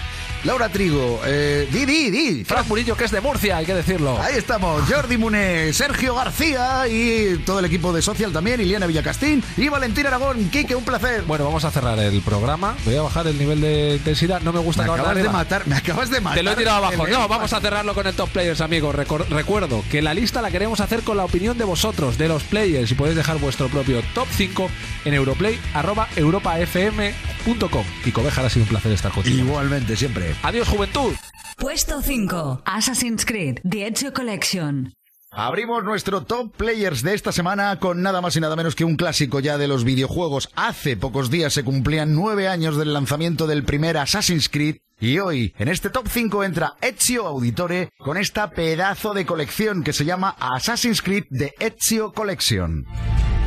Laura 0.44 0.68
Trigo, 0.68 1.20
eh, 1.24 1.68
di, 1.70 1.84
di, 1.84 2.10
di. 2.10 2.44
Fran 2.44 2.66
Burillo, 2.68 2.96
que 2.96 3.04
es 3.04 3.10
de 3.12 3.20
Murcia, 3.20 3.58
hay 3.58 3.66
que 3.66 3.74
decirlo. 3.74 4.20
Ahí 4.20 4.34
estamos, 4.36 4.82
Jordi 4.90 5.16
Muné, 5.16 5.72
Sergio 5.72 6.16
García 6.16 6.88
y 6.88 7.36
todo 7.46 7.60
el 7.60 7.64
equipo 7.66 7.92
de 7.92 8.02
Social 8.02 8.32
también, 8.32 8.60
Iliana 8.60 8.86
Villacastín 8.86 9.42
y 9.56 9.68
Valentín 9.68 10.04
Aragón. 10.06 10.50
Quique, 10.50 10.74
un 10.74 10.84
placer. 10.84 11.22
Bueno, 11.22 11.44
vamos 11.44 11.64
a 11.64 11.70
cerrar 11.70 11.96
el 12.00 12.20
programa. 12.22 12.74
Voy 12.84 12.96
a 12.96 13.02
bajar 13.02 13.28
el 13.28 13.38
nivel 13.38 13.60
de 13.60 13.94
intensidad. 13.96 14.40
No 14.42 14.52
me 14.52 14.58
gusta 14.58 14.82
Me 14.82 14.88
acabar 14.90 15.12
acabas 15.12 15.22
de 15.22 15.28
matar, 15.30 15.66
me 15.68 15.76
acabas 15.76 16.10
de 16.10 16.20
matar. 16.20 16.38
Te 16.38 16.42
lo 16.42 16.50
he 16.50 16.56
tirado 16.56 16.78
abajo. 16.84 17.06
No, 17.06 17.28
vamos 17.28 17.52
a 17.52 17.60
cerrarlo 17.60 17.94
con 17.94 18.06
el 18.08 18.14
top 18.14 18.30
players, 18.30 18.60
amigos. 18.60 18.96
Recor- 18.96 19.26
recuerdo 19.28 19.84
que 19.92 20.02
la 20.02 20.12
lista 20.12 20.42
la 20.42 20.50
queremos 20.50 20.80
hacer 20.80 21.02
con 21.02 21.16
la 21.16 21.24
opinión 21.24 21.56
de 21.56 21.62
vosotros, 21.64 22.18
de 22.18 22.26
los 22.26 22.42
players, 22.42 22.90
y 22.90 22.94
podéis 22.94 23.16
dejar 23.16 23.38
vuestro 23.38 23.68
propio 23.68 24.02
top 24.14 24.26
5 24.36 24.68
en 25.04 25.14
europlay.europafm.com. 25.14 27.84
Y 28.04 28.12
Cobejar 28.12 28.46
ha 28.46 28.50
sido 28.50 28.64
un 28.64 28.68
placer 28.68 28.92
estar 28.92 29.12
contigo. 29.12 29.38
Igualmente, 29.38 29.96
siempre. 29.96 30.31
Adiós, 30.42 30.68
juventud. 30.68 31.14
Puesto 31.56 32.02
5. 32.02 32.62
Assassin's 32.64 33.24
Creed, 33.24 33.60
The 33.68 33.86
Ezio 33.86 34.12
Collection. 34.12 34.92
Abrimos 35.34 35.82
nuestro 35.82 36.24
top 36.24 36.54
players 36.56 37.02
de 37.02 37.14
esta 37.14 37.32
semana 37.32 37.78
con 37.78 38.02
nada 38.02 38.20
más 38.20 38.36
y 38.36 38.40
nada 38.40 38.54
menos 38.54 38.74
que 38.74 38.84
un 38.84 38.96
clásico 38.96 39.40
ya 39.40 39.56
de 39.56 39.66
los 39.66 39.82
videojuegos. 39.82 40.50
Hace 40.56 40.96
pocos 40.96 41.30
días 41.30 41.54
se 41.54 41.64
cumplían 41.64 42.14
nueve 42.14 42.48
años 42.48 42.76
del 42.76 42.92
lanzamiento 42.92 43.46
del 43.46 43.64
primer 43.64 43.96
Assassin's 43.96 44.50
Creed 44.50 44.76
y 45.00 45.18
hoy 45.20 45.54
en 45.58 45.68
este 45.68 45.88
top 45.88 46.06
5 46.06 46.44
entra 46.44 46.74
Ezio 46.82 47.26
Auditore 47.26 47.88
con 47.98 48.18
esta 48.18 48.50
pedazo 48.50 49.14
de 49.14 49.24
colección 49.24 49.82
que 49.82 49.94
se 49.94 50.04
llama 50.04 50.36
Assassin's 50.38 51.00
Creed 51.00 51.24
de 51.30 51.54
Ezio 51.58 52.12
Collection. 52.12 52.84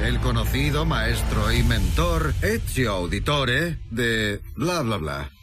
El 0.04 0.20
conocido 0.22 0.86
maestro 0.86 1.52
y 1.52 1.62
mentor 1.64 2.34
Ezio 2.42 2.94
Auditore 2.94 3.78
de 3.92 4.42
bla 4.56 4.82
bla 4.82 4.98
bla. 4.98 5.35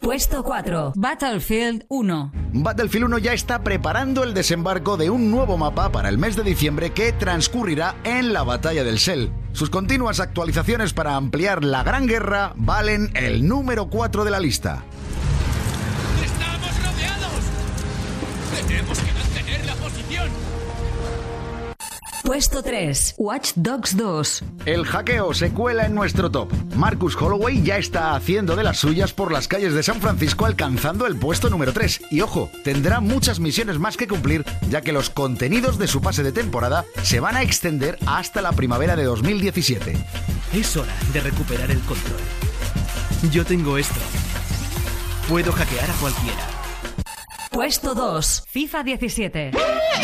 Puesto 0.00 0.44
4. 0.44 0.92
Battlefield 0.94 1.84
1. 1.88 2.32
Battlefield 2.52 3.06
1 3.06 3.18
ya 3.18 3.32
está 3.32 3.64
preparando 3.64 4.22
el 4.22 4.34
desembarco 4.34 4.96
de 4.96 5.10
un 5.10 5.30
nuevo 5.30 5.56
mapa 5.56 5.90
para 5.90 6.08
el 6.08 6.18
mes 6.18 6.36
de 6.36 6.44
diciembre 6.44 6.90
que 6.90 7.12
transcurrirá 7.12 7.96
en 8.04 8.32
la 8.32 8.42
batalla 8.42 8.84
del 8.84 8.98
Sel. 8.98 9.32
Sus 9.52 9.70
continuas 9.70 10.20
actualizaciones 10.20 10.92
para 10.92 11.16
ampliar 11.16 11.64
la 11.64 11.82
Gran 11.82 12.06
Guerra 12.06 12.52
valen 12.56 13.10
el 13.14 13.48
número 13.48 13.88
4 13.88 14.24
de 14.24 14.30
la 14.30 14.38
lista. 14.38 14.84
Puesto 22.26 22.60
3. 22.60 23.14
Watch 23.18 23.52
Dogs 23.54 23.96
2. 23.96 24.42
El 24.64 24.84
hackeo 24.84 25.32
se 25.32 25.52
cuela 25.52 25.86
en 25.86 25.94
nuestro 25.94 26.28
top. 26.28 26.52
Marcus 26.74 27.14
Holloway 27.14 27.62
ya 27.62 27.78
está 27.78 28.16
haciendo 28.16 28.56
de 28.56 28.64
las 28.64 28.78
suyas 28.78 29.12
por 29.12 29.30
las 29.30 29.46
calles 29.46 29.74
de 29.74 29.84
San 29.84 30.00
Francisco 30.00 30.44
alcanzando 30.44 31.06
el 31.06 31.14
puesto 31.14 31.48
número 31.50 31.72
3. 31.72 32.06
Y 32.10 32.22
ojo, 32.22 32.50
tendrá 32.64 32.98
muchas 32.98 33.38
misiones 33.38 33.78
más 33.78 33.96
que 33.96 34.08
cumplir 34.08 34.44
ya 34.68 34.80
que 34.80 34.92
los 34.92 35.08
contenidos 35.08 35.78
de 35.78 35.86
su 35.86 36.00
pase 36.00 36.24
de 36.24 36.32
temporada 36.32 36.84
se 37.04 37.20
van 37.20 37.36
a 37.36 37.42
extender 37.42 37.96
hasta 38.06 38.42
la 38.42 38.50
primavera 38.50 38.96
de 38.96 39.04
2017. 39.04 39.96
Es 40.52 40.76
hora 40.76 40.96
de 41.12 41.20
recuperar 41.20 41.70
el 41.70 41.78
control. 41.82 42.20
Yo 43.30 43.44
tengo 43.44 43.78
esto. 43.78 44.00
Puedo 45.28 45.52
hackear 45.52 45.88
a 45.88 45.94
cualquiera. 45.94 46.55
Puesto 47.56 47.94
2. 47.94 48.44
FIFA 48.46 48.82
17. 48.82 49.50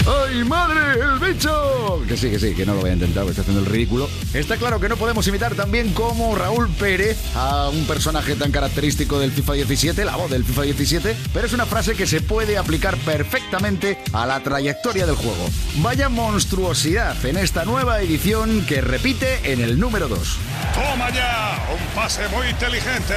¡Ay, 0.07 0.43
madre! 0.43 0.99
¡El 0.99 1.19
bicho! 1.19 2.03
Que 2.09 2.17
sí, 2.17 2.31
que 2.31 2.39
sí, 2.39 2.55
que 2.55 2.65
no 2.65 2.73
lo 2.73 2.81
voy 2.81 2.89
a 2.89 2.93
intentar, 2.95 3.25
porque 3.25 3.39
estoy 3.39 3.43
haciendo 3.43 3.61
el 3.61 3.67
ridículo. 3.67 4.09
Está 4.33 4.57
claro 4.57 4.81
que 4.81 4.89
no 4.89 4.97
podemos 4.97 5.29
imitar 5.29 5.55
también 5.55 5.93
como 5.93 6.35
Raúl 6.35 6.71
Pérez 6.71 7.19
a 7.37 7.69
un 7.69 7.87
personaje 7.87 8.37
tan 8.37 8.53
característico 8.53 9.19
del 9.19 9.33
FIFA 9.33 9.53
17, 9.53 10.03
la 10.07 10.17
voz 10.17 10.31
del 10.31 10.47
FIFA 10.47 10.63
17, 10.63 11.15
pero 11.35 11.47
es 11.47 11.53
una 11.53 11.67
frase 11.67 11.93
que 11.95 12.07
se 12.07 12.23
puede 12.23 12.57
aplicar 12.57 12.97
perfectamente 12.97 13.99
a 14.15 14.25
la 14.25 14.41
trayectoria 14.41 15.05
del 15.05 15.17
juego. 15.17 15.47
Vaya 15.83 16.09
monstruosidad 16.09 17.23
en 17.27 17.37
esta 17.37 17.67
nueva 17.67 18.01
edición 18.01 18.65
que 18.65 18.81
repite 18.81 19.53
en 19.53 19.61
el 19.61 19.79
número 19.79 20.09
2. 20.09 20.39
¡Toma 20.73 21.11
ya! 21.11 21.69
¡Un 21.71 21.95
pase 21.95 22.27
muy 22.29 22.49
inteligente! 22.49 23.15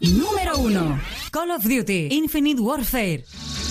Número 0.00 0.56
1. 0.56 1.00
Call 1.30 1.50
of 1.50 1.62
Duty 1.62 2.08
Infinite 2.10 2.58
Warfare. 2.58 3.22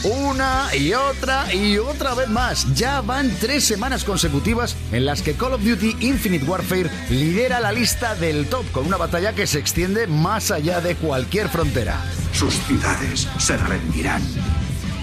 Una 0.03 0.69
y 0.77 0.93
otra 0.93 1.51
y 1.53 1.79
otra 1.79 2.13
vez 2.13 2.29
más. 2.29 2.71
Ya 2.75 3.01
van 3.01 3.35
tres 3.39 3.65
semanas 3.65 4.03
consecutivas 4.03 4.75
en 4.91 5.05
las 5.05 5.23
que 5.23 5.33
Call 5.33 5.53
of 5.53 5.63
Duty 5.63 5.95
Infinite 6.01 6.45
Warfare 6.45 6.91
lidera 7.09 7.59
la 7.59 7.71
lista 7.71 8.13
del 8.13 8.47
top 8.47 8.71
con 8.71 8.85
una 8.85 8.97
batalla 8.97 9.33
que 9.33 9.47
se 9.47 9.57
extiende 9.57 10.05
más 10.05 10.51
allá 10.51 10.81
de 10.81 10.95
cualquier 10.95 11.49
frontera. 11.49 11.99
Sus 12.31 12.53
ciudades 12.53 13.27
se 13.39 13.57
rendirán. 13.57 14.21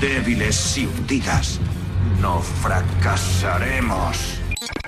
Débiles 0.01 0.79
y 0.79 0.87
hundidas. 0.87 1.59
No 2.20 2.41
fracasaremos. 2.41 4.16